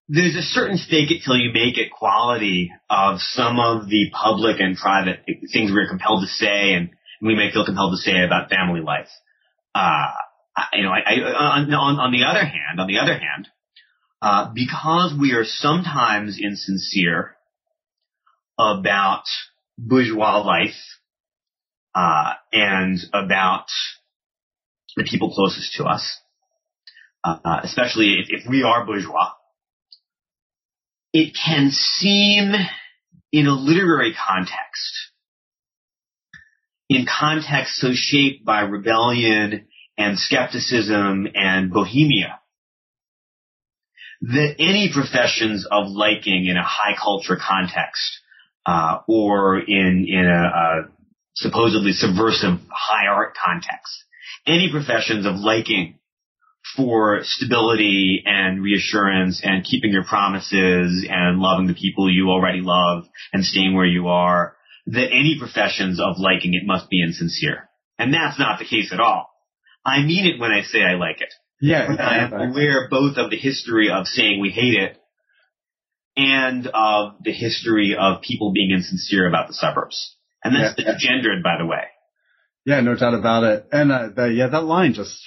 There's 0.08 0.36
a 0.36 0.42
certain 0.42 0.76
stake 0.76 1.10
it 1.10 1.22
till 1.24 1.36
you 1.36 1.50
make 1.52 1.78
it 1.78 1.90
quality 1.90 2.70
of 2.90 3.20
some 3.20 3.58
of 3.58 3.88
the 3.88 4.10
public 4.12 4.60
and 4.60 4.76
private 4.76 5.20
things 5.52 5.72
we're 5.72 5.88
compelled 5.88 6.22
to 6.22 6.26
say 6.26 6.74
and 6.74 6.90
we 7.22 7.34
may 7.34 7.50
feel 7.52 7.64
compelled 7.64 7.92
to 7.92 7.96
say 7.96 8.22
about 8.22 8.50
family 8.50 8.80
life. 8.80 9.08
Uh, 9.74 10.12
you 10.74 10.82
know, 10.82 10.90
I, 10.90 11.00
I, 11.00 11.14
on, 11.56 11.72
on, 11.72 12.12
the 12.12 12.24
other 12.24 12.44
hand, 12.44 12.80
on 12.80 12.86
the 12.86 12.98
other 12.98 13.18
hand, 13.18 13.48
uh, 14.20 14.52
because 14.54 15.14
we 15.18 15.32
are 15.32 15.44
sometimes 15.44 16.38
insincere 16.40 17.36
about 18.58 19.24
bourgeois 19.78 20.44
life, 20.44 20.76
uh, 21.94 22.32
and 22.52 22.98
about 23.12 23.66
the 24.96 25.04
people 25.04 25.32
closest 25.32 25.74
to 25.74 25.84
us, 25.84 26.20
uh, 27.24 27.60
especially 27.62 28.18
if, 28.20 28.26
if 28.28 28.50
we 28.50 28.62
are 28.62 28.84
bourgeois, 28.84 29.32
it 31.14 31.32
can 31.32 31.70
seem 31.70 32.52
in 33.32 33.46
a 33.46 33.54
literary 33.54 34.12
context, 34.12 35.12
in 36.88 37.06
context 37.06 37.76
so 37.76 37.92
shaped 37.94 38.44
by 38.44 38.62
rebellion 38.62 39.66
and 39.96 40.18
skepticism 40.18 41.28
and 41.34 41.72
bohemia, 41.72 42.40
that 44.22 44.56
any 44.58 44.90
professions 44.92 45.66
of 45.70 45.86
liking 45.86 46.46
in 46.46 46.56
a 46.56 46.64
high 46.64 46.96
culture 47.00 47.36
context, 47.40 48.20
uh, 48.66 48.98
or 49.06 49.58
in 49.58 50.06
in 50.08 50.26
a, 50.26 50.42
a 50.42 50.82
supposedly 51.36 51.92
subversive 51.92 52.58
high 52.70 53.06
art 53.06 53.36
context, 53.36 54.04
any 54.46 54.68
professions 54.68 55.26
of 55.26 55.36
liking 55.36 55.98
for 56.76 57.20
stability 57.22 58.22
and 58.24 58.62
reassurance 58.62 59.40
and 59.44 59.64
keeping 59.64 59.92
your 59.92 60.04
promises 60.04 61.06
and 61.08 61.38
loving 61.38 61.66
the 61.66 61.74
people 61.74 62.10
you 62.10 62.30
already 62.30 62.60
love 62.62 63.04
and 63.32 63.44
staying 63.44 63.74
where 63.74 63.86
you 63.86 64.08
are, 64.08 64.56
that 64.86 65.10
any 65.10 65.36
professions 65.38 66.00
of 66.00 66.16
liking 66.18 66.54
it 66.54 66.66
must 66.66 66.88
be 66.90 67.02
insincere. 67.02 67.68
And 67.98 68.12
that's 68.12 68.38
not 68.38 68.58
the 68.58 68.64
case 68.64 68.92
at 68.92 69.00
all. 69.00 69.30
I 69.84 70.02
mean 70.02 70.26
it 70.26 70.40
when 70.40 70.50
I 70.50 70.62
say 70.62 70.82
I 70.82 70.94
like 70.94 71.20
it. 71.20 71.32
Yeah. 71.60 71.94
I 71.98 72.18
am 72.24 72.32
aware 72.32 72.88
both 72.90 73.16
of 73.16 73.30
the 73.30 73.36
history 73.36 73.90
of 73.90 74.06
saying 74.06 74.40
we 74.40 74.50
hate 74.50 74.74
it 74.74 74.98
and 76.16 76.66
of 76.66 77.14
the 77.22 77.32
history 77.32 77.96
of 77.98 78.22
people 78.22 78.52
being 78.52 78.70
insincere 78.70 79.28
about 79.28 79.48
the 79.48 79.54
suburbs. 79.54 80.16
And 80.42 80.54
that's 80.54 80.74
yeah, 80.78 80.94
gendered, 80.98 81.42
by 81.42 81.56
the 81.58 81.66
way. 81.66 81.84
Yeah, 82.66 82.80
no 82.80 82.94
doubt 82.96 83.14
about 83.14 83.44
it. 83.44 83.66
And 83.72 83.92
uh, 83.92 84.08
the, 84.14 84.26
yeah, 84.26 84.48
that 84.48 84.64
line 84.64 84.94
just, 84.94 85.18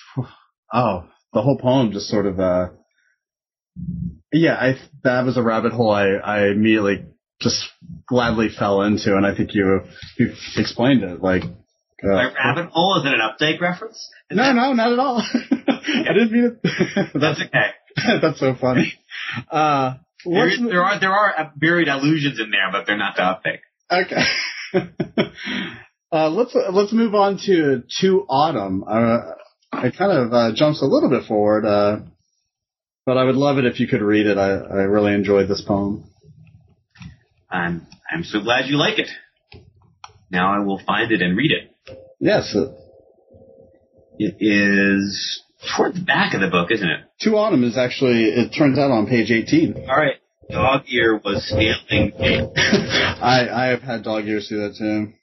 oh, 0.73 1.05
the 1.37 1.43
whole 1.43 1.57
poem 1.57 1.91
just 1.91 2.07
sort 2.07 2.25
of, 2.25 2.39
uh, 2.39 2.69
yeah, 4.33 4.55
I 4.55 4.75
that 5.03 5.23
was 5.23 5.37
a 5.37 5.43
rabbit 5.43 5.71
hole 5.71 5.91
I 5.91 6.07
I 6.15 6.47
immediately 6.47 7.05
just 7.39 7.63
gladly 8.07 8.49
fell 8.49 8.81
into, 8.81 9.15
and 9.15 9.25
I 9.25 9.35
think 9.35 9.53
you 9.53 9.81
you 10.17 10.33
explained 10.57 11.03
it 11.03 11.21
like. 11.21 11.43
Uh, 12.03 12.09
My 12.13 12.31
rabbit 12.33 12.69
hole 12.71 12.99
is 12.99 13.05
it 13.05 13.13
an 13.13 13.21
Updike 13.21 13.59
reference? 13.61 13.97
Is 14.29 14.37
no, 14.37 14.43
that- 14.43 14.53
no, 14.55 14.73
not 14.73 14.91
at 14.93 14.99
all. 14.99 15.17
I 16.09 16.13
didn't 16.13 16.31
mean 16.31 16.57
it. 16.63 17.11
that's 17.13 17.41
okay. 17.41 17.69
that's 18.21 18.39
so 18.39 18.53
funny. 18.59 18.93
Uh, 19.51 19.95
there, 20.25 20.47
is, 20.47 20.59
there 20.59 20.83
are 20.83 20.99
there 20.99 21.11
are 21.11 21.51
buried 21.55 21.87
allusions 21.87 22.39
in 22.39 22.49
there, 22.51 22.69
but 22.71 22.85
they're 22.85 22.97
not 22.97 23.15
the 23.15 23.21
Updike. 23.23 23.61
Okay. 24.03 24.23
uh, 26.11 26.29
let's 26.29 26.55
let's 26.71 26.93
move 26.93 27.15
on 27.15 27.37
to 27.45 27.83
to 28.01 28.25
autumn. 28.29 28.83
Uh, 28.87 29.33
it 29.73 29.95
kind 29.97 30.11
of 30.11 30.33
uh, 30.33 30.51
jumps 30.55 30.81
a 30.81 30.85
little 30.85 31.09
bit 31.09 31.27
forward, 31.27 31.65
uh, 31.65 31.99
but 33.05 33.17
I 33.17 33.23
would 33.23 33.35
love 33.35 33.57
it 33.57 33.65
if 33.65 33.79
you 33.79 33.87
could 33.87 34.01
read 34.01 34.25
it. 34.25 34.37
I, 34.37 34.49
I 34.49 34.83
really 34.83 35.13
enjoyed 35.13 35.47
this 35.47 35.63
poem. 35.65 36.03
I'm 37.49 37.87
I'm 38.11 38.23
so 38.23 38.41
glad 38.41 38.67
you 38.67 38.77
like 38.77 38.99
it. 38.99 39.09
Now 40.29 40.53
I 40.53 40.65
will 40.65 40.81
find 40.85 41.11
it 41.11 41.21
and 41.21 41.37
read 41.37 41.51
it. 41.51 41.97
Yes. 42.19 42.53
Uh, 42.55 42.73
it 44.19 44.35
is 44.39 45.41
toward 45.75 45.95
the 45.95 46.01
back 46.01 46.33
of 46.33 46.41
the 46.41 46.47
book, 46.47 46.71
isn't 46.71 46.89
it? 46.89 47.01
To 47.21 47.37
Autumn 47.37 47.63
is 47.63 47.77
actually, 47.77 48.25
it 48.25 48.49
turns 48.57 48.77
out 48.77 48.91
on 48.91 49.07
page 49.07 49.31
18. 49.31 49.85
All 49.89 49.95
right. 49.95 50.15
Dog 50.49 50.83
ear 50.87 51.19
was 51.23 51.45
stealing. 51.47 52.13
I, 52.19 53.47
I 53.51 53.65
have 53.67 53.81
had 53.81 54.03
dog 54.03 54.25
ears 54.25 54.47
do 54.49 54.57
that 54.57 54.75
too. 54.77 55.13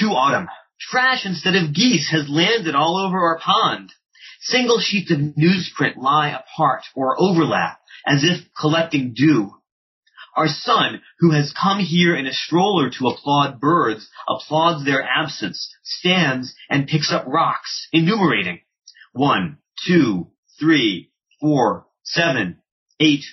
To 0.00 0.06
Autumn. 0.06 0.48
Trash 0.90 1.24
instead 1.24 1.54
of 1.54 1.74
geese 1.74 2.10
has 2.10 2.28
landed 2.28 2.74
all 2.74 2.96
over 2.96 3.18
our 3.18 3.38
pond. 3.38 3.92
Single 4.40 4.80
sheets 4.80 5.10
of 5.10 5.18
newsprint 5.18 5.96
lie 5.96 6.30
apart 6.30 6.82
or 6.94 7.20
overlap 7.20 7.78
as 8.06 8.24
if 8.24 8.44
collecting 8.58 9.14
dew. 9.14 9.52
Our 10.34 10.48
son, 10.48 11.02
who 11.20 11.30
has 11.32 11.52
come 11.52 11.78
here 11.78 12.16
in 12.16 12.26
a 12.26 12.32
stroller 12.32 12.90
to 12.90 13.08
applaud 13.08 13.60
birds, 13.60 14.08
applauds 14.28 14.84
their 14.84 15.02
absence, 15.02 15.72
stands 15.84 16.54
and 16.68 16.88
picks 16.88 17.12
up 17.12 17.26
rocks, 17.26 17.86
enumerating. 17.92 18.60
One, 19.12 19.58
two, 19.86 20.28
three, 20.58 21.10
four, 21.40 21.86
seven, 22.02 22.58
eight. 22.98 23.24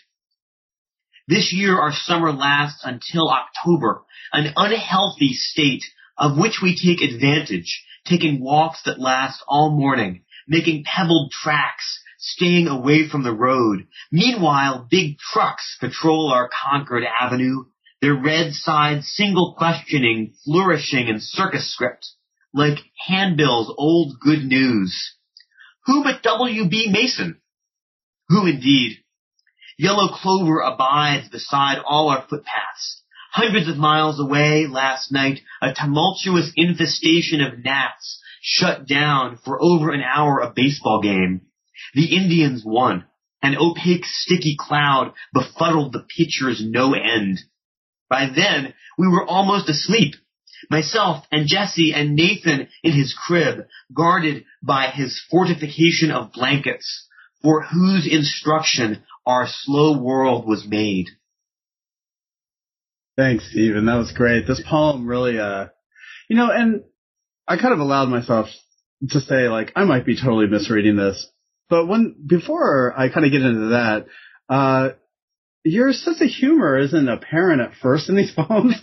This 1.28 1.54
year 1.54 1.80
our 1.80 1.93
summer 1.93 2.34
lasts 2.34 2.82
until 2.84 3.30
October, 3.30 4.04
an 4.34 4.54
unhealthy 4.56 5.34
state 5.34 5.84
of 6.20 6.38
which 6.38 6.59
we 6.61 6.76
take 6.76 7.01
advantage, 7.01 7.84
taking 8.05 8.43
walks 8.43 8.84
that 8.84 8.99
last 8.99 9.41
all 9.47 9.72
morning, 9.72 10.24
making 10.47 10.84
pebbled 10.84 11.32
tracks, 11.32 12.03
staying 12.17 12.67
away 12.67 13.07
from 13.07 13.24
the 13.24 13.34
road. 13.34 13.88
Meanwhile, 14.11 14.88
big 14.91 15.17
trucks 15.17 15.78
patrol 15.80 16.32
our 16.32 16.49
Concord 16.49 17.03
Avenue, 17.03 17.63
their 18.01 18.15
red 18.15 18.53
sides 18.53 19.11
single 19.13 19.55
questioning, 19.57 20.34
flourishing 20.43 21.07
in 21.07 21.20
circus 21.20 21.72
script, 21.74 22.05
like 22.53 22.80
handbills 23.07 23.74
old 23.78 24.20
good 24.20 24.43
news. 24.43 25.15
Who 25.86 26.03
but 26.03 26.22
W.B. 26.22 26.89
Mason? 26.91 27.39
Who 28.28 28.45
indeed? 28.45 28.97
Yellow 29.78 30.09
clover 30.09 30.59
abides 30.59 31.30
beside 31.30 31.80
all 31.86 32.09
our 32.09 32.26
footpaths. 32.30 32.99
Hundreds 33.32 33.67
of 33.67 33.77
miles 33.77 34.19
away 34.19 34.65
last 34.67 35.11
night, 35.11 35.39
a 35.61 35.73
tumultuous 35.73 36.51
infestation 36.55 37.41
of 37.41 37.63
gnats 37.63 38.19
shut 38.41 38.88
down 38.88 39.38
for 39.45 39.61
over 39.61 39.91
an 39.91 40.01
hour 40.01 40.39
a 40.39 40.51
baseball 40.55 41.01
game. 41.01 41.41
The 41.93 42.15
Indians 42.15 42.63
won. 42.65 43.05
An 43.41 43.55
opaque, 43.55 44.05
sticky 44.05 44.55
cloud 44.59 45.13
befuddled 45.34 45.93
the 45.93 46.05
pitchers 46.17 46.61
no 46.65 46.93
end. 46.93 47.39
By 48.09 48.30
then, 48.36 48.73
we 48.97 49.07
were 49.07 49.25
almost 49.25 49.69
asleep. 49.69 50.15
Myself 50.69 51.25
and 51.32 51.47
Jessie 51.47 51.93
and 51.93 52.15
Nathan 52.15 52.67
in 52.84 52.91
his 52.91 53.13
crib, 53.13 53.65
guarded 53.93 54.43
by 54.61 54.88
his 54.88 55.21
fortification 55.30 56.11
of 56.11 56.34
blankets, 56.34 57.07
for 57.41 57.63
whose 57.63 58.07
instruction 58.11 59.03
our 59.25 59.47
slow 59.47 60.01
world 60.01 60.47
was 60.47 60.67
made. 60.67 61.07
Thanks, 63.20 63.51
Stephen. 63.51 63.88
That 63.88 63.97
was 63.97 64.13
great. 64.13 64.47
This 64.47 64.63
poem 64.65 65.05
really, 65.05 65.38
uh, 65.38 65.65
you 66.30 66.38
know, 66.38 66.49
and 66.51 66.84
I 67.45 67.57
kind 67.57 67.74
of 67.74 67.80
allowed 67.82 68.07
myself 68.07 68.47
to 69.09 69.20
say, 69.20 69.49
like, 69.49 69.74
I 69.76 69.84
might 69.84 70.05
be 70.05 70.15
totally 70.15 70.47
misreading 70.47 70.95
this, 70.95 71.30
but 71.70 71.86
when 71.86 72.15
before 72.26 72.93
I 72.97 73.09
kind 73.09 73.26
of 73.26 73.34
get 73.34 73.41
into 73.41 73.70
that, 73.72 74.05
uh, 74.47 74.91
your 75.65 75.91
sense 75.91 76.22
of 76.22 76.30
humor 76.30 76.78
isn't 76.78 77.09
apparent 77.09 77.59
at 77.59 77.74
first 77.82 78.07
in 78.07 78.15
these 78.15 78.32
poems, 78.38 78.76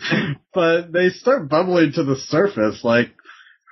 but 0.53 0.93
they 0.93 1.09
start 1.09 1.49
bubbling 1.49 1.93
to 1.93 2.05
the 2.05 2.17
surface. 2.17 2.85
Like, 2.85 3.15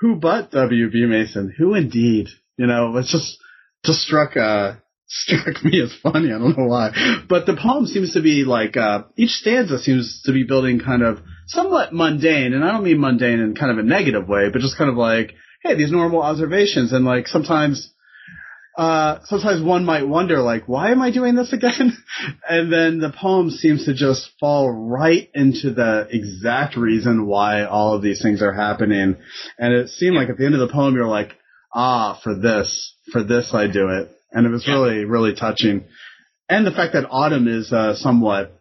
who 0.01 0.17
but 0.17 0.51
W.B. 0.53 1.05
Mason? 1.05 1.55
Who 1.59 1.75
indeed? 1.75 2.29
You 2.57 2.69
know, 2.69 2.97
it's 2.97 3.13
just 3.13 3.37
just 3.85 4.01
struck 4.01 4.35
uh 4.35 4.77
struck 5.07 5.65
me 5.65 5.83
as 5.83 5.93
funny. 6.03 6.33
I 6.33 6.39
don't 6.39 6.57
know 6.57 6.67
why, 6.67 6.91
but 7.29 7.47
the 7.47 7.57
poem 7.57 7.87
seems 7.87 8.13
to 8.15 8.23
be 8.23 8.45
like 8.45 8.77
uh 8.77 9.03
each 9.17 9.31
stanza 9.31 9.79
seems 9.79 10.23
to 10.25 10.33
be 10.33 10.45
building 10.45 10.81
kind 10.81 11.03
of 11.03 11.19
somewhat 11.47 11.93
mundane, 11.93 12.55
and 12.55 12.65
I 12.65 12.73
don't 12.73 12.85
mean 12.85 13.01
mundane 13.01 13.41
in 13.41 13.55
kind 13.55 13.71
of 13.71 13.79
a 13.79 13.83
negative 13.83 14.29
way, 14.29 14.49
but 14.53 14.61
just 14.61 14.79
kind 14.79 14.91
of 14.91 14.97
like, 14.97 15.35
hey, 15.63 15.75
these 15.75 15.93
normal 15.93 16.23
observations, 16.23 16.93
and 16.93 17.05
like 17.05 17.29
sometimes 17.29 17.91
uh, 18.77 19.21
sometimes 19.25 19.63
one 19.63 19.85
might 19.85 20.07
wonder, 20.07 20.43
like, 20.43 20.67
why 20.67 20.91
am 20.91 21.01
I 21.01 21.13
doing 21.13 21.37
this 21.37 21.53
again? 21.53 21.97
and 22.49 22.73
then 22.73 22.99
the 22.99 23.13
poem 23.13 23.51
seems 23.51 23.85
to 23.85 23.95
just 23.95 24.29
fall 24.41 24.69
right 24.69 25.29
into 25.33 25.73
the 25.73 26.09
exact 26.11 26.77
reason 26.77 27.27
why 27.27 27.65
all 27.65 27.95
of 27.95 28.03
these 28.03 28.21
things 28.21 28.43
are 28.43 28.53
happening. 28.53 29.17
And 29.59 29.75
it 29.75 29.91
seemed 29.91 30.17
like 30.17 30.29
at 30.29 30.39
the 30.39 30.47
end 30.47 30.55
of 30.55 30.61
the 30.61 30.73
poem, 30.73 30.95
you're 30.95 31.07
like, 31.07 31.37
ah, 31.73 32.19
for 32.25 32.35
this, 32.35 32.95
for 33.13 33.23
this 33.23 33.55
I 33.55 33.69
do 33.69 33.91
it. 33.91 34.11
And 34.35 34.47
it 34.47 34.51
was 34.51 34.67
yeah. 34.67 34.75
really, 34.75 35.05
really 35.05 35.35
touching. 35.35 35.85
And 36.49 36.67
the 36.67 36.73
fact 36.73 36.93
that 36.93 37.09
autumn 37.09 37.49
is 37.49 37.73
uh, 37.73 37.95
somewhat, 37.95 38.61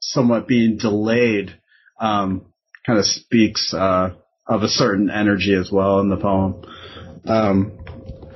somewhat 0.00 0.46
being 0.46 0.76
delayed, 0.76 1.58
um, 1.98 2.52
kind 2.84 2.98
of 2.98 3.06
speaks 3.06 3.72
uh, 3.72 4.10
of 4.46 4.62
a 4.62 4.68
certain 4.68 5.08
energy 5.08 5.54
as 5.54 5.70
well 5.72 6.00
in 6.00 6.10
the 6.10 6.16
poem. 6.16 6.64
Um, 7.24 7.78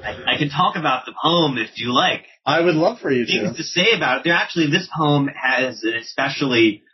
I, 0.03 0.35
I 0.35 0.39
can 0.39 0.49
talk 0.49 0.77
about 0.77 1.05
the 1.05 1.15
poem 1.21 1.59
if 1.59 1.79
you 1.79 1.93
like. 1.93 2.25
I 2.45 2.61
would 2.61 2.77
love 2.77 3.01
for 3.01 3.11
you 3.11 3.27
to 3.27 3.33
things 3.33 3.51
to. 3.51 3.57
to 3.57 3.63
say 3.65 3.97
about 3.97 4.19
it. 4.19 4.25
There 4.25 4.33
actually, 4.33 4.71
this 4.71 4.89
poem 4.97 5.29
has 5.29 5.83
an 5.83 5.95
especially 5.95 6.85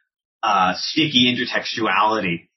uh, 0.42 0.72
sticky 0.76 1.32
intertextuality 1.32 2.48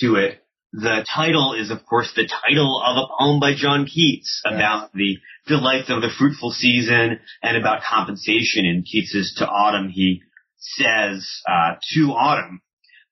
to 0.00 0.14
it. 0.14 0.45
The 0.78 1.06
title 1.14 1.54
is, 1.54 1.70
of 1.70 1.86
course, 1.86 2.12
the 2.14 2.28
title 2.28 2.82
of 2.84 2.98
a 2.98 3.08
poem 3.18 3.40
by 3.40 3.54
John 3.56 3.86
Keats 3.86 4.42
about 4.44 4.92
the 4.92 5.16
delights 5.46 5.88
of 5.88 6.02
the 6.02 6.10
fruitful 6.18 6.50
season 6.50 7.18
and 7.42 7.56
about 7.56 7.80
compensation. 7.82 8.66
In 8.66 8.82
Keats's 8.82 9.34
To 9.38 9.46
Autumn, 9.46 9.88
he 9.88 10.20
says 10.58 11.26
uh, 11.48 11.76
to 11.94 12.00
Autumn 12.12 12.60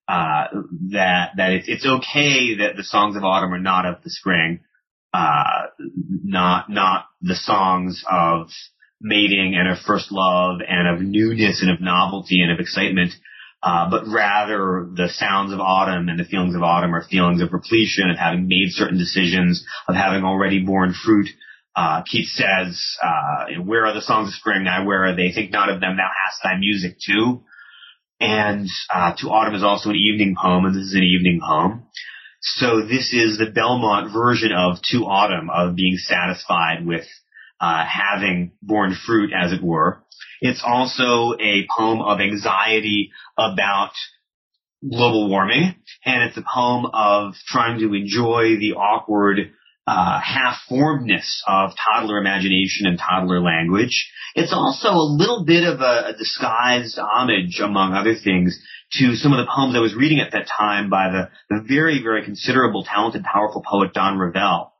uh, 0.06 0.48
that 0.90 1.30
that 1.38 1.52
it's, 1.52 1.68
it's 1.68 1.86
okay 1.86 2.56
that 2.56 2.76
the 2.76 2.84
songs 2.84 3.16
of 3.16 3.24
autumn 3.24 3.54
are 3.54 3.58
not 3.58 3.86
of 3.86 4.02
the 4.04 4.10
spring, 4.10 4.60
uh, 5.14 5.68
not 6.22 6.68
not 6.68 7.06
the 7.22 7.34
songs 7.34 8.04
of 8.10 8.48
mating 9.00 9.54
and 9.58 9.70
of 9.70 9.78
first 9.78 10.12
love 10.12 10.60
and 10.68 10.86
of 10.86 11.00
newness 11.00 11.62
and 11.62 11.70
of 11.70 11.80
novelty 11.80 12.42
and 12.42 12.52
of 12.52 12.60
excitement, 12.60 13.12
uh, 13.64 13.88
but 13.88 14.02
rather 14.06 14.86
the 14.94 15.08
sounds 15.08 15.52
of 15.52 15.58
autumn 15.58 16.10
and 16.10 16.20
the 16.20 16.24
feelings 16.24 16.54
of 16.54 16.62
autumn 16.62 16.94
are 16.94 17.02
feelings 17.02 17.40
of 17.40 17.50
repletion, 17.50 18.10
of 18.10 18.18
having 18.18 18.46
made 18.46 18.68
certain 18.68 18.98
decisions, 18.98 19.64
of 19.88 19.94
having 19.94 20.22
already 20.22 20.60
borne 20.60 20.92
fruit. 20.92 21.28
Uh, 21.74 22.02
Keats 22.02 22.36
says, 22.36 22.78
uh, 23.02 23.62
where 23.62 23.86
are 23.86 23.94
the 23.94 24.02
songs 24.02 24.28
of 24.28 24.34
spring? 24.34 24.64
Now 24.64 24.84
where 24.84 25.06
are 25.06 25.16
they? 25.16 25.32
Think 25.32 25.50
not 25.50 25.70
of 25.70 25.80
them, 25.80 25.96
thou 25.96 26.10
hast 26.24 26.42
thy 26.44 26.58
music 26.58 26.98
too. 27.04 27.42
And, 28.20 28.68
uh, 28.94 29.14
to 29.18 29.28
autumn 29.28 29.54
is 29.54 29.64
also 29.64 29.90
an 29.90 29.96
evening 29.96 30.36
poem, 30.40 30.66
and 30.66 30.74
this 30.74 30.84
is 30.84 30.94
an 30.94 31.02
evening 31.02 31.40
poem. 31.42 31.84
So 32.42 32.82
this 32.82 33.14
is 33.14 33.38
the 33.38 33.50
Belmont 33.50 34.12
version 34.12 34.52
of 34.52 34.76
To 34.90 35.06
Autumn, 35.06 35.48
of 35.48 35.74
being 35.74 35.96
satisfied 35.96 36.86
with 36.86 37.06
uh, 37.60 37.84
having 37.86 38.52
borne 38.62 38.94
fruit, 39.06 39.30
as 39.32 39.52
it 39.52 39.62
were. 39.62 40.02
It's 40.40 40.62
also 40.64 41.34
a 41.40 41.66
poem 41.76 42.00
of 42.00 42.20
anxiety 42.20 43.10
about 43.38 43.92
global 44.88 45.30
warming, 45.30 45.74
and 46.04 46.22
it's 46.24 46.36
a 46.36 46.42
poem 46.42 46.86
of 46.92 47.34
trying 47.46 47.78
to 47.78 47.94
enjoy 47.94 48.56
the 48.58 48.74
awkward 48.76 49.52
uh, 49.86 50.20
half-formedness 50.20 51.40
of 51.46 51.72
toddler 51.76 52.18
imagination 52.18 52.86
and 52.86 52.98
toddler 52.98 53.40
language. 53.40 54.10
It's 54.34 54.52
also 54.52 54.88
a 54.88 55.10
little 55.18 55.44
bit 55.44 55.64
of 55.64 55.80
a, 55.80 56.08
a 56.08 56.16
disguised 56.18 56.98
homage, 56.98 57.60
among 57.62 57.92
other 57.92 58.14
things, 58.14 58.58
to 58.92 59.14
some 59.14 59.32
of 59.32 59.38
the 59.38 59.50
poems 59.54 59.74
I 59.76 59.80
was 59.80 59.94
reading 59.94 60.20
at 60.20 60.32
that 60.32 60.46
time 60.46 60.88
by 60.88 61.10
the, 61.10 61.30
the 61.50 61.64
very, 61.66 62.02
very 62.02 62.24
considerable, 62.24 62.84
talented, 62.84 63.24
powerful 63.24 63.62
poet 63.68 63.92
Don 63.92 64.18
Revell 64.18 64.74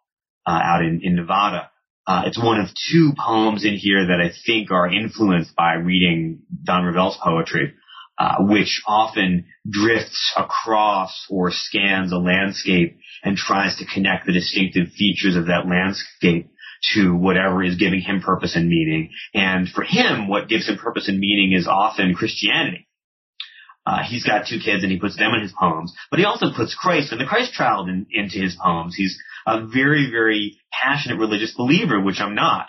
uh, 0.47 0.51
out 0.51 0.83
in, 0.83 1.01
in 1.03 1.17
Nevada. 1.17 1.71
Uh, 2.07 2.23
it's 2.27 2.43
one 2.43 2.61
of 2.61 2.69
two 2.91 3.13
poems 3.17 3.65
in 3.65 3.75
here 3.75 4.07
that 4.09 4.21
I 4.21 4.31
think 4.47 4.71
are 4.71 4.93
influenced 4.93 5.57
by 5.57 5.75
reading 5.75 6.43
Don 6.63 6.85
Revell's 6.85 7.19
poetry, 7.23 7.73
uh, 8.19 8.37
which 8.41 8.83
often 8.87 9.47
drifts 9.69 10.33
across 10.37 11.27
or 11.31 11.51
scans 11.51 12.13
a 12.13 12.19
landscape 12.19 12.99
and 13.23 13.37
tries 13.37 13.77
to 13.77 13.87
connect 13.87 14.27
the 14.27 14.33
distinctive 14.33 14.89
features 14.89 15.37
of 15.37 15.47
that 15.47 15.67
landscape 15.67 16.51
to 16.93 17.17
whatever 17.17 17.63
is 17.63 17.77
giving 17.77 18.01
him 18.01 18.21
purpose 18.21 18.55
and 18.55 18.69
meaning. 18.69 19.11
And 19.33 19.67
for 19.69 19.83
him, 19.83 20.29
what 20.29 20.49
gives 20.49 20.69
him 20.69 20.77
purpose 20.77 21.09
and 21.09 21.19
meaning 21.19 21.57
is 21.59 21.67
often 21.67 22.15
Christianity. 22.15 22.87
Uh, 23.87 24.03
he's 24.03 24.25
got 24.25 24.47
two 24.47 24.59
kids 24.59 24.83
and 24.83 24.93
he 24.93 24.99
puts 24.99 25.17
them 25.17 25.33
in 25.35 25.43
his 25.43 25.53
poems, 25.59 25.95
but 26.11 26.19
he 26.19 26.25
also 26.25 26.47
puts 26.55 26.75
Christ 26.75 27.13
and 27.13 27.21
the 27.21 27.27
Christ 27.27 27.53
child 27.53 27.89
in, 27.89 28.07
into 28.11 28.39
his 28.39 28.57
poems. 28.63 28.95
He's 28.97 29.19
a 29.47 29.67
very, 29.67 30.11
very 30.11 30.59
passionate 30.73 31.19
religious 31.19 31.55
believer, 31.57 32.01
which 32.01 32.21
I'm 32.21 32.35
not. 32.35 32.67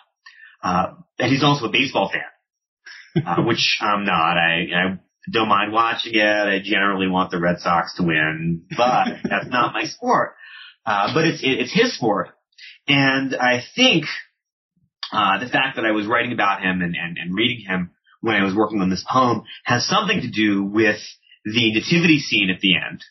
Uh, 0.64 0.94
and 1.20 1.32
he's 1.32 1.44
also 1.44 1.68
a 1.68 1.72
baseball 1.72 2.12
fan, 2.12 3.24
uh, 3.26 3.44
which 3.46 3.78
I'm 3.82 4.06
not. 4.06 4.38
I, 4.38 4.68
I 4.74 5.00
don't 5.32 5.50
mind 5.50 5.72
watching 5.72 6.16
it. 6.16 6.22
I 6.22 6.60
generally 6.64 7.08
want 7.08 7.32
the 7.32 7.40
Red 7.40 7.60
Sox 7.60 7.96
to 7.96 8.04
win, 8.04 8.66
but 8.76 9.08
that's 9.30 9.48
not 9.48 9.74
my 9.74 9.86
sport. 9.86 10.36
Uh, 10.86 11.14
but 11.14 11.26
it's, 11.26 11.40
it's 11.44 11.74
his 11.74 11.96
sport. 11.96 12.30
And 12.88 13.36
I 13.36 13.62
think, 13.76 14.06
uh, 15.12 15.40
the 15.40 15.50
fact 15.50 15.78
that 15.78 15.86
I 15.86 15.92
was 15.92 16.08
writing 16.08 16.34
about 16.34 16.62
him 16.62 16.82
and, 16.82 16.96
and, 16.96 17.18
and 17.18 17.36
reading 17.36 17.66
him 17.66 17.92
when 18.22 18.36
I 18.36 18.44
was 18.44 18.56
working 18.56 18.82
on 18.82 18.90
this 18.90 19.06
poem 19.10 19.44
has 19.64 19.88
something 19.88 20.22
to 20.22 20.30
do 20.30 20.64
with 20.64 21.00
the 21.46 21.74
nativity 21.74 22.20
scene 22.20 22.50
at 22.50 22.60
the 22.60 22.76
end 22.76 23.04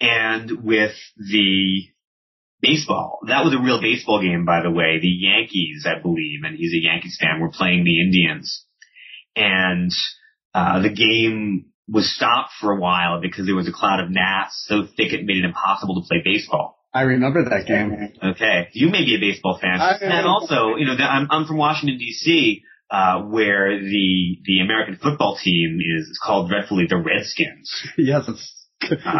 and 0.00 0.64
with 0.64 0.94
the 1.16 1.82
baseball. 2.60 3.20
That 3.28 3.44
was 3.44 3.54
a 3.54 3.62
real 3.62 3.80
baseball 3.80 4.20
game, 4.20 4.44
by 4.44 4.62
the 4.62 4.70
way. 4.70 4.98
The 5.00 5.08
Yankees, 5.08 5.86
I 5.86 6.00
believe, 6.00 6.40
and 6.44 6.56
he's 6.56 6.72
a 6.72 6.82
Yankees 6.82 7.18
fan, 7.20 7.40
were 7.40 7.50
playing 7.50 7.84
the 7.84 8.00
Indians. 8.00 8.64
And, 9.36 9.92
uh, 10.54 10.82
the 10.82 10.90
game 10.90 11.66
was 11.88 12.14
stopped 12.14 12.50
for 12.60 12.72
a 12.72 12.80
while 12.80 13.20
because 13.20 13.46
there 13.46 13.54
was 13.54 13.68
a 13.68 13.72
cloud 13.72 14.00
of 14.00 14.10
gnats 14.10 14.64
so 14.68 14.82
thick 14.96 15.12
it 15.12 15.24
made 15.24 15.38
it 15.38 15.44
impossible 15.44 16.00
to 16.02 16.06
play 16.08 16.20
baseball. 16.24 16.76
I 16.92 17.02
remember 17.02 17.44
that 17.44 17.66
game. 17.66 18.12
Okay. 18.22 18.68
You 18.72 18.88
may 18.88 19.04
be 19.04 19.14
a 19.16 19.20
baseball 19.20 19.58
fan. 19.60 19.80
I- 19.80 19.98
and 20.00 20.26
also, 20.26 20.76
you 20.76 20.86
know, 20.86 20.94
I'm, 20.94 21.28
I'm 21.30 21.46
from 21.46 21.56
Washington 21.58 21.98
DC, 21.98 22.62
uh, 22.90 23.22
where 23.22 23.78
the, 23.78 24.38
the 24.44 24.60
American 24.60 24.96
football 24.96 25.38
team 25.42 25.78
is 25.80 26.18
called 26.22 26.48
dreadfully 26.48 26.86
the 26.88 26.96
Redskins. 26.96 27.70
yes, 27.98 28.24
it's 28.28 28.54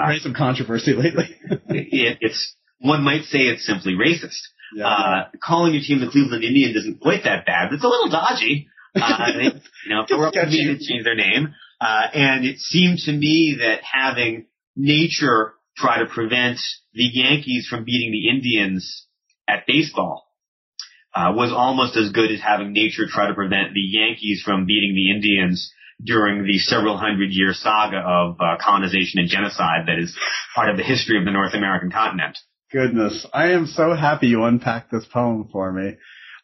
raised 0.08 0.22
some 0.22 0.34
controversy 0.34 0.94
lately. 0.94 1.24
It, 1.70 2.18
it's, 2.20 2.54
one 2.80 3.02
might 3.02 3.24
say 3.24 3.38
it's 3.40 3.66
simply 3.66 3.94
racist. 3.94 4.40
yeah. 4.74 4.86
Uh, 4.86 5.28
calling 5.42 5.74
your 5.74 5.82
team 5.82 6.00
the 6.00 6.10
Cleveland 6.10 6.44
Indians 6.44 6.76
isn't 6.76 7.00
quite 7.00 7.24
that 7.24 7.46
bad, 7.46 7.68
but 7.68 7.76
it's 7.76 7.84
a 7.84 7.88
little 7.88 8.10
dodgy. 8.10 8.68
Uh, 8.94 9.32
they, 9.36 9.44
you 9.44 9.94
know, 9.94 10.02
if 10.02 10.08
they 10.08 10.14
were 10.14 10.26
up 10.26 10.34
to 10.34 10.46
me, 10.46 10.78
change 10.80 11.04
their 11.04 11.14
name. 11.16 11.54
Uh, 11.80 12.06
and 12.12 12.44
it 12.44 12.58
seemed 12.58 12.98
to 12.98 13.12
me 13.12 13.58
that 13.60 13.80
having 13.82 14.46
nature 14.76 15.54
try 15.76 16.00
to 16.00 16.06
prevent 16.06 16.58
the 16.92 17.04
Yankees 17.04 17.68
from 17.68 17.84
beating 17.84 18.10
the 18.10 18.28
Indians 18.28 19.06
at 19.46 19.66
baseball 19.66 20.26
uh, 21.14 21.32
was 21.34 21.52
almost 21.52 21.96
as 21.96 22.10
good 22.10 22.30
as 22.30 22.40
having 22.40 22.72
nature 22.72 23.04
try 23.08 23.28
to 23.28 23.34
prevent 23.34 23.74
the 23.74 23.80
Yankees 23.80 24.42
from 24.44 24.66
beating 24.66 24.94
the 24.94 25.10
Indians 25.10 25.72
during 26.02 26.44
the 26.44 26.58
several 26.58 26.96
hundred 26.96 27.30
year 27.30 27.52
saga 27.52 27.98
of 27.98 28.36
uh, 28.40 28.56
colonization 28.60 29.18
and 29.20 29.28
genocide 29.28 29.86
that 29.86 29.98
is 29.98 30.16
part 30.54 30.70
of 30.70 30.76
the 30.76 30.82
history 30.84 31.18
of 31.18 31.24
the 31.24 31.30
North 31.30 31.54
American 31.54 31.90
continent. 31.90 32.38
Goodness, 32.72 33.26
I 33.32 33.48
am 33.52 33.66
so 33.66 33.94
happy 33.94 34.28
you 34.28 34.44
unpacked 34.44 34.90
this 34.92 35.06
poem 35.06 35.48
for 35.50 35.72
me. 35.72 35.94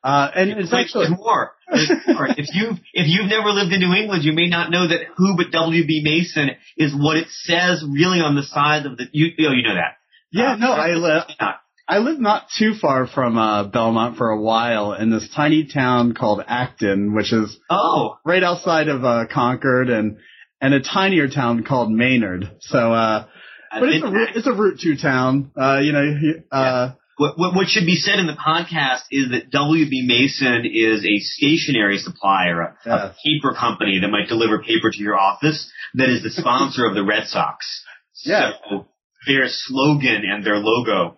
Uh, 0.03 0.31
and 0.35 0.51
it's 0.51 0.71
Wait, 0.73 0.83
actually 0.83 1.07
there's 1.09 1.19
more. 1.19 1.53
There's 1.71 1.91
more. 2.09 2.27
if 2.29 2.47
you've 2.55 2.77
if 2.93 3.07
you've 3.09 3.29
never 3.31 3.49
lived 3.49 3.73
in 3.73 3.81
New 3.81 3.95
England, 3.95 4.23
you 4.25 4.33
may 4.33 4.49
not 4.49 4.71
know 4.71 4.87
that 4.87 5.01
who 5.17 5.37
but 5.37 5.51
W. 5.51 5.87
B. 5.87 6.03
Mason 6.05 6.51
is 6.77 6.95
what 6.95 7.17
it 7.17 7.29
says 7.31 7.83
really 7.91 8.21
on 8.21 8.35
the 8.37 8.43
side 8.43 8.85
of 8.87 8.97
the. 8.99 9.05
You 9.13 9.29
oh, 9.49 9.53
you 9.53 9.63
know 9.63 9.75
that. 9.75 9.97
yeah, 10.31 10.53
Uh, 10.53 10.57
no, 10.57 10.73
I 10.73 10.89
li- 10.95 11.35
not. 11.41 11.61
I 11.89 11.99
lived 11.99 12.21
not 12.21 12.47
too 12.59 12.75
far 12.81 13.07
from 13.07 13.37
uh, 13.39 13.65
Belmont 13.69 14.17
for 14.17 14.31
a 14.31 14.41
while 14.41 14.93
in 14.95 15.11
this 15.11 15.29
tiny 15.35 15.67
town 15.73 16.15
called 16.15 16.43
Acton, 16.47 17.15
which 17.15 17.31
is 17.33 17.59
Oh, 17.71 18.17
right 18.25 18.43
outside 18.43 18.89
of 18.89 19.05
uh, 19.05 19.25
Concord, 19.33 19.89
and 19.91 20.19
and 20.61 20.73
a 20.75 20.81
tinier 20.83 21.29
town 21.29 21.65
called 21.65 21.91
Maynard. 21.91 22.51
So, 22.61 22.93
uh, 22.93 23.27
but 23.81 23.89
it's 23.89 24.05
a 24.05 24.09
route- 24.11 24.37
it's 24.37 24.47
a 24.47 24.53
Route 24.53 24.79
Two 24.81 24.97
town. 24.97 25.51
Uh, 25.57 25.79
you 25.83 25.93
know, 25.93 26.07
uh, 26.51 26.93
What, 27.17 27.39
what, 27.39 27.55
what 27.55 27.67
should 27.69 27.87
be 27.87 27.95
said 27.95 28.19
in 28.19 28.27
the 28.27 28.33
podcast 28.35 29.03
is 29.13 29.31
that 29.31 29.51
WB 29.53 30.05
Mason 30.07 30.65
is 30.67 31.05
a 31.05 31.19
stationary 31.21 31.99
supplier, 31.99 32.77
a, 32.85 32.91
a 32.91 33.17
paper 33.25 33.55
company 33.55 34.01
that 34.01 34.09
might 34.09 34.27
deliver 34.29 34.59
paper 34.63 34.91
to 34.91 34.99
your 34.99 35.17
office 35.17 35.71
that 35.95 36.09
is 36.09 36.23
the 36.25 36.31
sponsor 36.31 36.87
of 36.87 36.95
the 36.95 37.05
Red 37.05 37.27
Sox. 37.27 37.65
Yeah. 38.25 38.53
So 38.71 38.87
their 39.27 39.45
slogan 39.49 40.23
and 40.31 40.45
their 40.47 40.57
logo 40.57 41.17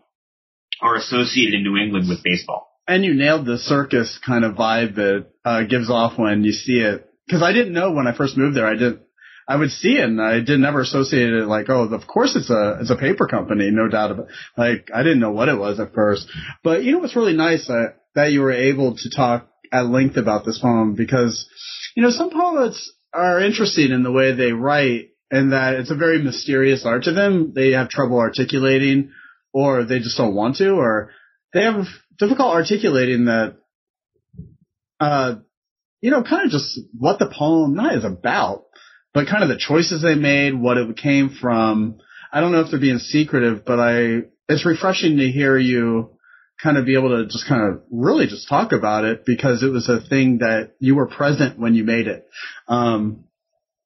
are 0.83 0.97
associated 0.97 1.55
in 1.55 1.63
New 1.63 1.77
England 1.77 2.09
with 2.09 2.23
baseball. 2.25 2.69
and 2.89 3.05
you 3.05 3.15
nailed 3.15 3.47
the 3.47 3.59
circus 3.59 4.19
kind 4.27 4.45
of 4.45 4.55
vibe 4.57 4.97
that 4.97 5.27
uh, 5.45 5.63
gives 5.65 5.89
off 5.91 6.19
when 6.19 6.43
you 6.45 6.53
see 6.53 6.79
it. 6.81 7.09
Because 7.27 7.43
I 7.43 7.53
didn't 7.53 7.73
know 7.75 7.93
when 7.93 8.07
I 8.07 8.17
first 8.17 8.37
moved 8.37 8.57
there. 8.57 8.67
I 8.67 8.75
did. 8.77 9.01
I 9.49 9.57
would 9.57 9.71
see 9.71 9.95
it, 9.99 10.05
and 10.05 10.21
I 10.21 10.41
did 10.41 10.59
never 10.59 10.81
associate 10.81 11.33
it 11.33 11.47
like, 11.47 11.67
oh, 11.69 11.83
of 11.83 12.07
course 12.07 12.35
it's 12.35 12.51
a 12.51 12.79
it's 12.81 12.91
a 12.91 12.97
paper 12.97 13.27
company, 13.29 13.71
no 13.71 13.89
doubt 13.89 14.11
about. 14.11 14.27
Like 14.57 14.89
I 14.93 15.03
didn't 15.03 15.21
know 15.21 15.31
what 15.31 15.49
it 15.49 15.59
was 15.59 15.79
at 15.79 15.95
first, 15.95 16.29
but 16.65 16.83
you 16.83 16.93
know 16.93 16.99
what's 16.99 17.17
really 17.17 17.37
nice 17.37 17.71
uh, 17.71 17.93
that 18.15 18.33
you 18.33 18.41
were 18.41 18.53
able 18.53 18.97
to 18.97 19.11
talk 19.11 19.49
at 19.73 19.87
length 19.87 20.17
about 20.17 20.45
this 20.45 20.59
poem 20.59 20.95
because 20.95 21.49
you 21.95 22.03
know 22.03 22.11
some 22.11 22.31
poets 22.31 22.93
are 23.13 23.41
interesting 23.41 23.93
in 23.93 24.03
the 24.03 24.13
way 24.13 24.33
they 24.33 24.53
write, 24.53 25.11
and 25.31 25.53
that 25.53 25.75
it's 25.75 25.91
a 25.91 25.97
very 25.97 26.23
mysterious 26.23 26.85
art 26.85 27.05
to 27.05 27.13
them. 27.13 27.53
They 27.55 27.71
have 27.71 27.89
trouble 27.89 28.19
articulating, 28.19 29.13
or 29.53 29.85
they 29.85 30.01
just 30.01 30.19
don't 30.19 30.35
want 30.35 30.57
to, 30.57 30.73
or 30.73 31.11
they 31.55 31.63
have 31.63 31.87
difficult 32.19 32.55
articulating 32.55 33.27
that, 33.27 33.57
uh, 35.01 35.37
you 36.01 36.11
know, 36.11 36.23
kind 36.23 36.45
of 36.45 36.51
just 36.51 36.79
what 36.99 37.19
the 37.19 37.33
poem 37.33 37.75
not 37.75 37.95
is 37.95 38.05
about, 38.05 38.66
but 39.17 39.29
kind 39.29 39.43
of 39.43 39.49
the 39.49 39.57
choices 39.57 40.03
they 40.03 40.15
made, 40.15 40.53
what 40.53 40.77
it 40.77 40.95
came 40.99 41.31
from. 41.41 41.97
I 42.31 42.43
don't 42.43 42.53
know 42.53 42.61
if 42.61 42.71
they're 42.71 42.79
being 42.79 42.99
secretive, 42.99 43.65
but 43.65 43.81
I, 43.81 44.25
it's 44.47 44.67
refreshing 44.67 45.17
to 45.17 45.33
hear 45.33 45.57
you 45.57 46.11
kind 46.63 46.77
of 46.77 46.85
be 46.85 46.99
able 46.99 47.09
to 47.09 47.25
just 47.25 47.49
kind 47.49 47.63
of 47.63 47.81
really 47.91 48.27
just 48.27 48.47
talk 48.47 48.73
about 48.73 49.07
it 49.07 49.25
because 49.25 49.63
it 49.63 49.69
was 49.69 49.89
a 49.89 50.07
thing 50.07 50.41
that 50.41 50.73
you 50.81 50.97
were 50.97 51.07
present 51.07 51.59
when 51.59 51.75
you 51.75 51.83
made 51.83 52.09
it. 52.09 52.27
Um, 52.69 53.25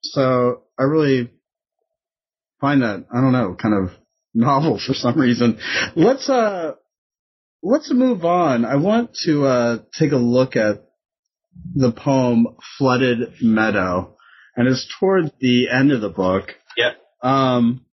so 0.02 0.62
I 0.76 0.82
really 0.82 1.30
find 2.60 2.82
that, 2.82 3.06
I 3.14 3.20
don't 3.20 3.30
know, 3.30 3.54
kind 3.54 3.84
of 3.84 3.96
novel 4.34 4.80
for 4.84 4.94
some 4.94 5.16
reason. 5.16 5.60
Let's, 5.94 6.28
uh, 6.28 6.72
let's 7.62 7.92
move 7.92 8.24
on. 8.24 8.64
I 8.64 8.74
want 8.74 9.14
to, 9.26 9.44
uh, 9.44 9.78
take 9.96 10.10
a 10.10 10.16
look 10.16 10.56
at 10.56 10.88
the 11.72 11.92
poem 11.92 12.48
Flooded 12.78 13.34
Meadow 13.40 14.16
and 14.56 14.68
it's 14.68 14.86
toward 14.98 15.32
the 15.40 15.68
end 15.70 15.92
of 15.92 16.00
the 16.00 16.08
book. 16.08 16.54
Yep. 16.76 16.96
Um, 17.22 17.84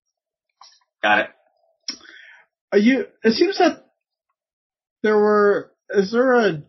Got 1.04 1.20
it. 1.20 1.30
are 2.72 2.80
you, 2.80 3.06
it 3.24 3.34
seems 3.34 3.58
that 3.60 3.86
there 5.04 5.18
were, 5.18 5.72
is 5.90 6.12
there 6.12 6.34
a, 6.34 6.64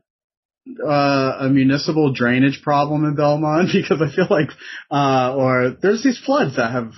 uh, 0.87 1.37
a 1.41 1.49
municipal 1.49 2.13
drainage 2.13 2.61
problem 2.63 3.05
in 3.05 3.15
Belmont? 3.15 3.71
Because 3.73 4.03
I 4.03 4.15
feel 4.15 4.27
like, 4.29 4.51
uh, 4.91 5.35
or 5.35 5.77
there's 5.81 6.03
these 6.03 6.19
floods 6.19 6.57
that 6.57 6.73
have 6.73 6.93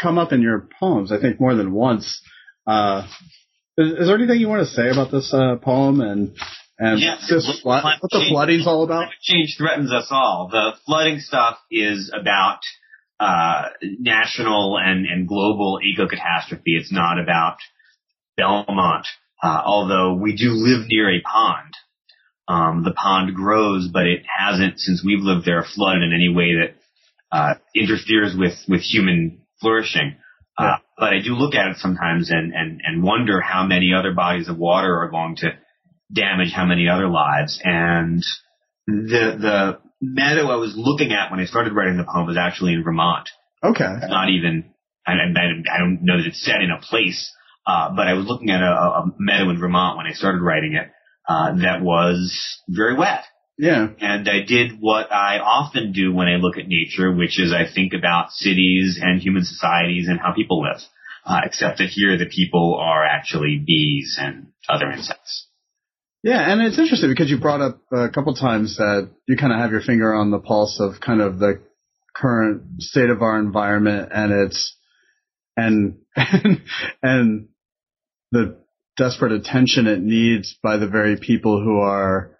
come 0.00 0.18
up 0.18 0.32
in 0.32 0.40
your 0.40 0.68
poems, 0.78 1.10
I 1.10 1.20
think 1.20 1.40
more 1.40 1.54
than 1.54 1.72
once. 1.72 2.22
Uh, 2.66 3.06
is, 3.76 3.92
is 3.92 4.06
there 4.06 4.16
anything 4.16 4.38
you 4.38 4.48
want 4.48 4.66
to 4.66 4.72
say 4.72 4.88
about 4.90 5.10
this, 5.10 5.34
uh, 5.34 5.56
poem 5.56 6.00
and, 6.00 6.36
and 6.78 7.00
flood, 7.62 7.84
what 8.00 8.10
the 8.10 8.18
change. 8.20 8.30
flooding's 8.30 8.66
all 8.66 8.84
about? 8.84 9.10
Change 9.20 9.56
threatens 9.58 9.92
us 9.92 10.08
all. 10.10 10.48
The 10.50 10.72
flooding 10.86 11.18
stuff 11.18 11.58
is 11.70 12.12
about 12.18 12.60
uh, 13.18 13.70
national 13.80 14.78
and, 14.78 15.04
and 15.06 15.26
global 15.26 15.80
eco 15.84 16.06
catastrophe. 16.06 16.76
It's 16.76 16.92
not 16.92 17.20
about 17.20 17.56
Belmont. 18.36 19.06
Uh, 19.42 19.62
although 19.64 20.14
we 20.14 20.36
do 20.36 20.50
live 20.50 20.86
near 20.88 21.10
a 21.10 21.20
pond. 21.20 21.74
Um, 22.48 22.82
the 22.82 22.92
pond 22.92 23.34
grows, 23.34 23.88
but 23.92 24.06
it 24.06 24.22
hasn't, 24.26 24.80
since 24.80 25.02
we've 25.04 25.20
lived 25.22 25.44
there, 25.44 25.64
flooded 25.64 26.02
in 26.02 26.12
any 26.14 26.28
way 26.34 26.54
that 26.54 26.74
uh, 27.30 27.54
interferes 27.74 28.34
with, 28.36 28.54
with 28.68 28.80
human 28.80 29.42
flourishing. 29.60 30.16
Yeah. 30.58 30.66
Uh, 30.66 30.76
but 30.96 31.12
I 31.12 31.20
do 31.22 31.34
look 31.34 31.54
at 31.54 31.68
it 31.68 31.76
sometimes 31.76 32.30
and, 32.30 32.52
and, 32.54 32.80
and 32.84 33.02
wonder 33.02 33.40
how 33.40 33.64
many 33.64 33.92
other 33.96 34.12
bodies 34.12 34.48
of 34.48 34.58
water 34.58 34.96
are 34.96 35.10
going 35.10 35.36
to 35.36 35.50
damage 36.12 36.52
how 36.52 36.64
many 36.64 36.88
other 36.88 37.08
lives. 37.08 37.60
And 37.62 38.24
the 38.86 39.36
the 39.38 39.78
meadow 40.00 40.48
I 40.48 40.56
was 40.56 40.74
looking 40.76 41.12
at 41.12 41.30
when 41.30 41.40
I 41.40 41.44
started 41.44 41.72
writing 41.72 41.96
the 41.96 42.04
poem 42.04 42.26
was 42.26 42.38
actually 42.38 42.74
in 42.74 42.84
Vermont. 42.84 43.28
Okay. 43.62 43.94
Not 44.08 44.28
even 44.30 44.72
I, 45.06 45.12
I, 45.12 45.74
I 45.74 45.78
don't 45.78 46.00
know 46.02 46.18
that 46.18 46.26
it's 46.26 46.44
set 46.44 46.60
in 46.62 46.70
a 46.70 46.80
place, 46.80 47.32
uh, 47.66 47.94
but 47.94 48.06
I 48.06 48.14
was 48.14 48.26
looking 48.26 48.50
at 48.50 48.62
a, 48.62 48.66
a 48.66 49.06
meadow 49.18 49.50
in 49.50 49.58
Vermont 49.58 49.96
when 49.96 50.06
I 50.06 50.12
started 50.12 50.40
writing 50.40 50.74
it 50.74 50.90
uh, 51.28 51.56
that 51.56 51.82
was 51.82 52.60
very 52.68 52.96
wet. 52.96 53.24
Yeah. 53.58 53.88
And 53.98 54.28
I 54.28 54.44
did 54.46 54.78
what 54.78 55.10
I 55.12 55.38
often 55.38 55.92
do 55.92 56.14
when 56.14 56.28
I 56.28 56.36
look 56.36 56.56
at 56.58 56.68
nature, 56.68 57.12
which 57.12 57.40
is 57.40 57.52
I 57.52 57.64
think 57.72 57.92
about 57.92 58.30
cities 58.30 59.00
and 59.02 59.20
human 59.20 59.44
societies 59.44 60.06
and 60.08 60.20
how 60.20 60.32
people 60.32 60.62
live. 60.62 60.80
Uh, 61.26 61.40
except 61.44 61.78
that 61.78 61.88
here 61.88 62.16
the 62.16 62.24
people 62.24 62.78
are 62.80 63.04
actually 63.04 63.62
bees 63.66 64.16
and 64.18 64.46
other 64.68 64.90
insects. 64.90 65.47
Yeah, 66.22 66.52
and 66.52 66.60
it's 66.62 66.78
interesting 66.78 67.10
because 67.10 67.30
you 67.30 67.38
brought 67.38 67.60
up 67.60 67.80
a 67.92 68.08
couple 68.08 68.34
times 68.34 68.76
that 68.76 69.10
you 69.26 69.36
kind 69.36 69.52
of 69.52 69.60
have 69.60 69.70
your 69.70 69.80
finger 69.80 70.12
on 70.14 70.30
the 70.30 70.40
pulse 70.40 70.80
of 70.80 71.00
kind 71.00 71.20
of 71.20 71.38
the 71.38 71.62
current 72.14 72.82
state 72.82 73.10
of 73.10 73.22
our 73.22 73.38
environment 73.38 74.10
and 74.12 74.32
it's 74.32 74.76
and 75.56 75.98
and, 76.16 76.62
and 77.02 77.48
the 78.32 78.58
desperate 78.96 79.32
attention 79.32 79.86
it 79.86 80.00
needs 80.00 80.56
by 80.62 80.76
the 80.76 80.88
very 80.88 81.16
people 81.16 81.62
who 81.62 81.78
are 81.78 82.36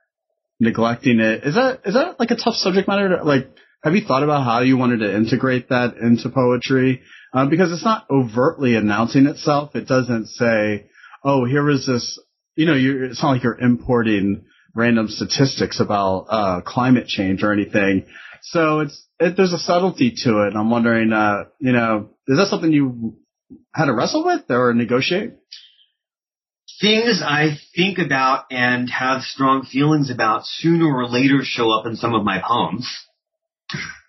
neglecting 0.61 1.21
it. 1.21 1.45
Is 1.45 1.55
that 1.55 1.83
is 1.85 1.95
that 1.95 2.19
like 2.19 2.31
a 2.31 2.37
tough 2.37 2.55
subject 2.55 2.89
matter? 2.89 3.21
Like, 3.23 3.49
have 3.83 3.95
you 3.95 4.05
thought 4.05 4.25
about 4.25 4.45
how 4.45 4.61
you 4.61 4.77
wanted 4.77 4.99
to 4.99 5.15
integrate 5.15 5.69
that 5.69 5.97
into 5.97 6.29
poetry? 6.31 7.03
Uh, 7.33 7.47
because 7.47 7.71
it's 7.73 7.85
not 7.85 8.07
overtly 8.11 8.75
announcing 8.75 9.27
itself. 9.27 9.77
It 9.77 9.87
doesn't 9.87 10.27
say, 10.29 10.87
"Oh, 11.23 11.45
here 11.45 11.69
is 11.71 11.87
this." 11.87 12.19
You 12.59 12.67
know, 12.67 12.75
it's 12.77 13.23
not 13.23 13.31
like 13.31 13.45
you're 13.45 13.59
importing 13.59 14.45
random 14.75 15.07
statistics 15.09 15.79
about 15.81 16.27
uh, 16.29 16.61
climate 16.63 17.07
change 17.07 17.43
or 17.43 17.53
anything. 17.53 18.07
So 18.43 18.81
it's 18.81 19.07
it, 19.21 19.37
there's 19.37 19.53
a 19.53 19.59
subtlety 19.59 20.15
to 20.25 20.43
it. 20.43 20.49
And 20.49 20.59
I'm 20.59 20.71
wondering, 20.71 21.13
uh, 21.13 21.45
you 21.61 21.73
know, 21.73 22.11
is 22.27 22.37
that 22.37 22.49
something 22.49 22.73
you 22.73 23.17
had 23.73 23.87
to 23.87 23.95
wrestle 23.95 24.25
with 24.25 24.51
or 24.51 24.75
negotiate? 24.75 25.35
things 26.81 27.23
I 27.25 27.57
think 27.75 27.99
about 27.99 28.45
and 28.51 28.89
have 28.91 29.23
strong 29.23 29.65
feelings 29.65 30.11
about 30.11 30.43
sooner 30.45 30.87
or 30.87 31.07
later 31.07 31.41
show 31.43 31.71
up 31.71 31.87
in 31.87 31.97
some 31.97 32.15
of 32.15 32.25
my 32.25 32.41
poems. 32.47 32.89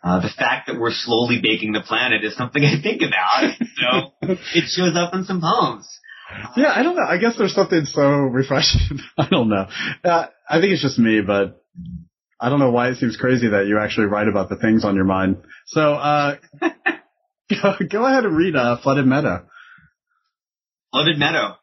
Uh, 0.03 0.21
the 0.21 0.29
fact 0.29 0.67
that 0.67 0.79
we're 0.79 0.93
slowly 0.93 1.39
baking 1.41 1.73
the 1.73 1.81
planet 1.81 2.23
is 2.23 2.35
something 2.35 2.63
I 2.63 2.81
think 2.81 3.01
about, 3.01 3.53
so 3.75 4.13
it 4.55 4.69
shows 4.69 4.95
up 4.95 5.13
in 5.13 5.25
some 5.25 5.41
poems. 5.41 5.98
Yeah, 6.55 6.71
I 6.75 6.83
don't 6.83 6.95
know. 6.95 7.05
I 7.07 7.17
guess 7.17 7.37
there's 7.37 7.55
something 7.55 7.85
so 7.85 8.01
refreshing. 8.01 8.99
I 9.17 9.27
don't 9.29 9.49
know. 9.49 9.67
Uh, 10.03 10.27
I 10.49 10.59
think 10.59 10.73
it's 10.73 10.81
just 10.81 10.99
me, 10.99 11.21
but 11.21 11.63
I 12.39 12.49
don't 12.49 12.59
know 12.59 12.71
why 12.71 12.89
it 12.89 12.97
seems 12.97 13.17
crazy 13.17 13.49
that 13.49 13.67
you 13.67 13.79
actually 13.79 14.07
write 14.07 14.27
about 14.27 14.49
the 14.49 14.55
things 14.55 14.85
on 14.85 14.95
your 14.95 15.05
mind. 15.05 15.37
So, 15.67 15.93
uh, 15.93 16.35
go, 16.61 18.05
ahead 18.05 18.25
and 18.25 18.37
read, 18.37 18.55
uh, 18.55 18.77
Flooded 18.81 19.05
Meadow. 19.05 19.45
Flooded 20.91 21.19
meadow. 21.19 21.55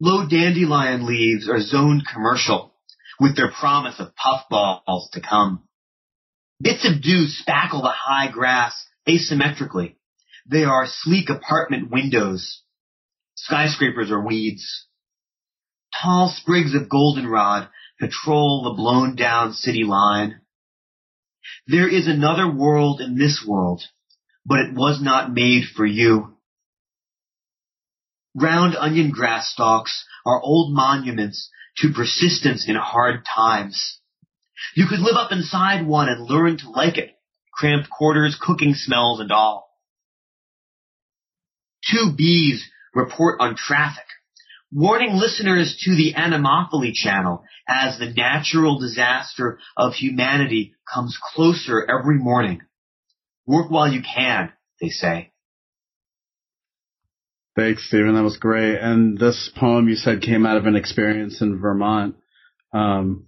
Low 0.00 0.26
dandelion 0.26 1.06
leaves 1.06 1.48
are 1.48 1.60
zoned 1.60 2.02
commercial 2.12 2.74
with 3.20 3.36
their 3.36 3.50
promise 3.50 4.00
of 4.00 4.14
puffballs 4.16 5.10
to 5.12 5.20
come. 5.20 5.64
Bits 6.60 6.88
of 6.88 7.02
dew 7.02 7.26
spackle 7.26 7.82
the 7.82 7.92
high 7.94 8.30
grass 8.30 8.74
asymmetrically. 9.06 9.96
They 10.50 10.64
are 10.64 10.86
sleek 10.86 11.28
apartment 11.28 11.90
windows. 11.90 12.62
Skyscrapers 13.46 14.12
are 14.12 14.24
weeds. 14.24 14.86
Tall 16.00 16.28
sprigs 16.28 16.74
of 16.74 16.88
goldenrod 16.88 17.68
patrol 17.98 18.62
the 18.62 18.76
blown 18.76 19.16
down 19.16 19.52
city 19.52 19.82
line. 19.82 20.40
There 21.66 21.88
is 21.88 22.06
another 22.06 22.48
world 22.48 23.00
in 23.00 23.18
this 23.18 23.44
world, 23.46 23.82
but 24.46 24.60
it 24.60 24.74
was 24.74 25.02
not 25.02 25.32
made 25.32 25.64
for 25.74 25.84
you. 25.84 26.36
Round 28.36 28.76
onion 28.76 29.10
grass 29.10 29.50
stalks 29.50 30.04
are 30.24 30.40
old 30.40 30.72
monuments 30.72 31.50
to 31.78 31.92
persistence 31.92 32.68
in 32.68 32.76
hard 32.76 33.24
times. 33.34 33.98
You 34.76 34.86
could 34.86 35.00
live 35.00 35.16
up 35.16 35.32
inside 35.32 35.84
one 35.84 36.08
and 36.08 36.30
learn 36.30 36.58
to 36.58 36.70
like 36.70 36.96
it. 36.96 37.10
Cramped 37.52 37.90
quarters, 37.90 38.38
cooking 38.40 38.74
smells, 38.74 39.18
and 39.18 39.32
all. 39.32 39.68
Two 41.90 42.12
bees 42.16 42.64
report 42.94 43.40
on 43.40 43.56
traffic, 43.56 44.04
warning 44.72 45.14
listeners 45.14 45.80
to 45.84 45.94
the 45.94 46.14
Anemophily 46.14 46.92
channel 46.92 47.44
as 47.68 47.98
the 47.98 48.12
natural 48.16 48.78
disaster 48.78 49.58
of 49.76 49.94
humanity 49.94 50.74
comes 50.92 51.18
closer 51.34 51.84
every 51.88 52.18
morning. 52.18 52.60
Work 53.46 53.70
while 53.70 53.92
you 53.92 54.02
can, 54.02 54.52
they 54.80 54.88
say. 54.88 55.32
Thanks, 57.54 57.86
Stephen. 57.86 58.14
That 58.14 58.22
was 58.22 58.38
great. 58.38 58.78
And 58.78 59.18
this 59.18 59.50
poem 59.54 59.88
you 59.88 59.94
said 59.94 60.22
came 60.22 60.46
out 60.46 60.56
of 60.56 60.66
an 60.66 60.76
experience 60.76 61.42
in 61.42 61.60
Vermont. 61.60 62.16
Um, 62.72 63.26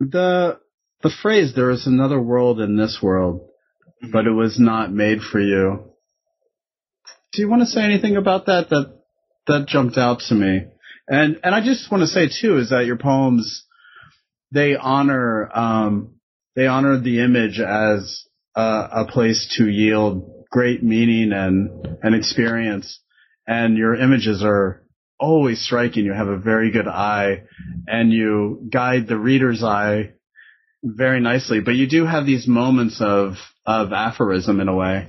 the 0.00 0.58
the 1.02 1.10
phrase 1.22 1.52
"there 1.54 1.70
is 1.70 1.86
another 1.86 2.20
world 2.20 2.60
in 2.60 2.76
this 2.76 2.98
world, 3.00 3.48
but 4.12 4.26
it 4.26 4.32
was 4.32 4.58
not 4.58 4.92
made 4.92 5.20
for 5.20 5.40
you." 5.40 5.87
Do 7.32 7.42
you 7.42 7.48
want 7.48 7.62
to 7.62 7.66
say 7.66 7.82
anything 7.82 8.16
about 8.16 8.46
that? 8.46 8.70
That 8.70 8.98
that 9.46 9.66
jumped 9.66 9.98
out 9.98 10.20
to 10.28 10.34
me. 10.34 10.66
And 11.08 11.40
and 11.42 11.54
I 11.54 11.64
just 11.64 11.90
want 11.90 12.02
to 12.02 12.06
say 12.06 12.28
too 12.28 12.58
is 12.58 12.70
that 12.70 12.86
your 12.86 12.96
poems 12.98 13.64
they 14.52 14.76
honor 14.76 15.50
um, 15.54 16.16
they 16.56 16.66
honor 16.66 16.98
the 16.98 17.20
image 17.20 17.60
as 17.60 18.24
a, 18.54 18.88
a 18.92 19.06
place 19.08 19.54
to 19.58 19.68
yield 19.68 20.46
great 20.50 20.82
meaning 20.82 21.32
and 21.32 21.98
and 22.02 22.14
experience. 22.14 23.00
And 23.46 23.78
your 23.78 23.94
images 23.94 24.42
are 24.44 24.82
always 25.18 25.64
striking. 25.64 26.04
You 26.04 26.12
have 26.12 26.28
a 26.28 26.36
very 26.36 26.70
good 26.70 26.86
eye, 26.86 27.44
and 27.86 28.12
you 28.12 28.68
guide 28.70 29.06
the 29.06 29.16
reader's 29.16 29.62
eye 29.62 30.12
very 30.82 31.20
nicely. 31.20 31.60
But 31.60 31.74
you 31.74 31.88
do 31.88 32.04
have 32.04 32.26
these 32.26 32.46
moments 32.46 33.00
of 33.00 33.34
of 33.64 33.92
aphorism 33.92 34.60
in 34.60 34.68
a 34.68 34.74
way. 34.74 35.08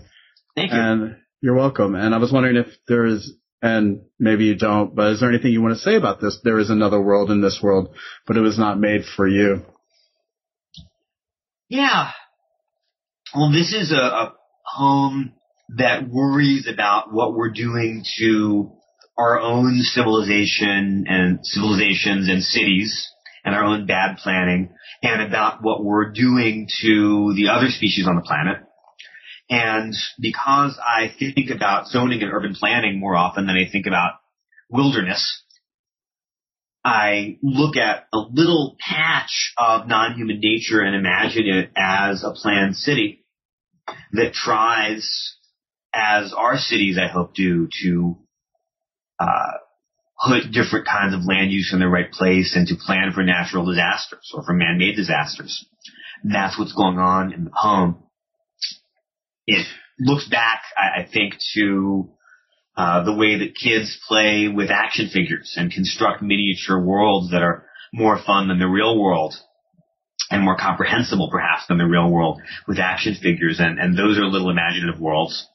Thank 0.55 0.71
you. 0.71 0.77
And 0.79 1.15
you're 1.41 1.55
welcome. 1.55 1.95
And 1.95 2.13
I 2.13 2.17
was 2.17 2.31
wondering 2.31 2.57
if 2.57 2.67
there 2.87 3.05
is, 3.05 3.33
and 3.61 4.01
maybe 4.19 4.45
you 4.45 4.55
don't, 4.55 4.95
but 4.95 5.13
is 5.13 5.19
there 5.19 5.29
anything 5.29 5.51
you 5.51 5.61
want 5.61 5.75
to 5.75 5.81
say 5.81 5.95
about 5.95 6.21
this? 6.21 6.39
There 6.43 6.59
is 6.59 6.69
another 6.69 7.01
world 7.01 7.31
in 7.31 7.41
this 7.41 7.59
world, 7.61 7.95
but 8.27 8.37
it 8.37 8.41
was 8.41 8.57
not 8.57 8.79
made 8.79 9.01
for 9.15 9.27
you. 9.27 9.63
Yeah. 11.69 12.11
Well, 13.35 13.51
this 13.51 13.73
is 13.73 13.91
a, 13.91 13.95
a 13.95 14.33
poem 14.77 15.33
that 15.77 16.09
worries 16.09 16.67
about 16.71 17.13
what 17.13 17.35
we're 17.35 17.51
doing 17.51 18.03
to 18.17 18.71
our 19.17 19.39
own 19.39 19.79
civilization 19.81 21.05
and 21.07 21.39
civilizations 21.43 22.29
and 22.29 22.41
cities 22.41 23.07
and 23.43 23.53
our 23.53 23.63
own 23.63 23.85
bad 23.85 24.17
planning 24.17 24.73
and 25.03 25.21
about 25.21 25.61
what 25.61 25.83
we're 25.83 26.11
doing 26.11 26.67
to 26.81 27.33
the 27.35 27.49
other 27.49 27.67
species 27.67 28.07
on 28.07 28.15
the 28.15 28.21
planet. 28.21 28.63
And 29.49 29.95
because 30.19 30.77
I 30.79 31.11
think 31.17 31.49
about 31.49 31.87
zoning 31.87 32.21
and 32.21 32.31
urban 32.31 32.53
planning 32.53 32.99
more 32.99 33.15
often 33.15 33.47
than 33.47 33.55
I 33.55 33.69
think 33.69 33.87
about 33.87 34.13
wilderness, 34.69 35.43
I 36.85 37.37
look 37.41 37.75
at 37.75 38.05
a 38.13 38.19
little 38.31 38.77
patch 38.79 39.53
of 39.57 39.87
non-human 39.87 40.39
nature 40.39 40.81
and 40.81 40.95
imagine 40.95 41.47
it 41.47 41.71
as 41.75 42.23
a 42.23 42.31
planned 42.31 42.75
city 42.75 43.25
that 44.13 44.33
tries, 44.33 45.35
as 45.93 46.33
our 46.33 46.57
cities 46.57 46.97
I 46.97 47.07
hope 47.07 47.33
do, 47.33 47.67
to 47.83 48.17
uh, 49.19 49.57
put 50.27 50.51
different 50.51 50.85
kinds 50.85 51.13
of 51.13 51.25
land 51.25 51.51
use 51.51 51.71
in 51.73 51.79
the 51.79 51.87
right 51.87 52.11
place 52.11 52.55
and 52.55 52.67
to 52.67 52.75
plan 52.75 53.11
for 53.13 53.23
natural 53.23 53.65
disasters 53.65 54.31
or 54.33 54.43
for 54.43 54.53
man-made 54.53 54.95
disasters. 54.95 55.65
That's 56.23 56.57
what's 56.57 56.73
going 56.73 56.97
on 56.97 57.33
in 57.33 57.45
the 57.45 57.51
poem. 57.51 58.03
It 59.49 59.65
looks 59.99 60.27
back, 60.29 60.61
I, 60.77 61.01
I 61.01 61.07
think, 61.11 61.33
to 61.55 62.09
uh, 62.77 63.03
the 63.03 63.15
way 63.15 63.39
that 63.39 63.55
kids 63.55 63.99
play 64.07 64.47
with 64.47 64.69
action 64.69 65.09
figures 65.09 65.55
and 65.57 65.71
construct 65.71 66.21
miniature 66.21 66.79
worlds 66.79 67.31
that 67.31 67.41
are 67.41 67.65
more 67.91 68.19
fun 68.23 68.47
than 68.47 68.59
the 68.59 68.67
real 68.67 68.99
world 68.99 69.33
and 70.29 70.43
more 70.43 70.55
comprehensible 70.55 71.29
perhaps 71.31 71.65
than 71.67 71.79
the 71.79 71.85
real 71.85 72.09
world 72.11 72.39
with 72.67 72.77
action 72.77 73.15
figures 73.15 73.59
and, 73.59 73.79
and 73.79 73.97
those 73.97 74.19
are 74.19 74.25
little 74.25 74.51
imaginative 74.51 75.01
worlds. 75.01 75.47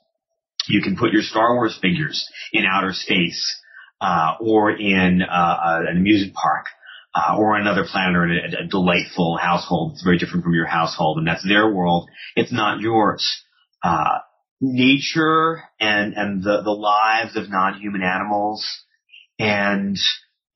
You 0.68 0.82
can 0.82 0.96
put 0.96 1.12
your 1.12 1.22
Star 1.22 1.54
Wars 1.54 1.78
figures 1.80 2.28
in 2.52 2.64
outer 2.66 2.92
space, 2.92 3.60
uh, 4.00 4.34
or 4.40 4.70
in 4.70 5.22
uh, 5.22 5.56
an 5.88 5.98
amusement 5.98 6.34
park, 6.34 6.66
uh, 7.14 7.36
or 7.38 7.56
another 7.56 7.84
planet 7.90 8.16
or 8.16 8.24
a, 8.24 8.64
a 8.64 8.66
delightful 8.66 9.36
household. 9.36 9.92
It's 9.92 10.02
very 10.02 10.18
different 10.18 10.42
from 10.42 10.54
your 10.54 10.66
household, 10.66 11.18
and 11.18 11.26
that's 11.26 11.46
their 11.46 11.70
world. 11.70 12.08
It's 12.34 12.52
not 12.52 12.80
yours. 12.80 13.43
Uh, 13.84 14.20
nature 14.62 15.62
and 15.78 16.14
and 16.14 16.42
the 16.42 16.62
the 16.64 16.70
lives 16.70 17.36
of 17.36 17.50
non-human 17.50 18.02
animals 18.02 18.66
and 19.38 19.98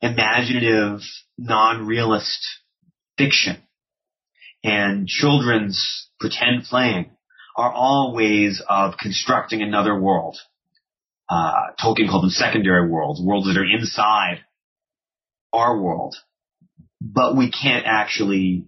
imaginative 0.00 1.00
non-realist 1.36 2.40
fiction 3.18 3.58
and 4.64 5.06
children's 5.06 6.08
pretend 6.18 6.64
playing 6.64 7.10
are 7.54 7.70
all 7.70 8.14
ways 8.14 8.62
of 8.66 8.94
constructing 8.98 9.60
another 9.60 10.00
world. 10.00 10.38
Uh, 11.28 11.72
Tolkien 11.78 12.08
called 12.08 12.22
them 12.22 12.30
secondary 12.30 12.88
worlds, 12.88 13.20
worlds 13.22 13.46
that 13.46 13.60
are 13.60 13.64
inside 13.64 14.38
our 15.52 15.78
world, 15.78 16.16
but 17.00 17.36
we 17.36 17.50
can't 17.50 17.84
actually 17.86 18.64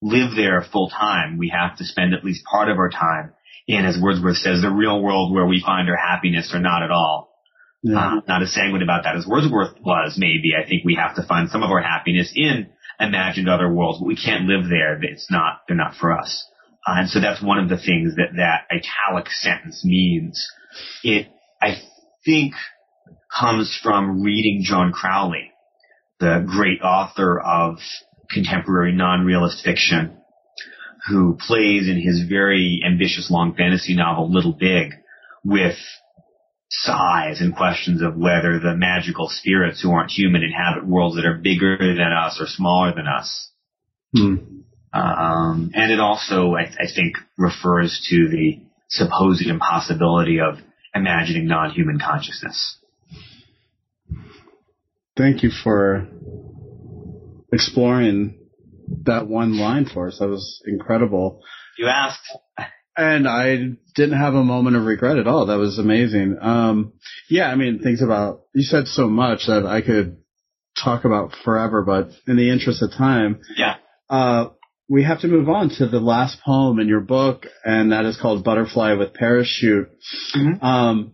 live 0.00 0.36
there 0.36 0.64
full 0.70 0.90
time. 0.90 1.38
We 1.38 1.48
have 1.48 1.78
to 1.78 1.84
spend 1.84 2.14
at 2.14 2.24
least 2.24 2.44
part 2.44 2.70
of 2.70 2.78
our 2.78 2.90
time 2.90 3.32
in, 3.66 3.84
as 3.84 3.98
Wordsworth 4.00 4.36
says, 4.36 4.62
the 4.62 4.70
real 4.70 5.02
world 5.02 5.32
where 5.32 5.46
we 5.46 5.62
find 5.64 5.88
our 5.88 5.96
happiness 5.96 6.52
or 6.54 6.60
not 6.60 6.82
at 6.82 6.90
all. 6.90 7.30
Yeah. 7.82 7.98
Uh, 7.98 8.20
not 8.26 8.42
as 8.42 8.54
sanguine 8.54 8.82
about 8.82 9.04
that 9.04 9.16
as 9.16 9.26
Wordsworth 9.26 9.78
was, 9.80 10.16
maybe. 10.16 10.52
I 10.58 10.66
think 10.66 10.84
we 10.84 10.94
have 10.94 11.16
to 11.16 11.26
find 11.26 11.50
some 11.50 11.62
of 11.62 11.70
our 11.70 11.82
happiness 11.82 12.32
in 12.34 12.68
imagined 12.98 13.48
other 13.48 13.70
worlds, 13.70 13.98
but 13.98 14.06
we 14.06 14.16
can't 14.16 14.44
live 14.44 14.68
there. 14.68 14.98
It's 15.02 15.30
not, 15.30 15.62
they're 15.66 15.76
not 15.76 15.94
for 15.96 16.16
us. 16.16 16.46
Uh, 16.86 17.00
and 17.00 17.08
so 17.08 17.20
that's 17.20 17.42
one 17.42 17.58
of 17.58 17.68
the 17.68 17.76
things 17.76 18.16
that 18.16 18.36
that 18.36 18.66
italic 18.70 19.28
sentence 19.30 19.84
means. 19.84 20.46
It, 21.02 21.28
I 21.60 21.76
think, 22.24 22.54
comes 23.38 23.78
from 23.82 24.22
reading 24.22 24.62
John 24.64 24.92
Crowley, 24.92 25.50
the 26.20 26.46
great 26.46 26.80
author 26.82 27.40
of 27.40 27.78
contemporary 28.30 28.92
non-realist 28.92 29.64
fiction, 29.64 30.18
who 31.08 31.36
plays 31.38 31.88
in 31.88 32.00
his 32.00 32.24
very 32.28 32.80
ambitious 32.84 33.30
long 33.30 33.54
fantasy 33.54 33.94
novel 33.94 34.32
Little 34.32 34.52
Big 34.58 34.92
with 35.44 35.76
size 36.70 37.40
and 37.40 37.54
questions 37.54 38.02
of 38.02 38.16
whether 38.16 38.58
the 38.58 38.74
magical 38.74 39.28
spirits 39.28 39.82
who 39.82 39.90
aren't 39.92 40.10
human 40.10 40.42
inhabit 40.42 40.86
worlds 40.86 41.16
that 41.16 41.26
are 41.26 41.36
bigger 41.36 41.76
than 41.78 42.12
us 42.12 42.38
or 42.40 42.46
smaller 42.46 42.92
than 42.94 43.06
us. 43.06 43.50
Hmm. 44.16 44.36
Um, 44.92 45.70
and 45.74 45.92
it 45.92 46.00
also, 46.00 46.54
I, 46.54 46.62
I 46.62 46.86
think, 46.94 47.16
refers 47.36 48.04
to 48.10 48.28
the 48.28 48.60
supposed 48.88 49.46
impossibility 49.46 50.40
of 50.40 50.58
imagining 50.94 51.46
non-human 51.46 51.98
consciousness. 51.98 52.78
Thank 55.16 55.42
you 55.42 55.50
for 55.50 56.08
exploring 57.52 58.43
that 59.04 59.26
one 59.26 59.58
line 59.58 59.86
for 59.86 60.08
us. 60.08 60.18
That 60.18 60.28
was 60.28 60.62
incredible. 60.66 61.42
You 61.78 61.86
asked. 61.86 62.20
And 62.96 63.26
I 63.26 63.56
didn't 63.94 64.18
have 64.18 64.34
a 64.34 64.44
moment 64.44 64.76
of 64.76 64.84
regret 64.84 65.18
at 65.18 65.26
all. 65.26 65.46
That 65.46 65.58
was 65.58 65.78
amazing. 65.78 66.38
Um, 66.40 66.92
yeah, 67.28 67.48
I 67.48 67.56
mean, 67.56 67.80
things 67.80 68.02
about, 68.02 68.42
you 68.54 68.62
said 68.62 68.86
so 68.86 69.08
much 69.08 69.46
that 69.46 69.66
I 69.66 69.80
could 69.80 70.18
talk 70.82 71.04
about 71.04 71.32
forever, 71.44 71.82
but 71.82 72.10
in 72.28 72.36
the 72.36 72.50
interest 72.50 72.82
of 72.82 72.92
time. 72.92 73.40
Yeah. 73.56 73.76
Uh, 74.08 74.50
we 74.88 75.02
have 75.02 75.20
to 75.22 75.28
move 75.28 75.48
on 75.48 75.70
to 75.78 75.88
the 75.88 75.98
last 75.98 76.40
poem 76.44 76.78
in 76.78 76.88
your 76.88 77.00
book, 77.00 77.46
and 77.64 77.92
that 77.92 78.04
is 78.04 78.18
called 78.20 78.44
Butterfly 78.44 78.94
with 78.94 79.14
Parachute. 79.14 79.88
Mm-hmm. 80.36 80.64
Um, 80.64 81.12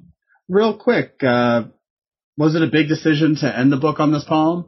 real 0.49 0.77
quick, 0.77 1.23
uh, 1.23 1.65
was 2.37 2.55
it 2.55 2.63
a 2.63 2.67
big 2.67 2.89
decision 2.89 3.37
to 3.41 3.59
end 3.59 3.73
the 3.73 3.77
book 3.77 4.01
on 4.01 4.13
this 4.13 4.25
poem? 4.25 4.67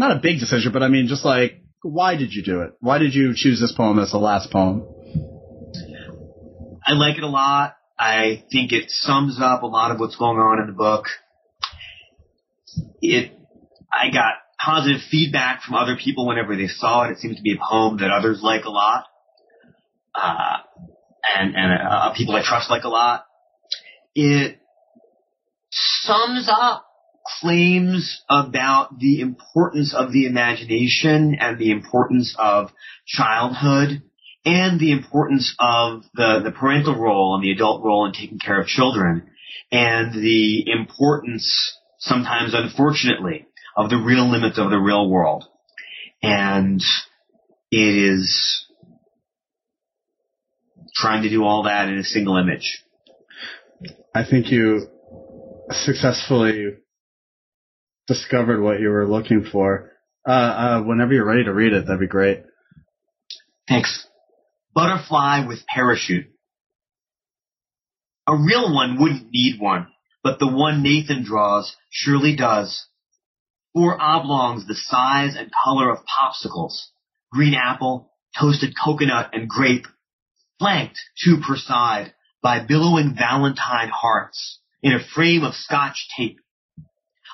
Not 0.00 0.16
a 0.16 0.20
big 0.20 0.40
decision, 0.40 0.72
but 0.72 0.82
I 0.82 0.88
mean, 0.88 1.06
just 1.06 1.24
like, 1.24 1.60
why 1.82 2.16
did 2.16 2.32
you 2.32 2.42
do 2.42 2.62
it? 2.62 2.72
Why 2.80 2.98
did 2.98 3.14
you 3.14 3.32
choose 3.36 3.60
this 3.60 3.72
poem 3.72 3.98
as 3.98 4.10
the 4.10 4.18
last 4.18 4.50
poem? 4.50 4.86
I 6.84 6.94
like 6.94 7.18
it 7.18 7.22
a 7.22 7.28
lot. 7.28 7.76
I 7.98 8.42
think 8.50 8.72
it 8.72 8.84
sums 8.88 9.38
up 9.40 9.62
a 9.62 9.66
lot 9.66 9.90
of 9.90 10.00
what's 10.00 10.16
going 10.16 10.38
on 10.38 10.58
in 10.60 10.66
the 10.68 10.72
book. 10.72 11.04
It, 13.02 13.32
I 13.92 14.10
got 14.10 14.34
positive 14.58 15.02
feedback 15.10 15.62
from 15.62 15.74
other 15.74 15.96
people 16.02 16.26
whenever 16.26 16.56
they 16.56 16.66
saw 16.66 17.04
it. 17.04 17.12
It 17.12 17.18
seems 17.18 17.36
to 17.36 17.42
be 17.42 17.52
a 17.52 17.58
poem 17.58 17.98
that 17.98 18.10
others 18.10 18.40
like 18.42 18.64
a 18.64 18.70
lot. 18.70 19.04
Uh, 20.14 20.56
and, 21.38 21.54
and, 21.54 21.88
uh, 21.88 22.14
people 22.16 22.34
I 22.34 22.42
trust 22.42 22.70
like 22.70 22.84
a 22.84 22.88
lot. 22.88 23.26
It 24.14 24.58
sums 25.70 26.48
up 26.50 26.86
claims 27.40 28.22
about 28.28 28.98
the 28.98 29.20
importance 29.20 29.94
of 29.94 30.12
the 30.12 30.26
imagination 30.26 31.36
and 31.38 31.58
the 31.58 31.70
importance 31.70 32.34
of 32.38 32.70
childhood 33.06 34.02
and 34.44 34.80
the 34.80 34.92
importance 34.92 35.54
of 35.58 36.02
the, 36.14 36.40
the 36.42 36.50
parental 36.50 36.96
role 36.96 37.34
and 37.34 37.44
the 37.44 37.52
adult 37.52 37.84
role 37.84 38.06
in 38.06 38.12
taking 38.12 38.38
care 38.38 38.60
of 38.60 38.66
children 38.66 39.28
and 39.70 40.14
the 40.14 40.70
importance, 40.70 41.76
sometimes 41.98 42.54
unfortunately, 42.54 43.46
of 43.76 43.90
the 43.90 43.96
real 43.96 44.30
limits 44.30 44.58
of 44.58 44.70
the 44.70 44.78
real 44.78 45.08
world. 45.08 45.44
And 46.22 46.82
it 47.70 47.78
is 47.78 48.66
trying 50.94 51.22
to 51.22 51.30
do 51.30 51.44
all 51.44 51.64
that 51.64 51.88
in 51.88 51.98
a 51.98 52.04
single 52.04 52.36
image. 52.36 52.84
I 54.14 54.24
think 54.28 54.50
you 54.50 54.88
successfully 55.70 56.76
discovered 58.10 58.60
what 58.60 58.80
you 58.80 58.88
were 58.88 59.06
looking 59.06 59.44
for. 59.52 59.92
Uh, 60.26 60.32
uh, 60.32 60.82
whenever 60.82 61.12
you're 61.14 61.24
ready 61.24 61.44
to 61.44 61.54
read 61.54 61.72
it, 61.72 61.86
that'd 61.86 62.00
be 62.00 62.08
great. 62.08 62.42
Thanks. 63.68 64.04
Butterfly 64.74 65.46
with 65.46 65.64
parachute. 65.72 66.26
A 68.26 68.34
real 68.34 68.74
one 68.74 69.00
wouldn't 69.00 69.30
need 69.30 69.60
one, 69.60 69.86
but 70.24 70.40
the 70.40 70.50
one 70.50 70.82
Nathan 70.82 71.24
draws 71.24 71.76
surely 71.88 72.34
does. 72.34 72.84
Four 73.74 73.96
oblongs 74.00 74.66
the 74.66 74.74
size 74.74 75.36
and 75.38 75.48
color 75.64 75.88
of 75.90 75.98
popsicles. 75.98 76.86
Green 77.32 77.54
apple, 77.54 78.10
toasted 78.38 78.74
coconut, 78.84 79.30
and 79.32 79.48
grape. 79.48 79.86
Flanked, 80.58 80.98
two 81.24 81.36
per 81.46 81.56
side, 81.56 82.12
by 82.42 82.58
billowing 82.66 83.14
valentine 83.16 83.90
hearts 83.90 84.58
in 84.82 84.92
a 84.94 85.04
frame 85.14 85.44
of 85.44 85.54
scotch 85.54 86.08
tape 86.16 86.40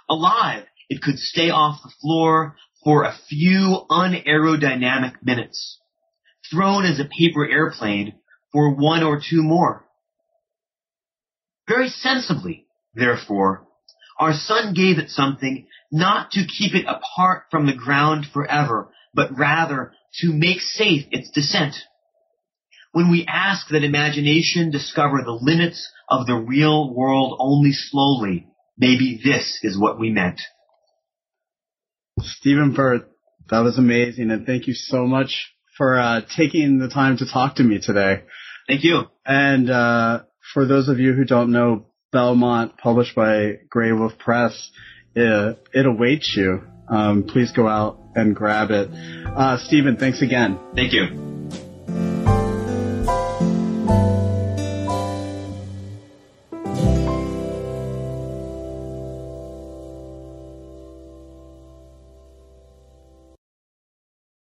Alive, 0.08 0.64
it 0.88 1.02
could 1.02 1.18
stay 1.18 1.50
off 1.50 1.82
the 1.82 1.92
floor 2.00 2.56
for 2.84 3.04
a 3.04 3.16
few 3.28 3.84
unaerodynamic 3.90 5.14
minutes. 5.22 5.78
Thrown 6.50 6.84
as 6.84 7.00
a 7.00 7.04
paper 7.18 7.48
airplane 7.48 8.14
for 8.52 8.74
one 8.74 9.02
or 9.02 9.20
two 9.20 9.42
more. 9.42 9.84
Very 11.68 11.88
sensibly, 11.88 12.66
therefore, 12.94 13.66
our 14.18 14.32
son 14.32 14.72
gave 14.72 14.98
it 14.98 15.10
something 15.10 15.66
not 15.90 16.30
to 16.32 16.46
keep 16.46 16.74
it 16.74 16.86
apart 16.86 17.44
from 17.50 17.66
the 17.66 17.74
ground 17.74 18.26
forever, 18.32 18.88
but 19.12 19.36
rather 19.36 19.92
to 20.20 20.32
make 20.32 20.60
safe 20.60 21.06
its 21.10 21.30
descent. 21.30 21.74
When 22.92 23.10
we 23.10 23.26
ask 23.26 23.68
that 23.68 23.84
imagination 23.84 24.70
discover 24.70 25.22
the 25.22 25.38
limits 25.38 25.90
of 26.08 26.26
the 26.26 26.36
real 26.36 26.94
world 26.94 27.36
only 27.40 27.72
slowly, 27.72 28.46
maybe 28.78 29.20
this 29.22 29.60
is 29.62 29.78
what 29.78 29.98
we 29.98 30.10
meant. 30.10 30.40
Stephen 32.20 32.72
Burt, 32.72 33.10
that 33.50 33.60
was 33.60 33.78
amazing, 33.78 34.30
and 34.30 34.46
thank 34.46 34.66
you 34.66 34.74
so 34.74 35.06
much 35.06 35.52
for 35.76 35.98
uh, 35.98 36.20
taking 36.36 36.78
the 36.78 36.88
time 36.88 37.18
to 37.18 37.30
talk 37.30 37.56
to 37.56 37.62
me 37.62 37.78
today. 37.80 38.22
Thank 38.66 38.82
you. 38.84 39.02
And 39.24 39.70
uh, 39.70 40.22
for 40.54 40.66
those 40.66 40.88
of 40.88 40.98
you 40.98 41.12
who 41.12 41.24
don't 41.24 41.52
know, 41.52 41.86
Belmont, 42.12 42.78
published 42.78 43.14
by 43.14 43.58
Graywolf 43.74 44.18
Press, 44.18 44.70
it, 45.14 45.58
it 45.72 45.86
awaits 45.86 46.34
you. 46.36 46.62
Um, 46.88 47.24
please 47.24 47.52
go 47.52 47.68
out 47.68 48.00
and 48.14 48.34
grab 48.34 48.70
it. 48.70 48.88
Uh, 48.90 49.58
Stephen, 49.58 49.96
thanks 49.96 50.22
again. 50.22 50.58
Thank 50.74 50.92
you. 50.92 51.35